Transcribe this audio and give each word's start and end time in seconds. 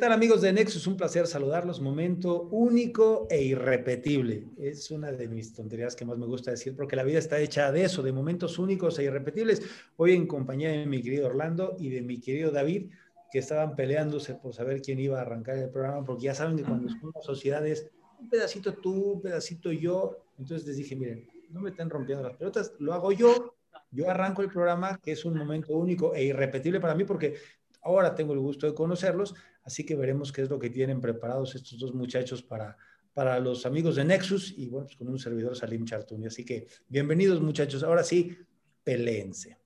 tal 0.00 0.12
amigos 0.12 0.40
de 0.40 0.50
Nexus? 0.50 0.86
Un 0.86 0.96
placer 0.96 1.26
saludarlos. 1.26 1.82
Momento 1.82 2.44
único 2.52 3.26
e 3.28 3.42
irrepetible. 3.42 4.46
Es 4.56 4.90
una 4.90 5.12
de 5.12 5.28
mis 5.28 5.52
tonterías 5.52 5.94
que 5.94 6.06
más 6.06 6.16
me 6.16 6.24
gusta 6.24 6.50
decir 6.50 6.74
porque 6.74 6.96
la 6.96 7.02
vida 7.02 7.18
está 7.18 7.38
hecha 7.38 7.70
de 7.70 7.84
eso, 7.84 8.02
de 8.02 8.10
momentos 8.10 8.58
únicos 8.58 8.98
e 8.98 9.04
irrepetibles. 9.04 9.60
Hoy 9.98 10.12
en 10.12 10.26
compañía 10.26 10.70
de 10.70 10.86
mi 10.86 11.02
querido 11.02 11.26
Orlando 11.26 11.76
y 11.78 11.90
de 11.90 12.00
mi 12.00 12.18
querido 12.18 12.50
David, 12.50 12.90
que 13.30 13.40
estaban 13.40 13.76
peleándose 13.76 14.34
por 14.36 14.54
saber 14.54 14.80
quién 14.80 14.98
iba 14.98 15.18
a 15.18 15.20
arrancar 15.20 15.58
el 15.58 15.68
programa, 15.68 16.02
porque 16.02 16.24
ya 16.24 16.34
saben 16.34 16.56
que 16.56 16.62
cuando 16.62 16.88
es 16.88 16.94
una 17.02 17.20
sociedad 17.20 17.66
es 17.66 17.90
un 18.18 18.30
pedacito 18.30 18.72
tú, 18.72 19.12
un 19.12 19.20
pedacito 19.20 19.70
yo. 19.70 20.16
Entonces 20.38 20.66
les 20.66 20.78
dije, 20.78 20.96
miren, 20.96 21.28
no 21.50 21.60
me 21.60 21.70
estén 21.70 21.90
rompiendo 21.90 22.26
las 22.26 22.38
pelotas, 22.38 22.72
lo 22.78 22.94
hago 22.94 23.12
yo. 23.12 23.54
Yo 23.90 24.08
arranco 24.08 24.40
el 24.40 24.48
programa, 24.48 24.98
que 25.02 25.12
es 25.12 25.26
un 25.26 25.36
momento 25.36 25.74
único 25.74 26.14
e 26.14 26.24
irrepetible 26.24 26.80
para 26.80 26.94
mí, 26.94 27.04
porque 27.04 27.34
ahora 27.82 28.14
tengo 28.14 28.32
el 28.32 28.38
gusto 28.38 28.66
de 28.66 28.74
conocerlos 28.74 29.34
Así 29.70 29.86
que 29.86 29.94
veremos 29.94 30.32
qué 30.32 30.42
es 30.42 30.50
lo 30.50 30.58
que 30.58 30.68
tienen 30.68 31.00
preparados 31.00 31.54
estos 31.54 31.78
dos 31.78 31.94
muchachos 31.94 32.42
para, 32.42 32.76
para 33.14 33.38
los 33.38 33.64
amigos 33.66 33.94
de 33.94 34.04
Nexus 34.04 34.52
y 34.58 34.68
bueno, 34.68 34.86
pues 34.86 34.96
con 34.96 35.06
un 35.06 35.16
servidor 35.16 35.54
Salim 35.54 35.84
Chartuni. 35.84 36.26
Así 36.26 36.44
que 36.44 36.66
bienvenidos 36.88 37.40
muchachos. 37.40 37.84
Ahora 37.84 38.02
sí, 38.02 38.36
peleense. 38.82 39.58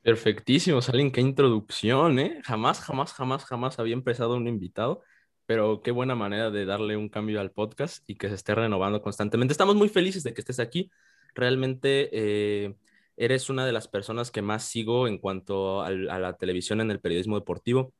Perfectísimo, 0.00 0.80
Salim, 0.80 1.12
qué 1.12 1.20
introducción, 1.20 2.18
¿eh? 2.18 2.40
Jamás, 2.44 2.80
jamás, 2.80 3.12
jamás, 3.12 3.44
jamás 3.44 3.78
había 3.78 3.92
empezado 3.92 4.36
un 4.36 4.48
invitado, 4.48 5.02
pero 5.44 5.82
qué 5.82 5.90
buena 5.90 6.14
manera 6.14 6.50
de 6.50 6.64
darle 6.64 6.96
un 6.96 7.10
cambio 7.10 7.38
al 7.38 7.50
podcast 7.50 8.08
y 8.08 8.14
que 8.14 8.30
se 8.30 8.36
esté 8.36 8.54
renovando 8.54 9.02
constantemente. 9.02 9.52
Estamos 9.52 9.76
muy 9.76 9.90
felices 9.90 10.22
de 10.22 10.32
que 10.32 10.40
estés 10.40 10.60
aquí. 10.60 10.90
Realmente 11.34 12.08
eh, 12.10 12.74
eres 13.18 13.50
una 13.50 13.66
de 13.66 13.72
las 13.72 13.86
personas 13.86 14.30
que 14.30 14.40
más 14.40 14.64
sigo 14.64 15.06
en 15.08 15.18
cuanto 15.18 15.82
a 15.82 15.90
la 15.90 16.38
televisión 16.38 16.80
en 16.80 16.90
el 16.90 17.00
periodismo 17.00 17.38
deportivo 17.38 17.92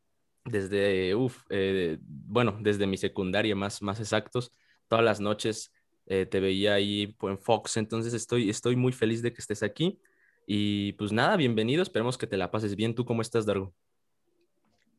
desde, 0.44 1.12
eh, 1.50 1.98
bueno, 2.00 2.58
desde 2.60 2.86
mi 2.86 2.96
secundaria 2.96 3.54
más, 3.54 3.82
más 3.82 4.00
exactos, 4.00 4.52
todas 4.88 5.04
las 5.04 5.20
noches 5.20 5.72
eh, 6.06 6.26
te 6.26 6.40
veía 6.40 6.74
ahí 6.74 7.16
en 7.22 7.38
Fox, 7.38 7.76
entonces 7.76 8.14
estoy, 8.14 8.50
estoy 8.50 8.76
muy 8.76 8.92
feliz 8.92 9.22
de 9.22 9.32
que 9.32 9.40
estés 9.40 9.62
aquí 9.62 10.00
y 10.46 10.92
pues 10.94 11.12
nada, 11.12 11.36
bienvenido, 11.36 11.82
esperemos 11.82 12.18
que 12.18 12.26
te 12.26 12.36
la 12.36 12.50
pases 12.50 12.76
bien. 12.76 12.94
¿Tú 12.94 13.04
cómo 13.04 13.22
estás, 13.22 13.46
Dargo? 13.46 13.74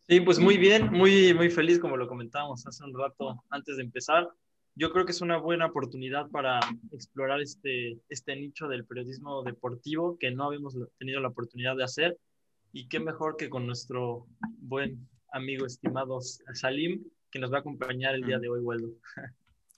Sí, 0.08 0.20
pues 0.22 0.40
muy 0.40 0.58
bien, 0.58 0.92
muy, 0.92 1.34
muy 1.34 1.50
feliz, 1.50 1.80
como 1.80 1.98
lo 1.98 2.08
comentábamos 2.08 2.66
hace 2.66 2.84
un 2.84 2.98
rato 2.98 3.44
antes 3.50 3.78
de 3.78 3.84
empezar. 3.84 4.30
Yo 4.76 4.92
creo 4.92 5.06
que 5.06 5.12
es 5.12 5.22
una 5.22 5.38
buena 5.38 5.68
oportunidad 5.68 6.30
para 6.30 6.60
explorar 6.92 7.42
este, 7.42 8.00
este 8.10 8.36
nicho 8.36 8.68
del 8.68 8.86
periodismo 8.86 9.44
deportivo 9.44 10.18
que 10.18 10.32
no 10.32 10.46
habíamos 10.46 10.76
tenido 10.98 11.20
la 11.22 11.28
oportunidad 11.30 11.76
de 11.76 11.84
hacer. 11.84 12.18
Y 12.72 12.88
qué 12.88 13.00
mejor 13.00 13.38
que 13.38 13.50
con 13.50 13.68
nuestro 13.68 14.26
buen 14.58 15.08
amigo 15.34 15.66
estimado 15.66 16.20
Salim, 16.54 17.04
que 17.30 17.40
nos 17.40 17.52
va 17.52 17.58
a 17.58 17.60
acompañar 17.60 18.16
el 18.16 18.24
día 18.24 18.40
de 18.40 18.48
hoy, 18.48 18.62
Waldo. 18.62 18.90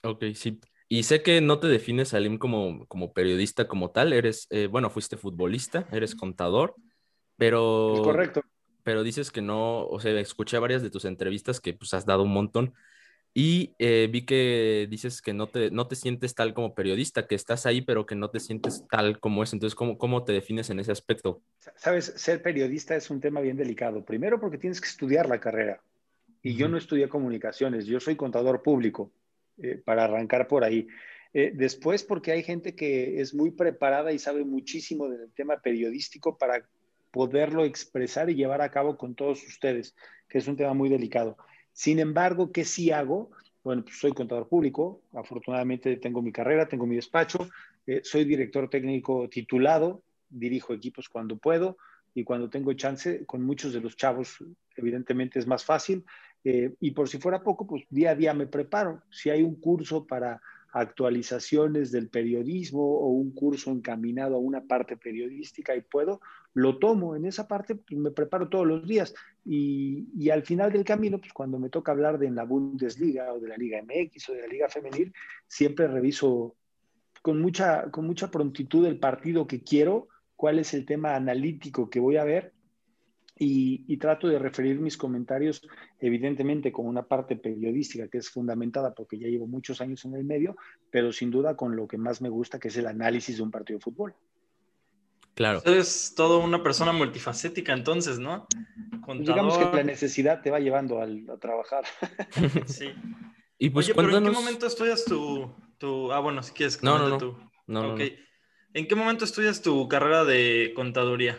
Ok, 0.02 0.24
sí. 0.34 0.60
Y 0.88 1.02
sé 1.02 1.22
que 1.22 1.40
no 1.40 1.58
te 1.58 1.66
defines, 1.66 2.10
Salim, 2.10 2.38
como, 2.38 2.86
como 2.86 3.12
periodista 3.12 3.66
como 3.66 3.90
tal. 3.90 4.12
Eres, 4.12 4.46
eh, 4.50 4.68
bueno, 4.68 4.90
fuiste 4.90 5.16
futbolista, 5.16 5.88
eres 5.90 6.14
contador, 6.14 6.76
pero... 7.36 7.94
Es 7.94 8.00
correcto. 8.00 8.42
Pero 8.84 9.02
dices 9.02 9.32
que 9.32 9.42
no, 9.42 9.84
o 9.84 9.98
sea, 9.98 10.12
escuché 10.20 10.58
varias 10.58 10.80
de 10.80 10.90
tus 10.90 11.06
entrevistas 11.06 11.60
que 11.60 11.74
pues 11.74 11.92
has 11.92 12.06
dado 12.06 12.22
un 12.22 12.32
montón 12.32 12.72
y 13.38 13.74
eh, 13.78 14.08
vi 14.10 14.24
que 14.24 14.86
dices 14.88 15.20
que 15.20 15.34
no 15.34 15.46
te, 15.48 15.70
no 15.70 15.86
te 15.86 15.94
sientes 15.94 16.34
tal 16.34 16.54
como 16.54 16.74
periodista, 16.74 17.26
que 17.26 17.34
estás 17.34 17.66
ahí, 17.66 17.82
pero 17.82 18.06
que 18.06 18.14
no 18.14 18.30
te 18.30 18.40
sientes 18.40 18.86
tal 18.90 19.20
como 19.20 19.42
es. 19.42 19.52
Entonces, 19.52 19.74
¿cómo, 19.74 19.98
¿cómo 19.98 20.24
te 20.24 20.32
defines 20.32 20.70
en 20.70 20.80
ese 20.80 20.90
aspecto? 20.90 21.42
Sabes, 21.74 22.14
ser 22.16 22.40
periodista 22.40 22.96
es 22.96 23.10
un 23.10 23.20
tema 23.20 23.42
bien 23.42 23.58
delicado. 23.58 24.02
Primero 24.02 24.40
porque 24.40 24.56
tienes 24.56 24.80
que 24.80 24.88
estudiar 24.88 25.28
la 25.28 25.38
carrera. 25.38 25.82
Y 26.40 26.56
yo 26.56 26.66
no 26.66 26.78
estudié 26.78 27.10
comunicaciones, 27.10 27.84
yo 27.84 28.00
soy 28.00 28.16
contador 28.16 28.62
público, 28.62 29.12
eh, 29.58 29.82
para 29.84 30.04
arrancar 30.04 30.48
por 30.48 30.64
ahí. 30.64 30.88
Eh, 31.34 31.52
después 31.54 32.04
porque 32.04 32.32
hay 32.32 32.42
gente 32.42 32.74
que 32.74 33.20
es 33.20 33.34
muy 33.34 33.50
preparada 33.50 34.14
y 34.14 34.18
sabe 34.18 34.46
muchísimo 34.46 35.10
del 35.10 35.30
tema 35.32 35.60
periodístico 35.60 36.38
para 36.38 36.66
poderlo 37.10 37.66
expresar 37.66 38.30
y 38.30 38.34
llevar 38.34 38.62
a 38.62 38.70
cabo 38.70 38.96
con 38.96 39.14
todos 39.14 39.46
ustedes, 39.46 39.94
que 40.26 40.38
es 40.38 40.48
un 40.48 40.56
tema 40.56 40.72
muy 40.72 40.88
delicado. 40.88 41.36
Sin 41.76 41.98
embargo, 41.98 42.52
¿qué 42.52 42.64
sí 42.64 42.90
hago? 42.90 43.30
Bueno, 43.62 43.84
pues 43.84 43.98
soy 43.98 44.12
contador 44.12 44.48
público, 44.48 45.02
afortunadamente 45.12 45.98
tengo 45.98 46.22
mi 46.22 46.32
carrera, 46.32 46.66
tengo 46.66 46.86
mi 46.86 46.96
despacho, 46.96 47.50
eh, 47.86 48.00
soy 48.02 48.24
director 48.24 48.70
técnico 48.70 49.28
titulado, 49.28 50.02
dirijo 50.30 50.72
equipos 50.72 51.10
cuando 51.10 51.36
puedo 51.36 51.76
y 52.14 52.24
cuando 52.24 52.48
tengo 52.48 52.72
chance, 52.72 53.26
con 53.26 53.42
muchos 53.42 53.74
de 53.74 53.82
los 53.82 53.94
chavos, 53.94 54.42
evidentemente 54.74 55.38
es 55.38 55.46
más 55.46 55.66
fácil. 55.66 56.02
Eh, 56.44 56.74
y 56.80 56.92
por 56.92 57.10
si 57.10 57.18
fuera 57.18 57.42
poco, 57.42 57.66
pues 57.66 57.84
día 57.90 58.12
a 58.12 58.14
día 58.14 58.32
me 58.32 58.46
preparo. 58.46 59.02
Si 59.10 59.28
hay 59.28 59.42
un 59.42 59.56
curso 59.56 60.06
para 60.06 60.40
actualizaciones 60.72 61.90
del 61.92 62.08
periodismo 62.08 62.82
o 62.82 63.08
un 63.08 63.32
curso 63.32 63.70
encaminado 63.70 64.36
a 64.36 64.38
una 64.38 64.62
parte 64.62 64.96
periodística 64.96 65.74
y 65.74 65.80
puedo, 65.80 66.20
lo 66.54 66.78
tomo. 66.78 67.16
En 67.16 67.24
esa 67.24 67.48
parte 67.48 67.76
pues, 67.76 67.98
me 67.98 68.10
preparo 68.10 68.48
todos 68.48 68.66
los 68.66 68.86
días 68.86 69.14
y, 69.44 70.06
y, 70.16 70.30
al 70.30 70.42
final 70.42 70.72
del 70.72 70.84
camino, 70.84 71.18
pues 71.18 71.32
cuando 71.32 71.58
me 71.58 71.70
toca 71.70 71.92
hablar 71.92 72.18
de 72.18 72.30
la 72.30 72.44
Bundesliga 72.44 73.32
o 73.32 73.40
de 73.40 73.48
la 73.48 73.56
Liga 73.56 73.82
MX 73.82 74.30
o 74.30 74.32
de 74.34 74.42
la 74.42 74.48
Liga 74.48 74.68
Femenil, 74.68 75.12
siempre 75.46 75.86
reviso 75.86 76.56
con 77.22 77.40
mucha, 77.40 77.90
con 77.90 78.06
mucha 78.06 78.30
prontitud 78.30 78.86
el 78.86 78.98
partido 78.98 79.46
que 79.46 79.62
quiero, 79.62 80.08
cuál 80.36 80.58
es 80.58 80.74
el 80.74 80.86
tema 80.86 81.16
analítico 81.16 81.90
que 81.90 82.00
voy 82.00 82.16
a 82.18 82.24
ver 82.24 82.52
y, 83.38 83.96
trato 83.98 84.28
de 84.28 84.38
referir 84.38 84.78
mis 84.80 84.96
comentarios, 84.96 85.66
evidentemente, 86.00 86.72
con 86.72 86.86
una 86.86 87.02
parte 87.02 87.36
periodística 87.36 88.08
que 88.08 88.18
es 88.18 88.30
fundamentada 88.30 88.94
porque 88.94 89.18
ya 89.18 89.28
llevo 89.28 89.46
muchos 89.46 89.80
años 89.80 90.04
en 90.04 90.14
el 90.14 90.24
medio, 90.24 90.56
pero 90.90 91.12
sin 91.12 91.30
duda 91.30 91.56
con 91.56 91.76
lo 91.76 91.86
que 91.86 91.98
más 91.98 92.22
me 92.22 92.28
gusta, 92.28 92.58
que 92.58 92.68
es 92.68 92.76
el 92.76 92.86
análisis 92.86 93.36
de 93.36 93.42
un 93.42 93.50
partido 93.50 93.78
de 93.78 93.84
fútbol. 93.84 94.14
Claro. 95.34 95.62
Es 95.64 96.14
todo 96.16 96.42
una 96.42 96.62
persona 96.62 96.92
multifacética, 96.92 97.74
entonces, 97.74 98.18
¿no? 98.18 98.46
Digamos 99.18 99.58
que 99.58 99.64
la 99.64 99.82
necesidad 99.82 100.40
te 100.40 100.50
va 100.50 100.58
llevando 100.58 101.02
al, 101.02 101.28
a 101.28 101.36
trabajar. 101.36 101.84
sí. 102.66 102.88
Y 103.58 103.70
pues, 103.70 103.86
Oye, 103.86 103.94
pero 103.94 104.18
¿en 104.18 104.24
qué 104.24 104.30
momento 104.30 104.66
estudias 104.66 105.06
tu, 105.06 105.50
tu... 105.78 106.12
Ah, 106.12 106.20
bueno, 106.20 106.42
si 106.42 106.52
quieres, 106.52 106.82
no, 106.82 106.98
no, 106.98 107.08
no. 107.08 107.16
tú. 107.16 107.38
No, 107.66 107.94
okay. 107.94 108.18
¿En 108.74 108.86
qué 108.86 108.94
momento 108.94 109.24
estudias 109.24 109.62
tu 109.62 109.88
carrera 109.88 110.26
de 110.26 110.72
contaduría? 110.76 111.38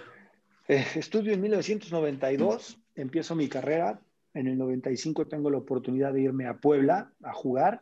Eh, 0.68 0.86
estudio 0.96 1.34
en 1.34 1.42
1992, 1.42 2.78
empiezo 2.96 3.36
mi 3.36 3.48
carrera. 3.48 4.02
En 4.34 4.48
el 4.48 4.58
95 4.58 5.28
tengo 5.28 5.50
la 5.50 5.58
oportunidad 5.58 6.14
de 6.14 6.22
irme 6.22 6.46
a 6.46 6.58
Puebla 6.58 7.12
a 7.24 7.34
jugar 7.34 7.82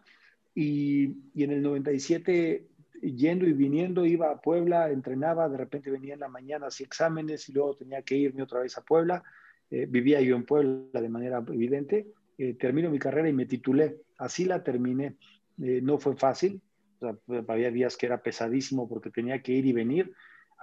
y, 0.53 1.15
y 1.33 1.43
en 1.43 1.51
el 1.51 1.63
97 1.63 2.67
yendo 3.01 3.45
y 3.45 3.53
viniendo 3.53 4.05
iba 4.05 4.31
a 4.31 4.39
Puebla, 4.39 4.89
entrenaba, 4.89 5.49
de 5.49 5.57
repente 5.57 5.91
venía 5.91 6.13
en 6.13 6.19
la 6.19 6.27
mañana 6.27 6.67
hacía 6.67 6.85
exámenes 6.85 7.49
y 7.49 7.53
luego 7.53 7.75
tenía 7.75 8.03
que 8.03 8.15
irme 8.15 8.43
otra 8.43 8.61
vez 8.61 8.77
a 8.77 8.83
Puebla. 8.83 9.23
Eh, 9.71 9.87
vivía 9.89 10.21
yo 10.21 10.35
en 10.35 10.45
Puebla 10.45 11.01
de 11.01 11.09
manera 11.09 11.43
evidente. 11.47 12.07
Eh, 12.37 12.53
termino 12.53 12.91
mi 12.91 12.99
carrera 12.99 13.27
y 13.27 13.33
me 13.33 13.47
titulé. 13.47 13.97
Así 14.17 14.45
la 14.45 14.63
terminé. 14.63 15.17
no 15.57 15.97
fue 15.97 16.15
fácil. 16.15 16.61
había 17.47 17.71
días 17.71 17.97
que 17.97 18.05
era 18.05 18.21
pesadísimo 18.21 18.87
porque 18.87 19.09
tenía 19.09 19.41
que 19.41 19.53
ir 19.53 19.65
y 19.65 19.73
venir 19.73 20.13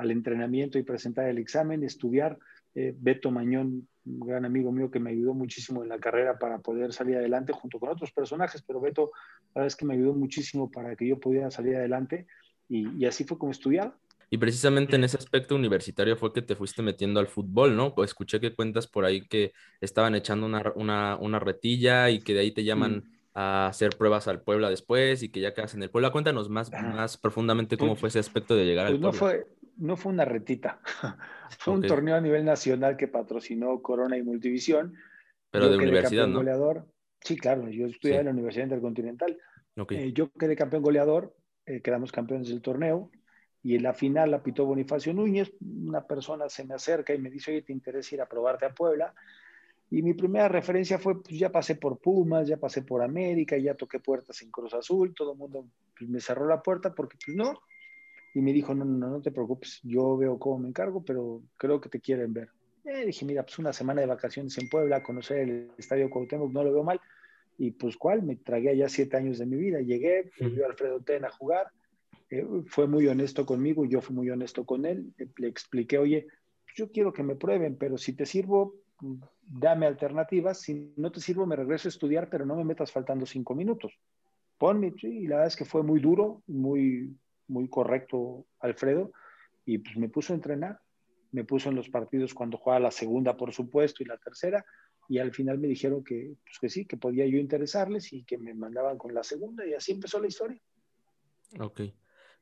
al 0.03 0.11
entrenamiento 0.11 0.79
y 0.79 0.83
presentar 0.83 1.29
el 1.29 1.39
examen, 1.39 1.83
estudiar. 1.83 2.39
Eh, 2.75 2.95
Beto 2.99 3.31
Mañón, 3.31 3.87
un 4.07 4.21
gran 4.21 4.45
amigo 4.45 4.73
mío 4.73 4.91
que 4.91 4.99
me 4.99 5.11
ayudó 5.11 5.35
muchísimo 5.35 5.83
en 5.83 5.91
la 5.91 5.99
carrera 5.99 6.39
para 6.39 6.59
poder 6.59 6.93
salir 6.93 7.17
adelante 7.17 7.53
junto 7.53 7.79
con 7.79 7.91
otros 7.91 8.13
personajes, 8.13 8.63
pero 8.63 8.81
Beto, 8.81 9.11
la 9.55 9.61
verdad 9.61 9.67
es 9.67 9.77
que 9.77 9.85
me 9.85 9.95
ayudó 9.95 10.15
muchísimo 10.15 10.71
para 10.71 10.97
que 10.97 11.07
yo 11.07 11.19
pudiera 11.21 11.51
salir 11.51 11.77
adelante 11.77 12.27
y, 12.69 13.05
así 13.05 13.25
fue 13.25 13.37
como 13.37 13.53
estudiaba. 13.53 13.97
Y 14.31 14.39
precisamente 14.39 14.97
en 14.97 15.05
ese 15.05 15.19
aspecto 15.19 15.55
universitario 15.55 16.17
fue 16.17 16.33
que 16.33 16.41
te 16.41 16.57
fuiste 16.57 16.81
metiendo 16.81 17.21
al 17.21 17.27
fútbol, 17.27 17.77
¿no? 17.77 17.95
Pues 17.95 18.11
escuché 18.11 18.41
que 18.41 18.55
cuentas 18.55 18.87
por 18.87 19.05
ahí 19.05 19.27
que 19.29 19.53
estaban 19.83 20.15
echando 20.15 20.47
una, 20.47 20.73
una, 20.75 21.19
una 21.21 21.39
retilla 21.39 22.09
y 22.09 22.21
que 22.21 22.33
de 22.33 22.41
ahí 22.41 22.51
te 22.53 22.65
llaman 22.65 23.05
a 23.35 23.67
hacer 23.67 23.91
pruebas 23.99 24.29
al 24.29 24.41
Puebla 24.41 24.71
después 24.71 25.23
y 25.23 25.29
que 25.29 25.41
ya 25.41 25.53
quedas 25.53 25.75
en 25.75 25.83
el 25.83 25.91
Puebla. 25.91 26.13
Cuéntanos 26.13 26.49
más, 26.49 26.71
más 26.73 27.19
profundamente 27.19 27.77
cómo 27.77 27.93
pues 27.93 28.01
fue 28.01 28.09
ese 28.09 28.19
aspecto 28.21 28.57
de 28.57 28.65
llegar 28.65 28.87
al 28.87 28.99
pues 28.99 29.19
Puebla. 29.19 29.37
No 29.37 29.45
fue, 29.45 29.47
no 29.77 29.97
fue 29.97 30.13
una 30.13 30.25
retita, 30.25 30.81
fue 31.59 31.75
un 31.75 31.83
torneo 31.83 32.17
a 32.17 32.21
nivel 32.21 32.45
nacional 32.45 32.97
que 32.97 33.09
patrocinó 33.09 33.81
Corona 33.83 34.17
y 34.17 34.23
Multivisión. 34.23 34.95
Pero 35.51 35.69
de 35.69 35.77
universidad, 35.77 36.27
¿no? 36.27 36.39
Goleador. 36.39 36.87
Sí, 37.21 37.37
claro, 37.37 37.69
yo 37.69 37.87
estudié 37.87 38.19
en 38.19 38.27
la 38.27 38.31
Universidad 38.33 38.65
Intercontinental. 38.65 39.39
Eh, 39.91 40.13
yo 40.13 40.31
quedé 40.33 40.57
campeón 40.57 40.83
goleador, 40.83 41.35
eh, 41.67 41.81
quedamos 41.81 42.11
campeones 42.11 42.49
del 42.49 42.61
torneo 42.61 43.11
y 43.63 43.77
en 43.77 43.85
la 43.85 43.95
final 43.95 44.31
la 44.31 44.43
pitó 44.43 44.67
Bonifacio 44.67 45.15
Núñez. 45.15 45.53
Una 45.61 46.07
persona 46.07 46.49
se 46.49 46.65
me 46.65 46.75
acerca 46.75 47.15
y 47.15 47.19
me 47.19 47.31
dice, 47.31 47.53
oye, 47.53 47.63
¿te 47.63 47.73
interesa 47.73 48.15
ir 48.15 48.21
a 48.21 48.29
probarte 48.29 48.67
a 48.67 48.75
Puebla? 48.75 49.15
Y 49.91 50.03
mi 50.03 50.15
primera 50.15 50.49
referencia 50.49 50.99
fue, 50.99 51.23
pues 51.23 51.39
ya 51.39 51.53
pasé 51.53 51.77
por 51.77 51.99
Pumas, 51.99 52.49
ya 52.49 52.57
pasé 52.57 52.83
por 52.83 53.03
América, 53.03 53.57
ya 53.59 53.75
toqué 53.75 54.01
puertas 54.01 54.41
en 54.43 54.51
Cruz 54.51 54.75
Azul, 54.75 55.15
todo 55.15 55.33
el 55.33 55.39
mundo 55.39 55.67
pues, 55.97 56.09
me 56.09 56.19
cerró 56.19 56.47
la 56.47 56.63
puerta 56.63 56.95
porque 56.95 57.19
pues 57.25 57.37
no, 57.37 57.61
y 58.35 58.41
me 58.41 58.53
dijo, 58.53 58.75
no, 58.75 58.85
no, 58.85 59.09
no 59.09 59.21
te 59.21 59.31
preocupes, 59.31 59.81
yo 59.83 60.17
veo 60.17 60.39
cómo 60.39 60.59
me 60.59 60.69
encargo, 60.69 61.05
pero 61.05 61.43
creo 61.57 61.81
que 61.81 61.89
te 61.89 62.01
quieren 62.01 62.33
ver. 62.33 62.51
Eh, 62.85 63.07
dije, 63.07 63.25
mira, 63.25 63.43
pues 63.43 63.59
una 63.59 63.73
semana 63.73 64.01
de 64.01 64.07
vacaciones 64.07 64.57
en 64.59 64.69
Puebla, 64.69 65.03
conocer 65.03 65.39
el 65.39 65.71
Estadio 65.79 66.11
Cuauhtémoc, 66.11 66.53
no 66.53 66.65
lo 66.65 66.73
veo 66.73 66.83
mal. 66.83 67.01
y 67.59 67.71
pues 67.73 67.97
cuál, 67.97 68.23
me 68.23 68.37
tragué 68.37 68.77
ya 68.77 68.89
siete 68.89 69.17
años 69.17 69.39
de 69.39 69.47
mi 69.47 69.57
vida. 69.57 69.81
Llegué, 69.81 70.31
vio 70.39 70.67
Alfredo 70.67 71.01
Ten 71.01 71.25
a 71.25 71.31
jugar, 71.31 71.69
eh, 72.31 72.47
fue 72.67 72.87
muy 72.87 73.07
honesto 73.07 73.45
conmigo, 73.45 73.85
yo 73.85 74.01
fui 74.01 74.17
muy 74.17 74.31
honesto 74.31 74.65
con 74.65 74.87
él, 74.87 75.13
le 75.37 75.49
expliqué, 75.49 75.99
oye, 75.99 76.27
yo 76.75 76.91
quiero 76.91 77.13
que 77.13 77.23
me 77.23 77.37
prueben, 77.37 77.77
pero 77.77 77.99
si 77.99 78.15
te 78.15 78.25
sirvo, 78.25 78.75
dame 79.43 79.87
alternativas, 79.87 80.61
si 80.61 80.95
no 80.97 81.13
te 81.13 81.21
sirvo, 81.21 81.47
me 81.47 81.57
regreso 81.57 81.89
a 81.89 81.91
estudiar, 81.91 82.31
pero 82.31 82.47
no 82.47 82.57
me 82.57 82.65
metas 82.65 82.91
faltando 82.91 83.27
cinco 83.27 83.55
minutos. 83.55 83.99
Ponme, 84.57 84.95
y 85.03 85.27
la 85.27 85.37
verdad 85.37 85.49
es 85.49 85.57
que 85.57 85.65
fue 85.67 85.83
muy 85.83 86.01
duro, 86.01 86.43
muy, 86.47 87.15
muy 87.49 87.69
correcto 87.69 88.47
Alfredo, 88.61 89.13
y 89.65 89.79
pues 89.79 89.97
me 89.97 90.09
puso 90.09 90.33
a 90.33 90.37
entrenar, 90.37 90.81
me 91.31 91.45
puso 91.45 91.69
en 91.69 91.77
los 91.77 91.89
partidos 91.89 92.35
cuando 92.35 92.59
jugaba 92.59 92.81
la 92.81 92.91
segunda, 92.91 93.37
por 93.37 93.53
supuesto, 93.53 94.03
y 94.03 94.07
la 94.07 94.19
tercera, 94.19 94.65
y 95.09 95.19
al 95.19 95.33
final 95.33 95.59
me 95.59 95.69
dijeron 95.69 96.05
que, 96.05 96.35
pues 96.45 96.59
que 96.61 96.69
sí, 96.69 96.87
que 96.87 96.97
podía 96.97 97.27
yo 97.27 97.39
interesarles 97.39 98.13
y 98.13 98.25
que 98.25 98.39
me 98.39 98.55
mandaban 98.55 98.99
con 98.99 99.15
la 99.15 99.23
segunda, 99.23 99.67
y 99.67 99.75
así 99.75 99.93
empezó 99.93 100.21
la 100.21 100.29
historia. 100.29 100.61
Ok. 101.61 101.83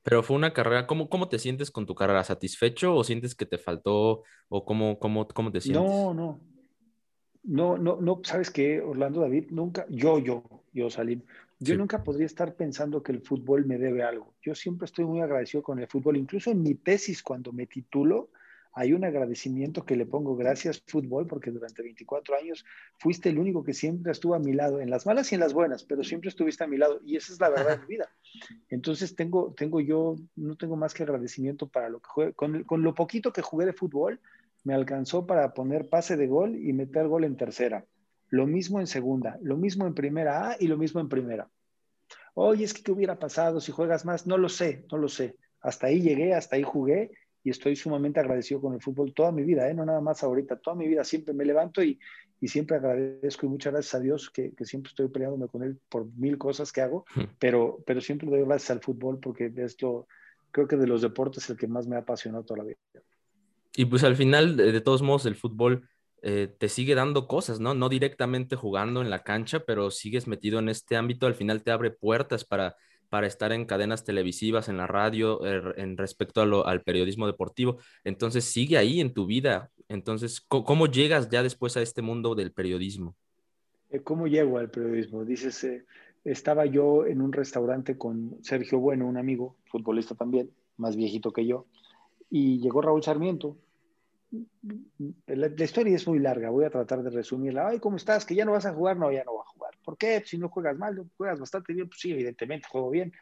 Pero 0.02 0.22
fue 0.22 0.36
una 0.36 0.52
carrera, 0.52 0.86
¿cómo, 0.86 1.10
cómo 1.10 1.28
te 1.28 1.38
sientes 1.38 1.70
con 1.70 1.84
tu 1.84 1.94
carrera? 1.94 2.24
¿Satisfecho 2.24 2.94
o 2.94 3.04
sientes 3.04 3.34
que 3.34 3.44
te 3.44 3.58
faltó 3.58 4.22
o 4.48 4.64
cómo, 4.64 4.98
cómo, 4.98 5.28
cómo 5.28 5.52
te 5.52 5.60
sientes? 5.60 5.82
No, 5.82 6.14
no. 6.14 6.40
No, 7.42 7.78
no, 7.78 8.00
no, 8.00 8.20
sabes 8.22 8.50
qué, 8.50 8.80
Orlando 8.80 9.20
David, 9.20 9.46
nunca, 9.50 9.86
yo, 9.88 10.18
yo, 10.18 10.44
yo 10.72 10.90
Salim, 10.90 11.22
yo 11.58 11.76
nunca 11.76 12.02
podría 12.02 12.26
estar 12.26 12.54
pensando 12.54 13.02
que 13.02 13.12
el 13.12 13.20
fútbol 13.20 13.66
me 13.66 13.78
debe 13.78 14.02
algo. 14.02 14.34
Yo 14.42 14.54
siempre 14.54 14.86
estoy 14.86 15.04
muy 15.04 15.20
agradecido 15.20 15.62
con 15.62 15.78
el 15.78 15.86
fútbol. 15.86 16.16
Incluso 16.16 16.50
en 16.50 16.62
mi 16.62 16.74
tesis, 16.74 17.22
cuando 17.22 17.52
me 17.52 17.66
titulo, 17.66 18.30
hay 18.72 18.92
un 18.92 19.04
agradecimiento 19.04 19.84
que 19.84 19.96
le 19.96 20.06
pongo, 20.06 20.36
gracias 20.36 20.82
fútbol, 20.86 21.26
porque 21.26 21.50
durante 21.50 21.82
24 21.82 22.36
años 22.36 22.64
fuiste 22.98 23.28
el 23.28 23.38
único 23.38 23.64
que 23.64 23.74
siempre 23.74 24.12
estuvo 24.12 24.34
a 24.34 24.38
mi 24.38 24.52
lado, 24.52 24.80
en 24.80 24.90
las 24.90 25.06
malas 25.06 25.30
y 25.32 25.34
en 25.34 25.40
las 25.40 25.52
buenas, 25.52 25.84
pero 25.84 26.04
siempre 26.04 26.30
estuviste 26.30 26.64
a 26.64 26.66
mi 26.66 26.78
lado 26.78 27.00
y 27.04 27.16
esa 27.16 27.32
es 27.32 27.40
la 27.40 27.50
verdad 27.50 27.76
de 27.76 27.82
mi 27.82 27.86
vida. 27.86 28.08
Entonces 28.70 29.14
tengo, 29.16 29.52
tengo 29.54 29.80
yo, 29.80 30.16
no 30.36 30.56
tengo 30.56 30.76
más 30.76 30.94
que 30.94 31.02
agradecimiento 31.02 31.68
para 31.68 31.88
lo 31.88 32.00
que 32.00 32.08
juegue. 32.08 32.32
Con, 32.34 32.64
con 32.64 32.82
lo 32.82 32.94
poquito 32.94 33.32
que 33.32 33.42
jugué 33.42 33.66
de 33.66 33.72
fútbol, 33.72 34.20
me 34.64 34.74
alcanzó 34.74 35.26
para 35.26 35.54
poner 35.54 35.88
pase 35.88 36.16
de 36.16 36.26
gol 36.26 36.56
y 36.56 36.72
meter 36.72 37.08
gol 37.08 37.24
en 37.24 37.36
tercera. 37.36 37.84
Lo 38.28 38.46
mismo 38.46 38.80
en 38.80 38.86
segunda, 38.86 39.38
lo 39.42 39.56
mismo 39.56 39.86
en 39.86 39.94
primera 39.94 40.50
A 40.50 40.56
y 40.58 40.68
lo 40.68 40.76
mismo 40.76 41.00
en 41.00 41.08
primera. 41.08 41.50
Oye, 42.34 42.64
es 42.64 42.74
que 42.74 42.82
qué 42.82 42.92
hubiera 42.92 43.18
pasado 43.18 43.60
si 43.60 43.72
juegas 43.72 44.04
más, 44.04 44.26
no 44.26 44.38
lo 44.38 44.48
sé, 44.48 44.84
no 44.90 44.98
lo 44.98 45.08
sé. 45.08 45.36
Hasta 45.60 45.88
ahí 45.88 46.00
llegué, 46.00 46.34
hasta 46.34 46.56
ahí 46.56 46.62
jugué 46.62 47.10
y 47.42 47.50
estoy 47.50 47.74
sumamente 47.74 48.20
agradecido 48.20 48.60
con 48.60 48.74
el 48.74 48.80
fútbol 48.80 49.14
toda 49.14 49.32
mi 49.32 49.42
vida, 49.42 49.68
¿eh? 49.68 49.74
no 49.74 49.84
nada 49.84 50.00
más 50.00 50.22
ahorita, 50.22 50.56
toda 50.56 50.76
mi 50.76 50.86
vida 50.86 51.04
siempre 51.04 51.34
me 51.34 51.44
levanto 51.44 51.82
y, 51.82 51.98
y 52.40 52.48
siempre 52.48 52.76
agradezco 52.76 53.46
y 53.46 53.48
muchas 53.48 53.72
gracias 53.72 53.94
a 53.94 54.00
Dios 54.00 54.30
que, 54.30 54.52
que, 54.54 54.64
siempre 54.64 54.90
estoy 54.90 55.08
peleándome 55.08 55.48
con 55.48 55.62
él 55.62 55.78
por 55.88 56.06
mil 56.16 56.38
cosas 56.38 56.72
que 56.72 56.82
hago, 56.82 57.04
pero, 57.38 57.82
pero 57.86 58.00
siempre 58.00 58.28
doy 58.28 58.44
gracias 58.44 58.70
al 58.70 58.80
fútbol 58.80 59.18
porque 59.20 59.52
es 59.56 59.80
lo, 59.80 60.06
creo 60.50 60.68
que 60.68 60.76
de 60.76 60.86
los 60.86 61.02
deportes 61.02 61.48
el 61.50 61.56
que 61.56 61.66
más 61.66 61.86
me 61.86 61.96
ha 61.96 62.00
apasionado 62.00 62.44
toda 62.44 62.58
la 62.58 62.64
vida. 62.64 62.78
Y 63.74 63.84
pues 63.84 64.04
al 64.04 64.16
final, 64.16 64.56
de, 64.56 64.80
todos 64.80 65.02
modos, 65.02 65.26
el 65.26 65.36
fútbol 65.36 65.88
eh, 66.22 66.54
te 66.58 66.68
sigue 66.68 66.94
dando 66.94 67.26
cosas, 67.26 67.60
¿no? 67.60 67.74
No 67.74 67.88
directamente 67.88 68.56
jugando 68.56 69.00
en 69.00 69.10
la 69.10 69.22
cancha, 69.22 69.60
pero 69.60 69.90
sigues 69.90 70.26
metido 70.26 70.58
en 70.58 70.68
este 70.68 70.96
ámbito, 70.96 71.26
al 71.26 71.34
final 71.34 71.62
te 71.62 71.70
abre 71.70 71.90
puertas 71.90 72.44
para 72.44 72.76
para 73.10 73.26
estar 73.26 73.52
en 73.52 73.66
cadenas 73.66 74.04
televisivas, 74.04 74.68
en 74.68 74.78
la 74.78 74.86
radio, 74.86 75.44
er, 75.44 75.74
en 75.76 75.98
respecto 75.98 76.40
al 76.64 76.82
periodismo 76.82 77.26
deportivo. 77.26 77.78
Entonces, 78.04 78.44
sigue 78.44 78.78
ahí 78.78 79.00
en 79.00 79.12
tu 79.12 79.26
vida. 79.26 79.70
Entonces, 79.88 80.40
¿cómo, 80.40 80.86
llegas 80.86 81.28
ya 81.28 81.42
después 81.42 81.76
a 81.76 81.82
este 81.82 82.02
mundo 82.02 82.36
del 82.36 82.52
periodismo? 82.52 83.16
Eh, 83.90 84.00
¿Cómo 84.00 84.28
llego 84.28 84.58
al 84.58 84.70
periodismo? 84.70 85.24
Dices, 85.24 85.62
eh, 85.64 85.84
estaba 86.24 86.66
yo 86.66 87.04
en 87.04 87.20
un 87.20 87.32
restaurante 87.32 87.98
con 87.98 88.38
Sergio 88.42 88.78
Bueno, 88.78 89.08
un 89.08 89.16
amigo, 89.16 89.56
futbolista 89.66 90.14
también, 90.14 90.48
más 90.76 90.94
viejito 90.94 91.32
que 91.32 91.44
yo, 91.44 91.66
y 92.30 92.60
llegó 92.60 92.80
Raúl 92.80 93.02
Sarmiento. 93.02 93.56
La, 95.26 95.48
historia 95.64 95.96
es 95.96 96.06
muy 96.06 96.20
larga, 96.20 96.50
voy 96.50 96.64
a 96.64 96.70
tratar 96.70 97.02
de 97.02 97.10
resumirla. 97.10 97.68
Ay, 97.68 97.80
¿cómo 97.80 97.96
estás? 97.96 98.24
¿Que 98.24 98.36
ya 98.36 98.44
no 98.44 98.52
vas 98.52 98.64
a 98.64 98.72
jugar? 98.72 98.96
No, 98.96 99.10
ya 99.10 99.24
no 99.24 99.32
voy 99.32 99.42
a 99.42 99.52
jugar 99.52 99.74
¿Por 99.84 99.98
qué? 99.98 100.22
Si 100.24 100.38
no 100.38 100.48
juegas 100.48 100.76
mal, 100.78 101.04
juegas 101.16 101.40
bastante 101.40 101.72
bien. 101.72 101.88
Pues 101.88 102.00
sí, 102.00 102.12
evidentemente, 102.12 102.68
juego 102.70 102.90
bien. 102.90 103.12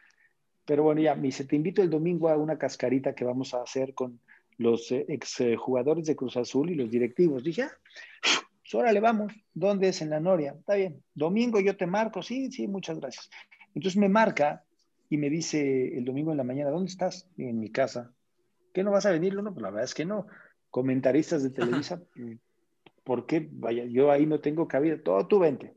Pero 0.65 0.83
bueno, 0.83 1.01
ya 1.01 1.15
me 1.15 1.23
dice, 1.23 1.45
te 1.45 1.55
invito 1.55 1.81
el 1.81 1.89
domingo 1.89 2.29
a 2.29 2.37
una 2.37 2.59
cascarita 2.59 3.15
que 3.15 3.25
vamos 3.25 3.55
a 3.55 3.63
hacer 3.63 3.95
con 3.95 4.19
los 4.57 4.91
eh, 4.91 5.05
exjugadores 5.07 6.05
de 6.05 6.15
Cruz 6.15 6.37
Azul 6.37 6.69
y 6.69 6.75
los 6.75 6.91
directivos. 6.91 7.43
Dije, 7.43 7.63
ah, 7.63 7.71
pues 8.21 8.75
órale, 8.75 8.99
vamos. 8.99 9.33
¿Dónde 9.51 9.89
es? 9.89 10.01
En 10.03 10.11
la 10.11 10.19
Noria. 10.19 10.55
Está 10.59 10.75
bien. 10.75 11.03
Domingo 11.15 11.59
yo 11.59 11.75
te 11.75 11.87
marco. 11.87 12.21
Sí, 12.21 12.51
sí, 12.51 12.67
muchas 12.67 12.99
gracias. 12.99 13.31
Entonces 13.73 13.97
me 13.97 14.09
marca 14.09 14.63
y 15.09 15.17
me 15.17 15.29
dice 15.29 15.97
el 15.97 16.05
domingo 16.05 16.31
en 16.31 16.37
la 16.37 16.43
mañana, 16.43 16.69
¿dónde 16.69 16.91
estás? 16.91 17.27
En 17.37 17.59
mi 17.59 17.71
casa. 17.71 18.13
¿Qué 18.73 18.83
no 18.83 18.91
vas 18.91 19.05
a 19.05 19.11
venir? 19.11 19.35
No, 19.35 19.43
pues 19.43 19.61
la 19.61 19.69
verdad 19.69 19.85
es 19.85 19.93
que 19.93 20.05
no. 20.05 20.27
Comentaristas 20.69 21.43
de 21.43 21.49
Televisa, 21.49 22.01
¿por 23.03 23.25
qué? 23.25 23.47
Vaya, 23.51 23.85
yo 23.85 24.11
ahí 24.11 24.25
no 24.25 24.39
tengo 24.39 24.67
cabida. 24.67 25.01
Todo 25.01 25.27
tú 25.27 25.39
vente. 25.39 25.73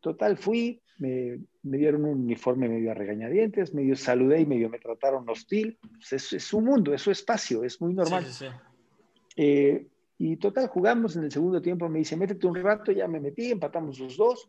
Total, 0.00 0.36
fui, 0.36 0.80
me, 0.98 1.38
dieron 1.62 2.04
un 2.04 2.22
uniforme 2.22 2.68
medio 2.68 2.90
a 2.90 2.94
regañadientes, 2.94 3.74
medio 3.74 3.94
saludé 3.94 4.40
y 4.40 4.46
medio 4.46 4.68
me 4.68 4.78
trataron 4.78 5.28
hostil. 5.28 5.78
Pues 5.80 6.32
es, 6.32 6.42
su 6.42 6.60
mundo, 6.60 6.94
es 6.94 7.02
su 7.02 7.10
espacio, 7.10 7.62
es 7.64 7.80
muy 7.80 7.94
normal. 7.94 8.24
Sí, 8.26 8.32
sí, 8.32 8.46
eh, 9.36 9.86
y 10.18 10.36
total, 10.36 10.68
jugamos 10.68 11.16
en 11.16 11.24
el 11.24 11.32
segundo 11.32 11.60
tiempo, 11.60 11.88
me 11.88 11.98
dice, 11.98 12.16
métete 12.16 12.46
un 12.46 12.54
rato, 12.54 12.92
ya 12.92 13.08
me 13.08 13.18
metí, 13.18 13.50
empatamos 13.50 13.98
los 13.98 14.16
dos, 14.16 14.48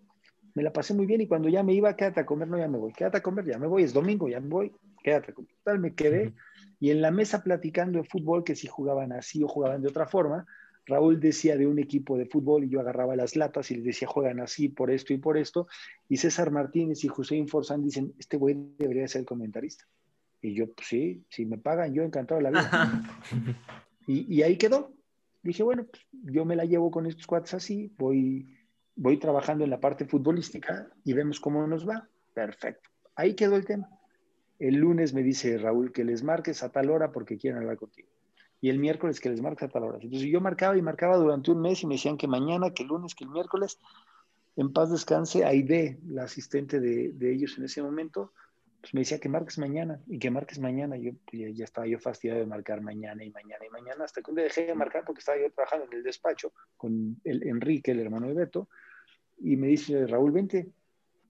me 0.54 0.62
la 0.62 0.72
pasé 0.72 0.94
muy 0.94 1.06
bien 1.06 1.22
y 1.22 1.28
cuando 1.28 1.50
ya 1.50 1.64
me 1.64 1.74
iba, 1.74 1.96
quédate 1.96 2.20
a 2.20 2.26
comer, 2.26 2.48
no, 2.48 2.58
ya 2.58 2.68
me 2.68 2.78
voy, 2.78 2.94
quédate 2.94 3.18
a 3.18 3.24
comer, 3.24 3.46
ya 3.46 3.58
me 3.58 3.68
voy, 3.68 3.84
es 3.84 3.94
domingo, 3.94 4.30
ya 4.30 4.40
me 4.40 4.50
voy, 4.50 4.72
quédate 5.04 5.32
a 5.32 5.34
comer. 5.34 5.52
Total, 5.58 5.80
me 5.80 5.96
quedé 5.96 6.34
y 6.84 6.92
en 6.92 7.02
la 7.02 7.12
mesa 7.12 7.46
platicando 7.46 8.00
de 8.00 8.04
fútbol, 8.04 8.44
que 8.44 8.58
si 8.58 8.68
jugaban 8.68 9.14
así 9.14 9.42
o 9.42 9.48
jugaban 9.48 9.82
de 9.82 9.88
otra 9.88 10.06
forma, 10.06 10.46
Raúl 10.86 11.18
decía 11.18 11.56
de 11.56 11.66
un 11.66 11.80
equipo 11.80 12.18
de 12.18 12.26
fútbol 12.26 12.66
y 12.66 12.70
yo 12.70 12.82
agarraba 12.82 13.16
las 13.16 13.38
latas 13.38 13.72
y 13.72 13.76
les 13.76 13.86
decía, 13.86 14.06
juegan 14.06 14.42
así 14.42 14.68
por 14.68 14.92
esto 14.92 15.14
y 15.14 15.18
por 15.18 15.38
esto. 15.38 15.66
Y 16.10 16.18
César 16.18 16.52
Martínez 16.52 17.06
y 17.06 17.08
José 17.08 17.42
Forzán 17.48 17.86
dicen, 17.86 18.14
este 18.20 18.36
güey 18.36 18.58
debería 18.78 19.08
ser 19.08 19.24
comentarista. 19.24 19.86
Y 20.42 20.56
yo, 20.56 20.74
pues 20.74 20.90
sí, 20.90 21.24
si 21.30 21.46
me 21.46 21.58
pagan, 21.58 21.94
yo 21.94 22.04
encantado 22.04 22.42
de 22.42 22.44
la 22.44 22.50
vida. 22.50 23.02
y, 24.08 24.36
y, 24.36 24.44
ahí 24.44 24.58
quedó. 24.58 24.92
Dije, 25.42 25.64
bueno, 25.64 25.86
pues, 25.86 26.06
yo 26.12 26.44
me 26.44 26.58
la 26.58 26.66
llevo 26.66 26.92
con 26.92 27.06
estos 27.06 27.26
cuates 27.26 27.54
así, 27.54 27.94
voy, 27.98 28.58
voy 28.98 29.18
trabajando 29.20 29.64
en 29.64 29.70
la 29.70 29.80
parte 29.80 30.04
futbolística 30.04 30.90
y 31.06 31.14
vemos 31.14 31.40
cómo 31.40 31.66
nos 31.66 31.88
va. 31.88 32.10
Perfecto. 32.34 32.90
Ahí 33.16 33.36
quedó 33.36 33.56
el 33.56 33.64
tema. 33.64 33.88
El 34.60 34.76
lunes 34.76 35.14
me 35.14 35.24
dice 35.24 35.58
Raúl 35.58 35.92
que 35.92 36.04
les 36.04 36.24
marques 36.24 36.64
a 36.64 36.72
tal 36.72 36.90
hora 36.90 37.12
porque 37.12 37.38
quieren 37.38 37.60
hablar 37.60 37.78
contigo 37.78 38.10
y 38.64 38.70
el 38.70 38.80
miércoles 38.80 39.20
que 39.20 39.30
les 39.30 39.42
marca 39.42 39.66
a 39.66 39.70
tal 39.70 39.84
hora. 39.84 40.00
Entonces 40.02 40.30
yo 40.30 40.40
marcaba 40.40 40.78
y 40.78 40.82
marcaba 40.82 41.18
durante 41.18 41.52
un 41.52 41.60
mes 41.60 41.84
y 41.84 41.86
me 41.86 41.96
decían 41.96 42.18
que 42.18 42.30
mañana, 42.30 42.74
que 42.74 42.84
el 42.84 42.90
lunes, 42.90 43.14
que 43.14 43.26
el 43.26 43.30
miércoles, 43.30 43.78
en 44.56 44.72
paz 44.72 44.90
descanse, 44.90 45.44
Aide, 45.44 46.00
la 46.08 46.24
asistente 46.24 46.80
de, 46.80 47.12
de 47.12 47.34
ellos 47.34 47.58
en 47.58 47.66
ese 47.66 47.82
momento, 47.82 48.32
pues 48.80 48.94
me 48.94 49.02
decía 49.02 49.20
que 49.20 49.28
marques 49.28 49.58
mañana 49.58 50.00
y 50.08 50.18
que 50.18 50.32
marques 50.32 50.60
mañana. 50.60 50.96
Yo 50.96 51.12
pues, 51.26 51.56
ya, 51.56 51.66
estaba 51.66 51.88
yo 51.88 52.00
fastidiado 52.00 52.40
de 52.40 52.46
marcar 52.46 52.80
mañana 52.80 53.22
y 53.24 53.32
mañana 53.32 53.66
y 53.66 53.70
mañana, 53.70 54.06
hasta 54.06 54.22
que 54.22 54.32
un 54.32 54.36
día 54.36 54.46
dejé 54.46 54.66
de 54.66 54.76
marcar 54.76 55.04
porque 55.06 55.20
estaba 55.20 55.38
yo 55.38 55.52
trabajando 55.52 55.86
en 55.86 55.98
el 55.98 56.04
despacho 56.04 56.54
con 56.78 57.20
el 57.26 57.48
Enrique, 57.48 57.92
el 57.92 58.00
hermano 58.00 58.28
de 58.28 58.34
Beto, 58.34 58.70
y 59.40 59.58
me 59.58 59.68
dice, 59.68 60.08
Raúl, 60.08 60.32
vente. 60.32 60.70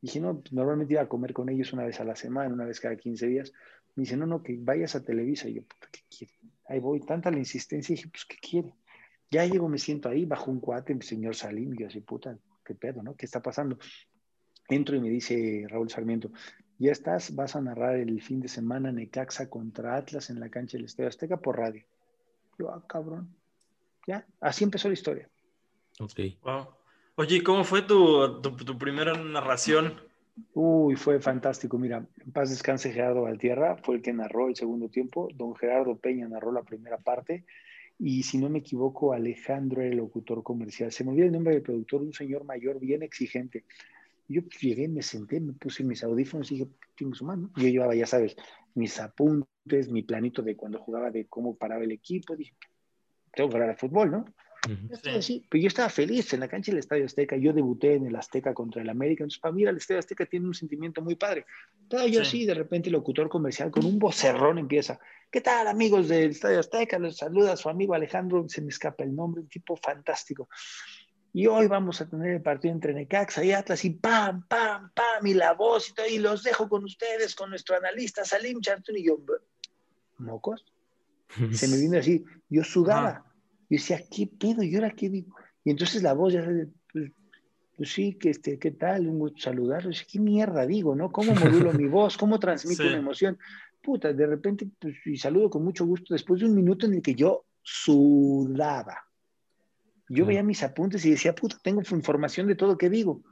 Dije, 0.04 0.20
no, 0.20 0.42
pues, 0.42 0.52
normalmente 0.52 0.96
iba 0.96 1.02
a 1.02 1.08
comer 1.08 1.32
con 1.32 1.48
ellos 1.48 1.72
una 1.72 1.86
vez 1.86 1.98
a 2.02 2.04
la 2.04 2.18
semana, 2.18 2.54
una 2.54 2.66
vez 2.66 2.82
cada 2.82 2.98
15 2.98 3.26
días. 3.26 3.54
Me 3.96 4.02
dice, 4.02 4.18
no, 4.18 4.26
no, 4.28 4.44
que 4.44 4.58
vayas 4.60 4.96
a 4.96 5.04
Televisa. 5.04 5.48
Y 5.48 5.54
yo, 5.54 5.62
¿qué 5.92 6.02
quiere? 6.10 6.34
ahí 6.68 6.80
voy, 6.80 7.00
tanta 7.00 7.32
la 7.32 7.38
insistencia, 7.38 7.94
y 7.94 7.96
dije, 7.96 8.10
pues, 8.10 8.26
¿qué 8.26 8.36
quiere? 8.38 8.74
Ya 9.32 9.46
llego, 9.46 9.70
me 9.70 9.78
siento 9.78 10.10
ahí, 10.10 10.26
bajo 10.26 10.52
un 10.52 10.60
cuate, 10.60 10.92
el 10.92 11.02
señor 11.02 11.36
Salim, 11.36 11.74
y 11.74 11.78
yo 11.80 11.88
así, 11.88 12.02
puta, 12.02 12.38
qué 12.66 12.76
pedo, 12.76 13.02
¿no? 13.02 13.16
¿Qué 13.16 13.26
está 13.26 13.42
pasando? 13.42 13.78
Entro 14.68 14.98
y 14.98 15.00
me 15.00 15.10
dice 15.10 15.66
Raúl 15.70 15.90
Sarmiento, 15.90 16.32
ya 16.80 16.92
estás, 16.92 17.34
vas 17.34 17.56
a 17.56 17.62
narrar 17.62 17.96
el 17.96 18.22
fin 18.22 18.42
de 18.42 18.48
semana 18.48 18.92
Necaxa 18.92 19.50
contra 19.50 19.96
Atlas 19.96 20.30
en 20.30 20.40
la 20.40 20.50
cancha 20.50 20.78
del 20.78 20.86
Estadio 20.86 21.10
Azteca 21.10 21.38
por 21.38 21.58
radio. 21.58 21.84
Yo, 22.60 22.70
ah, 22.72 22.84
cabrón. 22.88 23.34
Ya, 24.06 24.26
así 24.42 24.66
empezó 24.66 24.90
la 24.90 24.96
historia. 24.96 25.30
Ok. 26.00 26.20
Wow. 26.44 26.83
Oye, 27.16 27.44
¿cómo 27.44 27.64
fue 27.64 27.84
tu, 27.84 28.42
tu, 28.42 28.78
primera 28.78 29.14
narración? 29.14 30.02
Uy, 30.56 30.96
fue 30.96 31.20
fantástico. 31.20 31.78
Mira, 31.78 32.08
en 32.26 32.32
paz 32.32 32.50
descanse 32.50 32.92
Gerardo 32.92 33.22
Valtierra, 33.22 33.78
fue 33.78 33.98
el 33.98 34.02
que 34.02 34.14
narró 34.14 34.48
el 34.48 34.56
segundo 34.56 34.90
tiempo. 34.90 35.30
Don 35.36 35.56
Gerardo 35.56 35.96
Peña 35.96 36.28
narró 36.28 36.52
la 36.52 36.64
primera 36.64 36.98
parte. 36.98 37.46
Y 38.00 38.24
si 38.24 38.40
no 38.40 38.50
me 38.50 38.60
equivoco, 38.60 39.14
Alejandro 39.14 39.82
era 39.82 39.92
el 39.92 39.98
locutor 39.98 40.42
comercial. 40.42 40.92
Se 40.92 41.04
me 41.04 41.12
olvidó 41.12 41.28
el 41.28 41.34
nombre 41.34 41.54
del 41.54 41.62
productor, 41.62 42.02
un 42.02 42.14
señor 42.14 42.46
mayor 42.46 42.80
bien 42.80 43.04
exigente. 43.04 43.64
Yo 44.28 44.42
pues, 44.42 44.60
llegué, 44.60 44.88
me 44.88 45.04
senté, 45.04 45.40
me 45.40 45.54
puse 45.54 45.84
mis 45.84 46.04
audífonos 46.04 46.52
y 46.52 46.56
dije, 46.56 46.72
tengo 46.98 47.14
su 47.14 47.26
mano. 47.26 47.52
Yo 47.58 47.68
llevaba, 47.68 47.94
ya 47.94 48.08
sabes, 48.08 48.36
mis 48.74 49.00
apuntes, 49.00 49.88
mi 49.92 50.02
planito 50.02 50.42
de 50.42 50.56
cuando 50.56 50.80
jugaba, 50.80 51.12
de 51.12 51.28
cómo 51.28 51.56
paraba 51.56 51.84
el 51.84 51.92
equipo. 51.92 52.36
Dije, 52.36 52.56
tengo 53.36 53.50
que 53.50 53.56
hablar 53.56 53.70
de 53.70 53.76
fútbol, 53.76 54.10
¿no? 54.10 54.26
Sí. 55.20 55.46
Pero 55.50 55.62
yo 55.62 55.68
estaba 55.68 55.90
feliz 55.90 56.34
en 56.34 56.40
la 56.40 56.48
cancha 56.48 56.72
del 56.72 56.80
Estadio 56.80 57.06
Azteca. 57.06 57.36
Yo 57.36 57.52
debuté 57.52 57.96
en 57.96 58.08
el 58.08 58.16
Azteca 58.16 58.54
contra 58.54 58.82
el 58.82 58.90
América. 58.90 59.24
Entonces, 59.24 59.40
para 59.40 59.54
mí, 59.54 59.64
el 59.64 59.78
Estadio 59.78 60.00
Azteca 60.00 60.26
tiene 60.26 60.48
un 60.48 60.54
sentimiento 60.54 61.02
muy 61.02 61.16
padre. 61.16 61.46
Estaba 61.82 62.08
yo 62.08 62.22
así, 62.22 62.46
de 62.46 62.54
repente, 62.54 62.90
el 62.90 62.94
locutor 62.94 63.28
comercial 63.30 63.72
con 63.72 63.86
un 63.86 64.00
vocerrón 64.00 64.58
empieza. 64.58 65.00
¿Qué 65.30 65.42
tal, 65.42 65.68
amigos 65.68 66.08
del 66.08 66.32
Estadio 66.32 66.60
Azteca? 66.60 66.98
Les 66.98 67.18
saluda 67.18 67.58
su 67.58 67.68
amigo 67.68 67.94
Alejandro. 67.94 68.46
Se 68.48 68.62
me 68.62 68.70
escapa 68.70 69.04
el 69.04 69.16
nombre, 69.16 69.42
un 69.42 69.50
tipo 69.50 69.76
fantástico. 69.76 70.48
Y 71.34 71.48
hoy 71.48 71.68
vamos 71.68 72.00
a 72.00 72.10
tener 72.10 72.36
el 72.36 72.42
partido 72.42 72.74
entre 72.74 72.94
Necaxa 72.94 73.44
y 73.44 73.52
Atlas 73.52 73.84
y 73.84 73.90
pam, 73.90 74.48
pam, 74.48 74.92
pam, 74.94 75.26
y 75.26 75.34
la 75.34 75.54
voz 75.54 75.90
y 75.90 75.94
todo. 75.94 76.08
Y 76.08 76.20
los 76.20 76.44
dejo 76.44 76.70
con 76.70 76.84
ustedes, 76.86 77.36
con 77.36 77.50
nuestro 77.50 77.76
analista 77.76 78.24
Salim 78.24 78.62
Chartun. 78.62 78.98
Y 78.98 79.08
yo, 79.08 79.20
¿mocos? 80.20 80.64
Se 81.52 81.68
me 81.68 81.78
vino 81.78 81.98
así. 81.98 82.24
Yo 82.48 82.64
sudaba. 82.64 83.26
Y 83.74 83.78
decía, 83.78 84.04
¿qué 84.08 84.28
pedo? 84.28 84.62
¿Y 84.62 84.76
ahora 84.76 84.92
qué 84.92 85.10
digo? 85.10 85.36
Y 85.64 85.72
entonces 85.72 86.04
la 86.04 86.14
voz 86.14 86.32
ya, 86.32 86.46
pues, 86.92 87.12
pues 87.76 87.92
sí, 87.92 88.14
que 88.14 88.30
este, 88.30 88.60
¿qué 88.60 88.70
tal? 88.70 89.08
Un 89.08 89.18
gusto 89.18 89.40
saludarlo. 89.40 89.90
¿qué 90.12 90.20
mierda 90.20 90.68
digo, 90.68 90.96
no? 90.96 91.12
¿Cómo 91.12 91.34
modulo 91.34 91.74
mi 91.74 91.88
voz? 91.88 92.16
¿Cómo 92.16 92.40
transmito 92.40 92.84
una 92.88 92.98
emoción? 92.98 93.36
Puta, 93.82 94.14
de 94.14 94.28
repente, 94.28 94.70
pues, 94.80 94.96
y 95.08 95.18
saludo 95.18 95.50
con 95.50 95.64
mucho 95.64 95.88
gusto 95.88 96.14
después 96.14 96.40
de 96.40 96.46
un 96.46 96.54
minuto 96.54 96.86
en 96.86 96.94
el 96.94 97.02
que 97.02 97.16
yo 97.16 97.46
sudaba. 97.64 99.08
Yo 100.08 100.28
veía 100.28 100.44
mis 100.44 100.62
apuntes 100.62 101.04
y 101.06 101.10
decía, 101.10 101.34
puta, 101.34 101.58
tengo 101.64 101.82
información 101.82 102.46
de 102.46 102.54
todo 102.54 102.78
que 102.78 102.92
digo. 102.92 103.24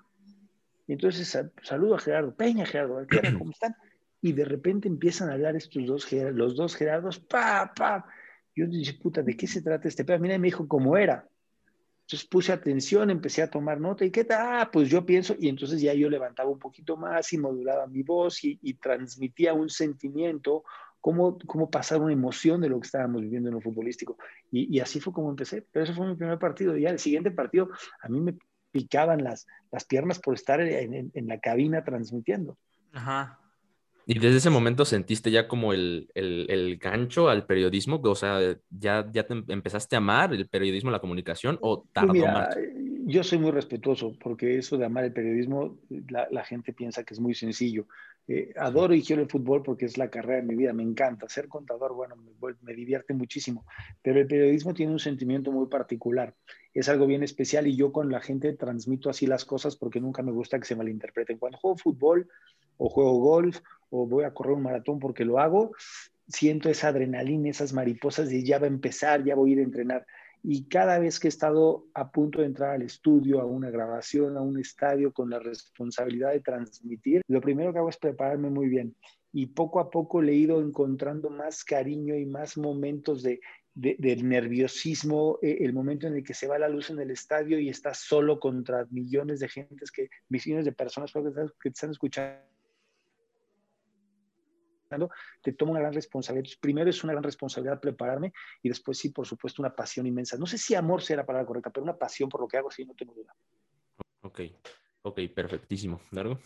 Y 0.88 0.94
entonces 0.94 1.38
saludo 1.62 1.94
a 1.94 2.00
Gerardo 2.00 2.34
Peña, 2.34 2.66
Gerardo 2.66 3.06
¿cómo 3.38 3.52
están? 3.52 3.76
Y 4.24 4.32
de 4.32 4.46
repente 4.46 4.88
empiezan 4.88 5.30
a 5.30 5.34
hablar 5.34 5.56
estos 5.56 5.86
dos, 5.86 6.12
los 6.12 6.56
dos 6.56 6.76
Gerardos, 6.76 7.20
pa, 7.20 7.72
pa, 7.76 8.08
yo 8.56 8.68
dije, 8.68 8.94
puta, 8.94 9.22
¿de 9.22 9.36
qué 9.36 9.48
se 9.48 9.62
trata 9.62 9.88
este 9.88 10.04
pedo? 10.04 10.20
Mira, 10.20 10.38
me 10.38 10.48
dijo 10.48 10.68
cómo 10.68 10.98
era. 10.98 11.28
Entonces 12.02 12.28
puse 12.28 12.52
atención, 12.52 13.10
empecé 13.10 13.42
a 13.42 13.50
tomar 13.50 13.80
nota 13.80 14.04
y 14.04 14.12
qué 14.12 14.26
tal, 14.26 14.40
ah, 14.42 14.70
pues 14.72 14.90
yo 14.90 15.06
pienso, 15.06 15.36
y 15.40 15.48
entonces 15.48 15.80
ya 15.80 15.94
yo 15.94 16.10
levantaba 16.10 16.50
un 16.50 16.60
poquito 16.60 16.98
más 16.98 17.32
y 17.32 17.38
modulaba 17.38 17.88
mi 17.88 18.04
voz 18.04 18.44
y, 18.44 18.74
transmitía 18.74 19.54
un 19.54 19.70
sentimiento, 19.70 20.66
cómo, 21.00 21.38
cómo 21.46 21.70
pasar 21.70 22.02
una 22.02 22.12
emoción 22.12 22.60
de 22.60 22.68
lo 22.68 22.82
que 22.82 22.88
estábamos 22.88 23.22
viviendo 23.22 23.48
en 23.48 23.56
lo 23.56 23.62
futbolístico. 23.62 24.18
Y, 24.52 24.78
así 24.80 25.00
fue 25.00 25.14
como 25.14 25.30
empecé, 25.30 25.66
pero 25.72 25.86
ese 25.86 25.94
fue 25.94 26.08
mi 26.08 26.16
primer 26.16 26.38
partido. 26.38 26.76
Y 26.76 26.82
ya 26.82 26.90
el 26.90 27.00
siguiente 27.00 27.32
partido, 27.32 27.70
a 28.02 28.10
mí 28.10 28.20
me 28.20 28.38
picaban 28.72 29.24
las, 29.24 29.48
las 29.72 29.86
piernas 29.86 30.20
por 30.20 30.34
estar 30.34 30.60
en, 30.60 31.12
en 31.14 31.28
la 31.28 31.40
cabina 31.40 31.84
transmitiendo. 31.84 32.58
Ajá. 32.92 33.41
¿Y 34.06 34.20
desde 34.20 34.38
ese 34.38 34.50
momento 34.50 34.86
sentiste 34.86 35.32
ya 35.32 35.48
como 35.48 35.74
el, 35.74 36.10
el, 36.16 36.78
gancho 36.78 37.30
al 37.30 37.46
periodismo? 37.46 38.02
O 38.04 38.16
sea, 38.16 38.40
¿ya, 38.70 39.08
ya 39.12 39.24
te 39.26 39.34
empezaste 39.48 39.96
a 39.96 40.00
amar 40.00 40.34
el 40.34 40.48
periodismo, 40.48 40.92
la 40.92 41.00
comunicación 41.00 41.58
o 41.62 41.84
pues 41.84 41.94
tardó 41.94 42.14
más? 42.14 42.56
Yo 43.06 43.24
soy 43.24 43.40
muy 43.40 43.52
respetuoso 43.52 44.16
porque 44.22 44.58
eso 44.58 44.78
de 44.78 44.86
amar 44.86 45.04
el 45.04 45.14
periodismo, 45.14 45.80
la, 46.10 46.28
la 46.32 46.44
gente 46.44 46.74
piensa 46.74 47.04
que 47.04 47.14
es 47.14 47.20
muy 47.20 47.34
sencillo. 47.34 47.88
Eh, 48.28 48.54
adoro 48.56 48.94
y 48.94 49.02
quiero 49.02 49.24
el 49.24 49.28
fútbol 49.28 49.64
porque 49.64 49.86
es 49.86 49.98
la 49.98 50.10
carrera 50.10 50.38
de 50.38 50.48
mi 50.48 50.56
vida, 50.56 50.74
me 50.74 50.84
encanta. 50.84 51.28
Ser 51.28 51.48
contador, 51.48 51.94
bueno, 51.94 52.16
me, 52.16 52.32
me, 52.62 52.74
divierte 52.74 53.14
muchísimo, 53.14 53.66
pero 54.02 54.20
el 54.20 54.28
periodismo 54.28 54.74
tiene 54.74 54.92
un 54.92 55.00
sentimiento 55.00 55.52
muy 55.52 55.68
particular. 55.68 56.36
Es 56.74 56.88
algo 56.88 57.08
bien 57.08 57.24
especial 57.24 57.68
y 57.68 57.76
yo 57.76 57.92
con 57.92 58.12
la 58.12 58.22
gente 58.22 58.54
transmito 58.54 59.10
así 59.10 59.28
las 59.28 59.44
cosas 59.44 59.76
porque 59.76 60.00
nunca 60.00 60.22
me 60.22 60.32
gusta 60.32 60.60
que 60.60 60.66
se 60.66 60.76
malinterpreten. 60.76 61.40
Cuando 61.40 61.58
juego 61.58 61.78
fútbol 61.78 62.30
o 62.78 62.90
juego 62.90 63.20
golf 63.20 63.60
o 63.90 64.08
voy 64.08 64.24
a 64.24 64.34
correr 64.34 64.54
un 64.54 64.64
maratón 64.64 65.00
porque 65.00 65.26
lo 65.26 65.40
hago, 65.40 65.72
siento 66.28 66.70
esa 66.70 66.88
adrenalina, 66.88 67.50
esas 67.50 67.74
mariposas 67.74 68.30
de 68.30 68.44
ya 68.44 68.58
va 68.58 68.66
a 68.66 68.70
empezar, 68.70 69.24
ya 69.24 69.36
voy 69.36 69.52
a 69.52 69.54
ir 69.54 69.60
a 69.60 69.64
entrenar. 69.64 70.06
Y 70.44 70.64
cada 70.64 70.98
vez 70.98 71.20
que 71.20 71.28
he 71.28 71.30
estado 71.30 71.86
a 71.94 72.12
punto 72.12 72.40
de 72.40 72.48
entrar 72.48 72.72
al 72.72 72.82
estudio, 72.82 73.42
a 73.42 73.46
una 73.46 73.70
grabación, 73.70 74.38
a 74.38 74.42
un 74.42 74.60
estadio, 74.60 75.14
con 75.14 75.30
la 75.30 75.40
responsabilidad 75.40 76.32
de 76.32 76.40
transmitir, 76.40 77.22
lo 77.28 77.42
primero 77.42 77.72
que 77.72 77.80
hago 77.80 77.90
es 77.90 77.98
prepararme 77.98 78.50
muy 78.50 78.68
bien. 78.68 78.96
Y 79.34 79.48
poco 79.48 79.80
a 79.80 79.90
poco 79.92 80.22
le 80.22 80.32
he 80.32 80.36
ido 80.36 80.60
encontrando 80.60 81.30
más 81.30 81.64
cariño 81.64 82.16
y 82.16 82.26
más 82.26 82.58
momentos 82.58 83.22
de, 83.22 83.40
nerviosismo, 83.76 85.38
eh, 85.42 85.60
el 85.62 85.74
momento 85.74 86.08
en 86.08 86.16
el 86.16 86.24
que 86.24 86.34
se 86.34 86.48
va 86.48 86.58
la 86.58 86.68
luz 86.68 86.90
en 86.90 87.00
el 87.00 87.12
estadio 87.12 87.60
y 87.60 87.70
estás 87.70 88.00
solo 88.00 88.40
contra 88.40 88.88
millones 88.90 89.40
de 89.40 89.48
gentes, 89.48 89.92
que, 89.92 90.10
millones 90.28 90.66
de 90.66 90.72
personas 90.72 91.14
que 91.14 91.22
te 91.22 91.70
están 91.70 91.92
escuchando 91.92 92.42
te 95.42 95.54
tomo 95.54 95.72
una 95.72 95.82
gran 95.82 95.94
responsabilidad. 95.94 96.58
primero 96.60 96.90
es 96.90 97.04
una 97.04 97.14
gran 97.14 97.24
responsabilidad 97.24 97.80
prepararme 97.80 98.34
y 98.62 98.70
después 98.70 98.98
sí, 98.98 99.10
por 99.10 99.28
supuesto, 99.28 99.62
una 99.62 99.76
pasión 99.76 100.06
inmensa. 100.08 100.38
No 100.38 100.46
sé 100.46 100.58
si 100.58 100.76
amor 100.76 101.02
sea 101.02 101.18
la 101.18 101.26
palabra 101.26 101.46
correcta, 101.46 101.70
pero 101.70 101.84
una 101.84 101.98
pasión 101.98 102.30
por 102.30 102.42
lo 102.42 102.48
que 102.48 102.58
hago, 102.58 102.72
sí, 102.72 102.86
no 102.86 102.94
tengo 102.94 103.14
duda. 103.14 103.36
Ok, 104.22 104.42
ok, 105.04 105.20
perfectísimo. 105.34 106.02
¿Largo? 106.12 106.40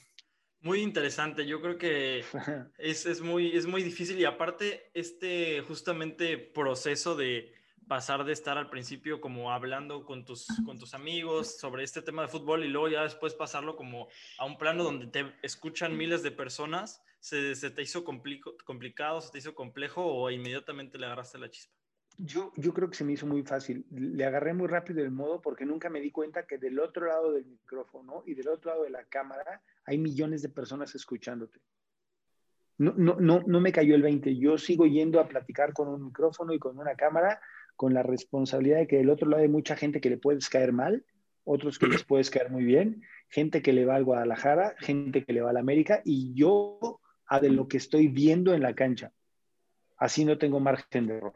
Muy 0.62 0.82
interesante, 0.82 1.46
yo 1.46 1.62
creo 1.62 1.78
que 1.78 2.24
es, 2.80 3.06
es, 3.06 3.22
muy, 3.22 3.56
es 3.56 3.68
muy 3.68 3.84
difícil 3.84 4.20
y 4.20 4.26
aparte 4.26 4.90
este 4.94 5.62
justamente 5.62 6.38
proceso 6.38 7.16
de 7.16 7.54
pasar 7.88 8.24
de 8.24 8.34
estar 8.34 8.58
al 8.58 8.70
principio 8.70 9.22
como 9.22 9.52
hablando 9.52 10.06
con 10.06 10.26
tus, 10.26 10.48
con 10.66 10.80
tus 10.80 10.94
amigos 10.94 11.58
sobre 11.58 11.84
este 11.84 12.02
tema 12.02 12.24
de 12.24 12.28
fútbol 12.28 12.64
y 12.64 12.68
luego 12.68 12.90
ya 12.90 13.04
después 13.04 13.34
pasarlo 13.34 13.76
como 13.76 14.08
a 14.38 14.46
un 14.46 14.58
plano 14.58 14.84
donde 14.84 15.08
te 15.08 15.34
escuchan 15.44 15.96
miles 15.96 16.24
de 16.24 16.32
personas, 16.32 17.04
¿se, 17.26 17.56
se 17.56 17.72
te 17.72 17.82
hizo 17.82 18.04
complicado, 18.04 19.20
se 19.20 19.32
te 19.32 19.40
hizo 19.40 19.56
complejo 19.56 20.06
o 20.06 20.30
inmediatamente 20.30 21.00
le 21.00 21.08
agarraste 21.08 21.40
la 21.40 21.50
chispa? 21.50 21.74
Yo, 22.18 22.54
yo 22.56 22.72
creo 22.72 22.88
que 22.88 22.96
se 22.96 23.04
me 23.04 23.14
hizo 23.14 23.26
muy 23.26 23.42
fácil. 23.42 23.84
Le 23.90 24.26
agarré 24.26 24.54
muy 24.54 24.68
rápido 24.68 25.04
el 25.04 25.10
modo 25.10 25.42
porque 25.42 25.66
nunca 25.66 25.90
me 25.90 26.02
di 26.02 26.12
cuenta 26.12 26.46
que 26.46 26.60
del 26.60 26.80
otro 26.80 27.08
lado 27.08 27.32
del 27.32 27.46
micrófono 27.46 28.22
y 28.28 28.36
del 28.36 28.48
otro 28.48 28.72
lado 28.72 28.84
de 28.84 28.92
la 28.92 29.06
cámara 29.06 29.64
hay 29.86 29.98
millones 29.98 30.44
de 30.44 30.50
personas 30.50 30.94
escuchándote. 30.94 31.60
No, 32.78 32.94
no, 32.96 33.16
no, 33.20 33.42
no 33.46 33.60
me 33.60 33.72
cayó 33.72 33.96
el 33.96 34.04
20. 34.04 34.38
Yo 34.38 34.60
sigo 34.60 34.86
yendo 34.86 35.20
a 35.20 35.28
platicar 35.28 35.74
con 35.74 35.88
un 35.88 36.06
micrófono 36.06 36.54
y 36.54 36.60
con 36.60 36.78
una 36.78 36.94
cámara 36.94 37.42
con 37.76 37.96
la 37.96 38.04
responsabilidad 38.04 38.78
de 38.78 38.88
que 38.88 38.98
del 38.98 39.10
otro 39.10 39.28
lado 39.28 39.42
hay 39.42 39.50
mucha 39.50 39.76
gente 39.76 40.00
que 40.00 40.12
le 40.12 40.18
puedes 40.18 40.48
caer 40.48 40.74
mal, 40.74 41.04
otros 41.44 41.80
que 41.80 41.88
les 41.88 42.04
puedes 42.04 42.30
caer 42.30 42.52
muy 42.52 42.64
bien, 42.64 43.02
gente 43.30 43.64
que 43.64 43.74
le 43.74 43.86
va 43.86 43.96
al 43.96 44.04
Guadalajara, 44.04 44.76
gente 44.78 45.26
que 45.26 45.34
le 45.34 45.42
va 45.42 45.50
al 45.50 45.58
América, 45.58 46.02
y 46.06 46.34
yo 46.36 47.02
a 47.28 47.40
de 47.40 47.50
lo 47.50 47.68
que 47.68 47.78
estoy 47.78 48.08
viendo 48.08 48.54
en 48.54 48.62
la 48.62 48.76
cancha. 48.76 49.12
Así 49.98 50.26
no 50.26 50.38
tengo 50.38 50.60
margen 50.60 51.08
de 51.08 51.18
error. 51.18 51.34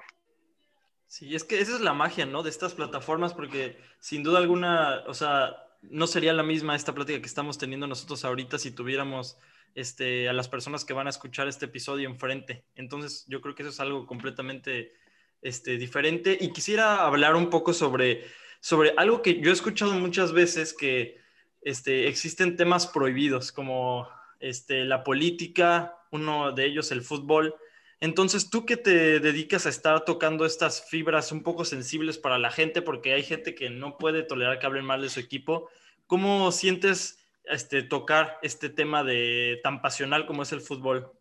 Sí, 1.07 1.33
es 1.33 1.43
que 1.43 1.59
esa 1.59 1.75
es 1.75 1.81
la 1.81 1.93
magia, 1.93 2.25
¿no? 2.25 2.43
De 2.43 2.49
estas 2.49 2.75
plataformas, 2.75 3.33
porque 3.33 3.77
sin 3.99 4.21
duda 4.21 4.37
alguna, 4.37 5.03
o 5.07 5.13
sea, 5.13 5.55
no 5.81 6.07
sería 6.07 6.33
la 6.33 6.43
misma 6.43 6.75
esta 6.75 6.93
plática 6.93 7.19
que 7.19 7.25
estamos 7.25 7.57
teniendo 7.57 7.87
nosotros 7.87 8.23
ahorita 8.25 8.59
si 8.59 8.71
tuviéramos 8.71 9.37
este, 9.75 10.29
a 10.29 10.33
las 10.33 10.47
personas 10.49 10.85
que 10.85 10.93
van 10.93 11.07
a 11.07 11.09
escuchar 11.09 11.47
este 11.47 11.65
episodio 11.65 12.07
enfrente. 12.07 12.63
Entonces, 12.75 13.25
yo 13.27 13.41
creo 13.41 13.55
que 13.55 13.63
eso 13.63 13.71
es 13.71 13.79
algo 13.79 14.05
completamente 14.05 14.93
este, 15.41 15.77
diferente 15.77 16.37
y 16.39 16.51
quisiera 16.51 17.05
hablar 17.05 17.35
un 17.35 17.49
poco 17.49 17.73
sobre, 17.73 18.25
sobre 18.59 18.93
algo 18.97 19.21
que 19.21 19.39
yo 19.39 19.49
he 19.49 19.53
escuchado 19.53 19.93
muchas 19.93 20.33
veces 20.33 20.73
que 20.73 21.17
este, 21.61 22.07
existen 22.07 22.55
temas 22.55 22.87
prohibidos 22.87 23.51
como 23.51 24.07
este, 24.39 24.85
la 24.85 25.03
política, 25.03 25.95
uno 26.11 26.51
de 26.51 26.65
ellos 26.65 26.91
el 26.91 27.01
fútbol. 27.01 27.55
Entonces, 27.99 28.49
tú 28.49 28.65
que 28.65 28.77
te 28.77 29.19
dedicas 29.19 29.65
a 29.65 29.69
estar 29.69 30.05
tocando 30.05 30.45
estas 30.45 30.87
fibras 30.89 31.31
un 31.31 31.43
poco 31.43 31.65
sensibles 31.65 32.17
para 32.17 32.37
la 32.37 32.51
gente, 32.51 32.81
porque 32.81 33.13
hay 33.13 33.23
gente 33.23 33.55
que 33.55 33.69
no 33.69 33.97
puede 33.97 34.23
tolerar 34.23 34.59
que 34.59 34.65
hablen 34.65 34.85
mal 34.85 35.01
de 35.01 35.09
su 35.09 35.19
equipo, 35.19 35.69
¿cómo 36.07 36.51
sientes 36.51 37.19
este, 37.43 37.83
tocar 37.83 38.37
este 38.41 38.69
tema 38.69 39.03
de 39.03 39.59
tan 39.63 39.81
pasional 39.81 40.25
como 40.25 40.43
es 40.43 40.51
el 40.53 40.61
fútbol? 40.61 41.11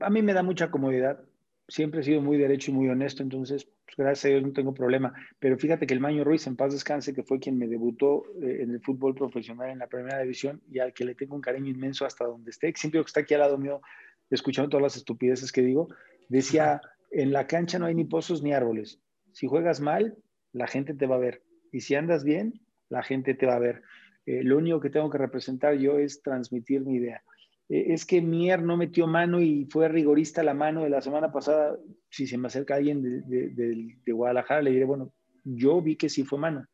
A 0.00 0.10
mí 0.10 0.22
me 0.22 0.32
da 0.32 0.42
mucha 0.42 0.70
comodidad 0.70 1.20
siempre 1.68 2.00
he 2.00 2.02
sido 2.02 2.22
muy 2.22 2.38
derecho 2.38 2.70
y 2.70 2.74
muy 2.74 2.88
honesto, 2.88 3.22
entonces, 3.22 3.66
pues, 3.84 3.96
gracias 3.96 4.24
a 4.24 4.28
Dios 4.28 4.42
no 4.42 4.52
tengo 4.52 4.74
problema. 4.74 5.12
Pero 5.38 5.58
fíjate 5.58 5.86
que 5.86 5.94
el 5.94 6.00
Maño 6.00 6.24
Ruiz, 6.24 6.46
en 6.46 6.56
paz 6.56 6.72
descanse, 6.72 7.14
que 7.14 7.22
fue 7.22 7.38
quien 7.38 7.58
me 7.58 7.68
debutó 7.68 8.24
eh, 8.42 8.62
en 8.62 8.70
el 8.70 8.80
fútbol 8.80 9.14
profesional 9.14 9.70
en 9.70 9.78
la 9.78 9.86
primera 9.86 10.20
división 10.20 10.62
y 10.70 10.78
al 10.78 10.92
que 10.92 11.04
le 11.04 11.14
tengo 11.14 11.36
un 11.36 11.42
cariño 11.42 11.68
inmenso 11.68 12.06
hasta 12.06 12.24
donde 12.24 12.50
esté, 12.50 12.72
siempre 12.74 13.00
que 13.00 13.06
está 13.06 13.20
aquí 13.20 13.34
al 13.34 13.40
lado 13.40 13.58
mío, 13.58 13.82
escuchando 14.30 14.70
todas 14.70 14.82
las 14.82 14.96
estupideces 14.96 15.52
que 15.52 15.62
digo, 15.62 15.88
decía, 16.28 16.80
en 17.10 17.32
la 17.32 17.46
cancha 17.46 17.78
no 17.78 17.86
hay 17.86 17.94
ni 17.94 18.04
pozos 18.04 18.42
ni 18.42 18.52
árboles. 18.52 19.00
Si 19.32 19.46
juegas 19.46 19.80
mal, 19.80 20.16
la 20.52 20.66
gente 20.66 20.94
te 20.94 21.06
va 21.06 21.16
a 21.16 21.18
ver. 21.18 21.42
Y 21.70 21.80
si 21.80 21.94
andas 21.94 22.24
bien, 22.24 22.60
la 22.88 23.02
gente 23.02 23.34
te 23.34 23.46
va 23.46 23.56
a 23.56 23.60
ver. 23.60 23.82
Eh, 24.26 24.42
lo 24.42 24.58
único 24.58 24.80
que 24.80 24.90
tengo 24.90 25.10
que 25.10 25.18
representar 25.18 25.74
yo 25.74 25.98
es 25.98 26.22
transmitir 26.22 26.82
mi 26.82 26.96
idea. 26.96 27.22
Eh, 27.68 27.92
es 27.92 28.04
que 28.06 28.20
Mier 28.20 28.62
no 28.62 28.76
metió 28.76 29.06
mano 29.06 29.40
y 29.40 29.66
fue 29.70 29.88
rigorista 29.88 30.42
la 30.42 30.54
mano 30.54 30.84
de 30.84 30.90
la 30.90 31.00
semana 31.00 31.30
pasada. 31.30 31.76
Si 32.10 32.26
se 32.26 32.38
me 32.38 32.48
acerca 32.48 32.76
alguien 32.76 33.02
de, 33.02 34.12
Guadalajara, 34.12 34.62
le 34.62 34.70
diré, 34.70 34.84
bueno, 34.84 35.12
yo 35.44 35.80
vi 35.82 35.96
que 35.96 36.08
sí 36.08 36.24
fue 36.24 36.38
mano. 36.38 36.66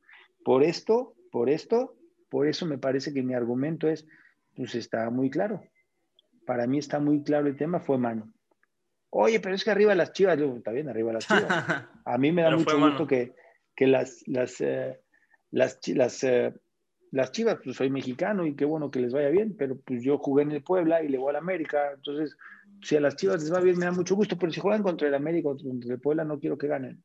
Por 0.45 0.63
esto, 0.63 1.15
por 1.31 1.51
esto, 1.51 1.97
por 2.29 2.47
eso 2.47 2.67
me 2.67 2.79
parece 2.79 3.13
que 3.13 3.23
mi 3.23 3.35
argumento 3.35 3.89
es, 3.89 4.07
pues 4.55 4.75
está 4.75 5.11
muy 5.11 5.31
claro. 5.31 5.63
Para 6.47 6.67
mí 6.67 6.79
está 6.79 7.01
muy 7.01 7.23
claro 7.23 7.47
el 7.47 7.57
tema, 7.57 7.81
fue 7.81 7.99
mano. 7.99 8.33
Oye, 9.11 9.41
pero 9.41 9.55
es 9.55 9.65
que 9.65 9.71
arriba 9.71 9.95
las 9.95 10.13
chivas, 10.13 10.39
está 10.39 10.73
bien, 10.73 10.89
arriba 10.89 11.13
las 11.13 11.27
chivas. 11.27 11.47
A 12.05 12.19
mí 12.19 12.33
me 12.33 12.43
da 12.43 12.57
mucho 12.57 12.79
gusto 12.79 13.07
que, 13.07 13.35
que 13.75 13.87
las, 13.87 14.23
las, 14.27 14.61
eh, 14.61 15.01
las, 15.51 15.79
las, 15.89 16.25
eh, 16.25 16.53
las 17.15 17.31
Chivas, 17.31 17.59
pues 17.63 17.77
soy 17.77 17.91
mexicano 17.91 18.45
y 18.45 18.57
qué 18.57 18.65
bueno 18.65 18.91
que 18.91 18.99
les 18.99 19.13
vaya 19.13 19.29
bien, 19.29 19.55
pero 19.57 19.77
pues 19.77 20.03
yo 20.03 20.19
jugué 20.19 20.43
en 20.43 20.51
el 20.51 20.65
Puebla 20.65 21.01
y 21.01 21.09
le 21.09 21.17
voy 21.17 21.31
a 21.31 21.35
la 21.35 21.39
América, 21.39 21.93
entonces 21.95 22.37
si 22.83 22.97
a 22.97 23.01
las 23.01 23.15
Chivas 23.15 23.41
les 23.41 23.53
va 23.53 23.61
bien 23.61 23.79
me 23.79 23.85
da 23.85 23.93
mucho 23.93 24.17
gusto, 24.17 24.37
pero 24.37 24.51
si 24.51 24.61
juegan 24.61 24.83
contra 24.83 25.07
el 25.07 25.15
América 25.15 25.49
o 25.49 25.57
contra 25.57 25.95
el 25.95 26.01
Puebla 26.01 26.25
no 26.25 26.41
quiero 26.41 26.59
que 26.59 26.67
ganen. 26.67 27.05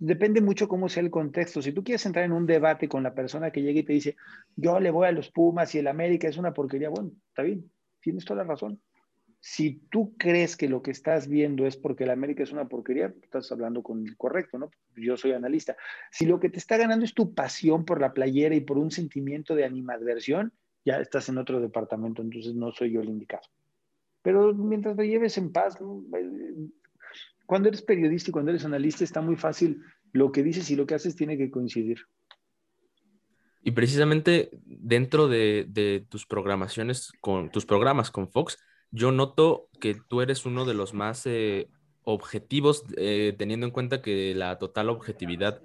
Depende 0.00 0.40
mucho 0.40 0.66
cómo 0.66 0.88
sea 0.88 1.04
el 1.04 1.10
contexto. 1.10 1.62
Si 1.62 1.72
tú 1.72 1.84
quieres 1.84 2.04
entrar 2.04 2.24
en 2.24 2.32
un 2.32 2.46
debate 2.46 2.88
con 2.88 3.04
la 3.04 3.14
persona 3.14 3.52
que 3.52 3.62
llega 3.62 3.78
y 3.78 3.84
te 3.84 3.92
dice, 3.92 4.16
yo 4.56 4.80
le 4.80 4.90
voy 4.90 5.06
a 5.06 5.12
los 5.12 5.30
Pumas 5.30 5.72
y 5.76 5.78
el 5.78 5.86
América 5.86 6.26
es 6.26 6.36
una 6.36 6.52
porquería, 6.52 6.88
bueno, 6.88 7.12
está 7.28 7.42
bien, 7.42 7.70
tienes 8.00 8.24
toda 8.24 8.42
la 8.42 8.50
razón. 8.50 8.80
Si 9.48 9.80
tú 9.92 10.16
crees 10.18 10.56
que 10.56 10.68
lo 10.68 10.82
que 10.82 10.90
estás 10.90 11.28
viendo 11.28 11.68
es 11.68 11.76
porque 11.76 12.02
el 12.02 12.10
América 12.10 12.42
es 12.42 12.50
una 12.50 12.66
porquería, 12.66 13.14
estás 13.22 13.52
hablando 13.52 13.80
con 13.80 14.04
el 14.04 14.16
correcto, 14.16 14.58
¿no? 14.58 14.72
Yo 14.96 15.16
soy 15.16 15.30
analista. 15.34 15.76
Si 16.10 16.26
lo 16.26 16.40
que 16.40 16.50
te 16.50 16.58
está 16.58 16.76
ganando 16.76 17.04
es 17.04 17.14
tu 17.14 17.32
pasión 17.32 17.84
por 17.84 18.00
la 18.00 18.12
playera 18.12 18.56
y 18.56 18.60
por 18.60 18.76
un 18.76 18.90
sentimiento 18.90 19.54
de 19.54 19.64
animadversión, 19.64 20.52
ya 20.84 20.96
estás 20.96 21.28
en 21.28 21.38
otro 21.38 21.60
departamento, 21.60 22.22
entonces 22.22 22.56
no 22.56 22.72
soy 22.72 22.90
yo 22.90 23.00
el 23.00 23.08
indicado. 23.08 23.44
Pero 24.20 24.52
mientras 24.52 24.96
te 24.96 25.06
lleves 25.06 25.38
en 25.38 25.52
paz, 25.52 25.78
cuando 27.46 27.68
eres 27.68 27.82
periodista 27.82 28.30
y 28.30 28.32
cuando 28.32 28.50
eres 28.50 28.64
analista 28.64 29.04
está 29.04 29.20
muy 29.20 29.36
fácil, 29.36 29.80
lo 30.12 30.32
que 30.32 30.42
dices 30.42 30.68
y 30.72 30.74
lo 30.74 30.88
que 30.88 30.96
haces 30.96 31.14
tiene 31.14 31.38
que 31.38 31.52
coincidir. 31.52 32.00
Y 33.62 33.70
precisamente 33.70 34.50
dentro 34.64 35.28
de, 35.28 36.04
tus 36.08 36.26
programaciones, 36.26 37.12
con 37.20 37.50
tus 37.50 37.64
programas 37.64 38.10
con 38.10 38.28
Fox, 38.28 38.58
yo 38.90 39.12
noto 39.12 39.68
que 39.80 39.96
tú 40.08 40.20
eres 40.20 40.46
uno 40.46 40.64
de 40.64 40.74
los 40.74 40.94
más 40.94 41.26
eh, 41.26 41.68
objetivos, 42.02 42.84
eh, 42.96 43.34
teniendo 43.36 43.66
en 43.66 43.72
cuenta 43.72 44.02
que 44.02 44.34
la 44.34 44.58
total 44.58 44.88
objetividad 44.90 45.60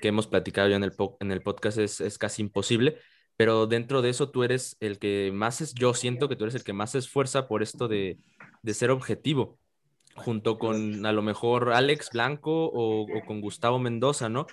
que 0.00 0.08
hemos 0.08 0.26
platicado 0.26 0.68
ya 0.68 0.76
en 0.76 0.84
el, 0.84 0.92
en 1.20 1.30
el 1.30 1.42
podcast 1.42 1.78
es, 1.78 2.00
es, 2.00 2.18
casi 2.18 2.42
imposible, 2.42 2.96
pero 3.36 3.66
dentro 3.66 4.02
de 4.02 4.10
eso 4.10 4.30
tú 4.30 4.42
eres 4.42 4.76
el 4.80 4.98
que 4.98 5.30
más 5.32 5.60
es, 5.60 5.74
yo 5.74 5.94
siento 5.94 6.28
que 6.28 6.36
tú 6.36 6.44
eres 6.44 6.54
el 6.54 6.64
que 6.64 6.72
más 6.72 6.92
se 6.92 6.98
esfuerza 6.98 7.46
por 7.46 7.62
esto 7.62 7.88
de, 7.88 8.18
de 8.62 8.74
ser 8.74 8.90
objetivo 8.90 9.58
junto 10.16 10.58
con 10.58 11.04
a 11.06 11.12
lo 11.12 11.22
mejor 11.22 11.72
Alex 11.72 12.10
Blanco 12.12 12.70
o, 12.72 13.06
con 13.26 13.40
Gustavo 13.40 13.78
Mendoza, 13.78 14.28
¿no? 14.28 14.46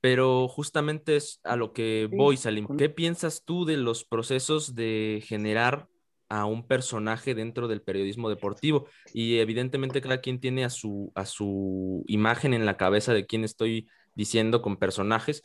Pero 0.00 0.48
justamente 0.48 1.16
es 1.16 1.40
a 1.42 1.56
lo 1.56 1.72
que 1.72 2.08
voy, 2.10 2.36
Salim. 2.36 2.66
¿Qué 2.76 2.88
piensas 2.88 3.42
tú 3.44 3.64
de 3.64 3.76
los 3.76 4.04
procesos 4.04 4.74
de 4.74 5.22
generar 5.26 5.88
a 6.28 6.44
un 6.44 6.66
personaje 6.66 7.34
dentro 7.34 7.68
del 7.68 7.82
periodismo 7.82 8.28
deportivo? 8.28 8.86
Y 9.12 9.38
evidentemente 9.38 10.00
cada 10.00 10.20
quien 10.20 10.40
tiene 10.40 10.64
a 10.64 10.70
su, 10.70 11.12
a 11.14 11.24
su 11.24 12.04
imagen 12.06 12.54
en 12.54 12.66
la 12.66 12.76
cabeza 12.76 13.12
de 13.12 13.26
quién 13.26 13.44
estoy 13.44 13.88
diciendo 14.14 14.62
con 14.62 14.76
personajes, 14.76 15.42